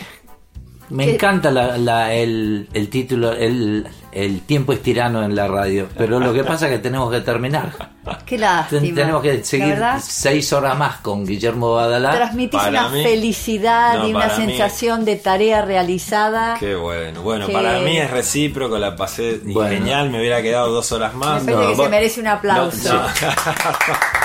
me 0.91 1.07
¿Qué? 1.07 1.15
encanta 1.15 1.51
la- 1.51 1.77
la- 1.79 2.13
el, 2.13 2.69
el 2.73 2.89
título, 2.89 3.33
el, 3.33 3.87
el 4.13 4.41
tiempo 4.43 4.73
es 4.73 4.83
tirano 4.83 5.23
en 5.23 5.35
la 5.37 5.47
radio, 5.49 5.89
pero 5.97 6.19
lo 6.21 6.33
que 6.33 6.45
pasa 6.45 6.67
es 6.67 6.73
que 6.73 6.79
tenemos 6.79 7.11
que 7.11 7.21
terminar. 7.21 7.71
Qué 8.27 8.39
lástima. 8.39 8.95
tenemos 8.95 9.23
que 9.23 9.45
seguir 9.45 9.79
seis 10.03 10.53
horas 10.53 10.77
más 10.77 10.97
con 10.97 11.25
Guillermo 11.27 11.75
Badalá. 11.75 12.11
transmitís 12.13 12.59
Para 12.59 12.69
una 12.87 12.89
mí- 12.89 13.03
felicidad 13.05 13.99
No, 13.99 14.09
y 14.09 14.15
una 14.15 14.27
mí- 14.27 14.35
sensación 14.37 15.05
de 15.05 15.17
tarea 15.17 15.63
realizada. 15.63 16.57
Qué 16.59 16.75
bueno, 16.75 17.23
bueno, 17.23 17.47
Que- 17.47 17.53
para 17.53 17.79
mí 17.81 17.99
es 17.99 18.11
recíproco, 18.11 18.79
la 18.79 18.97
pasé 18.97 19.41
Bueno. 19.45 19.71
genial, 19.71 20.11
me 20.11 20.19
hubiera 20.19 20.43
quedado 20.43 20.71
dos 20.73 20.91
horas 20.93 21.15
más. 21.15 21.45
Me 21.45 21.53
parece 21.53 21.71
que 21.73 21.77
vos- 21.77 21.85
se 21.85 21.91
merece 21.91 22.21
un 22.21 22.27
aplauso. 22.29 22.95
No, 22.95 23.03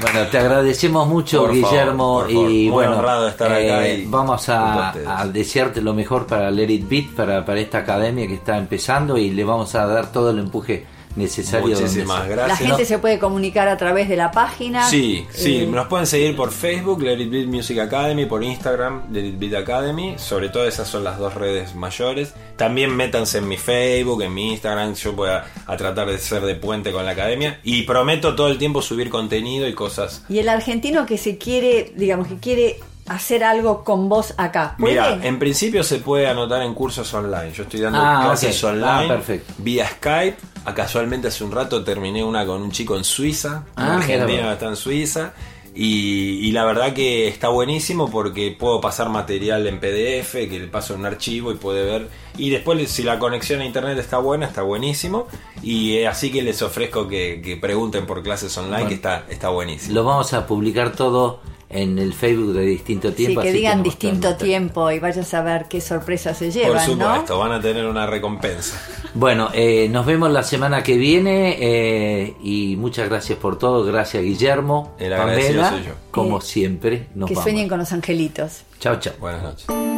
Bueno, 0.00 0.26
te 0.28 0.38
agradecemos 0.38 1.06
mucho, 1.06 1.40
Por 1.40 1.48
favor, 1.48 1.70
Guillermo, 1.70 2.20
por 2.20 2.32
favor. 2.32 2.50
y 2.50 2.54
Muy 2.64 2.70
bueno, 2.70 3.28
estar 3.28 3.52
acá 3.52 3.86
eh, 3.86 3.98
y 4.00 4.06
vamos 4.06 4.48
a 4.48 4.94
desearte 5.32 5.80
lo 5.80 5.94
mejor 5.94 6.26
para 6.26 6.50
Let 6.50 6.70
It 6.70 6.88
Beat, 6.88 7.10
para, 7.14 7.44
para 7.44 7.60
esta 7.60 7.78
academia 7.78 8.26
que 8.26 8.34
está 8.34 8.56
empezando 8.58 9.18
y 9.18 9.30
le 9.30 9.44
vamos 9.44 9.74
a 9.74 9.86
dar 9.86 10.10
todo 10.10 10.30
el 10.30 10.38
empuje 10.38 10.86
necesario. 11.16 11.68
Muchísimas 11.68 12.18
sea. 12.26 12.36
La 12.36 12.46
gracias. 12.46 12.58
gente 12.68 12.84
se 12.84 12.98
puede 12.98 13.18
comunicar 13.18 13.68
a 13.68 13.76
través 13.76 14.08
de 14.08 14.16
la 14.16 14.30
página. 14.30 14.88
Sí, 14.88 15.26
sí, 15.32 15.58
Eh, 15.62 15.66
nos 15.66 15.86
pueden 15.88 16.06
seguir 16.06 16.36
por 16.36 16.52
Facebook, 16.52 17.02
Let 17.02 17.20
It 17.20 17.30
Beat 17.30 17.46
Music 17.46 17.78
Academy, 17.78 18.26
por 18.26 18.42
Instagram, 18.44 19.12
Let 19.12 19.24
It 19.26 19.38
Beat 19.38 19.54
Academy, 19.54 20.14
sobre 20.18 20.48
todo 20.48 20.66
esas 20.66 20.88
son 20.88 21.04
las 21.04 21.18
dos 21.18 21.34
redes 21.34 21.74
mayores. 21.74 22.34
También 22.56 22.94
métanse 22.94 23.38
en 23.38 23.48
mi 23.48 23.56
Facebook, 23.56 24.22
en 24.22 24.34
mi 24.34 24.50
Instagram, 24.52 24.94
yo 24.94 25.12
voy 25.12 25.30
a, 25.30 25.44
a 25.66 25.76
tratar 25.76 26.08
de 26.10 26.18
ser 26.18 26.42
de 26.42 26.54
puente 26.54 26.92
con 26.92 27.04
la 27.04 27.12
academia 27.12 27.60
y 27.64 27.82
prometo 27.82 28.34
todo 28.34 28.48
el 28.48 28.58
tiempo 28.58 28.82
subir 28.82 29.10
contenido 29.10 29.66
y 29.66 29.74
cosas. 29.74 30.24
Y 30.28 30.38
el 30.38 30.48
argentino 30.48 31.06
que 31.06 31.18
se 31.18 31.38
quiere, 31.38 31.92
digamos, 31.96 32.28
que 32.28 32.36
quiere 32.38 32.80
hacer 33.10 33.42
algo 33.44 33.82
con 33.84 34.08
vos 34.08 34.34
acá. 34.36 34.74
¿puede? 34.78 34.92
Mira, 34.92 35.18
en 35.26 35.38
principio 35.38 35.82
se 35.82 35.98
puede 35.98 36.28
anotar 36.28 36.62
en 36.62 36.74
cursos 36.74 37.12
online. 37.12 37.52
Yo 37.52 37.64
estoy 37.64 37.80
dando 37.80 37.98
Ah, 38.00 38.22
clases 38.24 38.62
ok. 38.62 38.70
online 38.70 39.04
Ah, 39.04 39.08
perfecto. 39.08 39.52
vía 39.58 39.86
Skype. 39.88 40.36
Ah, 40.64 40.74
casualmente 40.74 41.28
hace 41.28 41.42
un 41.42 41.50
rato 41.52 41.82
terminé 41.82 42.22
una 42.22 42.46
con 42.46 42.62
un 42.62 42.70
chico 42.70 42.96
en 42.96 43.02
Suiza, 43.04 43.64
Ah, 43.76 44.00
que 44.06 44.14
está 44.52 44.68
en 44.68 44.76
Suiza. 44.76 45.32
Y, 45.74 46.48
y 46.48 46.52
la 46.52 46.64
verdad 46.64 46.92
que 46.94 47.28
está 47.28 47.48
buenísimo 47.48 48.10
porque 48.10 48.54
puedo 48.58 48.80
pasar 48.80 49.08
material 49.08 49.66
en 49.68 49.78
PDF, 49.78 50.32
que 50.48 50.58
le 50.58 50.66
paso 50.66 50.94
en 50.94 51.00
un 51.00 51.06
archivo 51.06 51.52
y 51.52 51.54
puede 51.54 51.84
ver. 51.84 52.08
Y 52.36 52.50
después, 52.50 52.90
si 52.90 53.02
la 53.04 53.18
conexión 53.20 53.60
a 53.60 53.64
internet 53.64 53.96
está 53.98 54.18
buena, 54.18 54.46
está 54.46 54.62
buenísimo. 54.62 55.26
Y 55.62 55.96
eh, 55.98 56.08
así 56.08 56.30
que 56.32 56.42
les 56.42 56.60
ofrezco 56.62 57.06
que, 57.08 57.40
que 57.42 57.56
pregunten 57.56 58.04
por 58.06 58.22
clases 58.22 58.56
online, 58.58 58.74
Bueno. 58.74 58.88
que 58.88 58.94
está, 58.94 59.24
está 59.28 59.48
buenísimo. 59.50 59.94
Lo 59.94 60.04
vamos 60.04 60.32
a 60.32 60.44
publicar 60.46 60.92
todo 60.92 61.40
en 61.70 61.98
el 62.00 62.12
Facebook 62.12 62.52
de 62.52 62.62
distinto 62.62 63.08
Sí, 63.10 63.14
tiempo. 63.14 63.40
que 63.42 63.48
así 63.48 63.56
digan 63.58 63.82
distinto 63.82 64.34
tiempo 64.36 64.90
y 64.90 64.98
vayas 64.98 65.32
a 65.34 65.42
ver 65.42 65.66
qué 65.68 65.80
sorpresas 65.80 66.36
se 66.36 66.46
Por 66.46 66.54
llevan, 66.54 66.84
supuesto, 66.86 67.34
¿no? 67.34 67.38
van 67.38 67.52
a 67.52 67.60
tener 67.60 67.86
una 67.86 68.06
recompensa. 68.06 68.76
Bueno, 69.14 69.48
eh, 69.54 69.88
nos 69.88 70.04
vemos 70.04 70.30
la 70.30 70.42
semana 70.42 70.82
que 70.82 70.96
viene 70.96 71.56
eh, 71.60 72.34
y 72.42 72.76
muchas 72.76 73.08
gracias 73.08 73.38
por 73.38 73.58
todo. 73.58 73.84
Gracias, 73.84 74.22
Guillermo. 74.22 74.94
El 74.98 75.12
agradecido 75.12 75.62
Pamela, 75.62 75.70
soy 75.82 75.86
yo. 75.88 75.94
Como 76.10 76.38
Eh, 76.38 76.42
siempre, 76.42 77.06
nos 77.14 77.28
que 77.28 77.34
vamos. 77.34 77.44
sueñen 77.44 77.68
con 77.68 77.78
los 77.78 77.92
angelitos. 77.92 78.62
Chao, 78.80 78.96
chao. 78.98 79.14
Buenas 79.20 79.42
noches. 79.42 79.89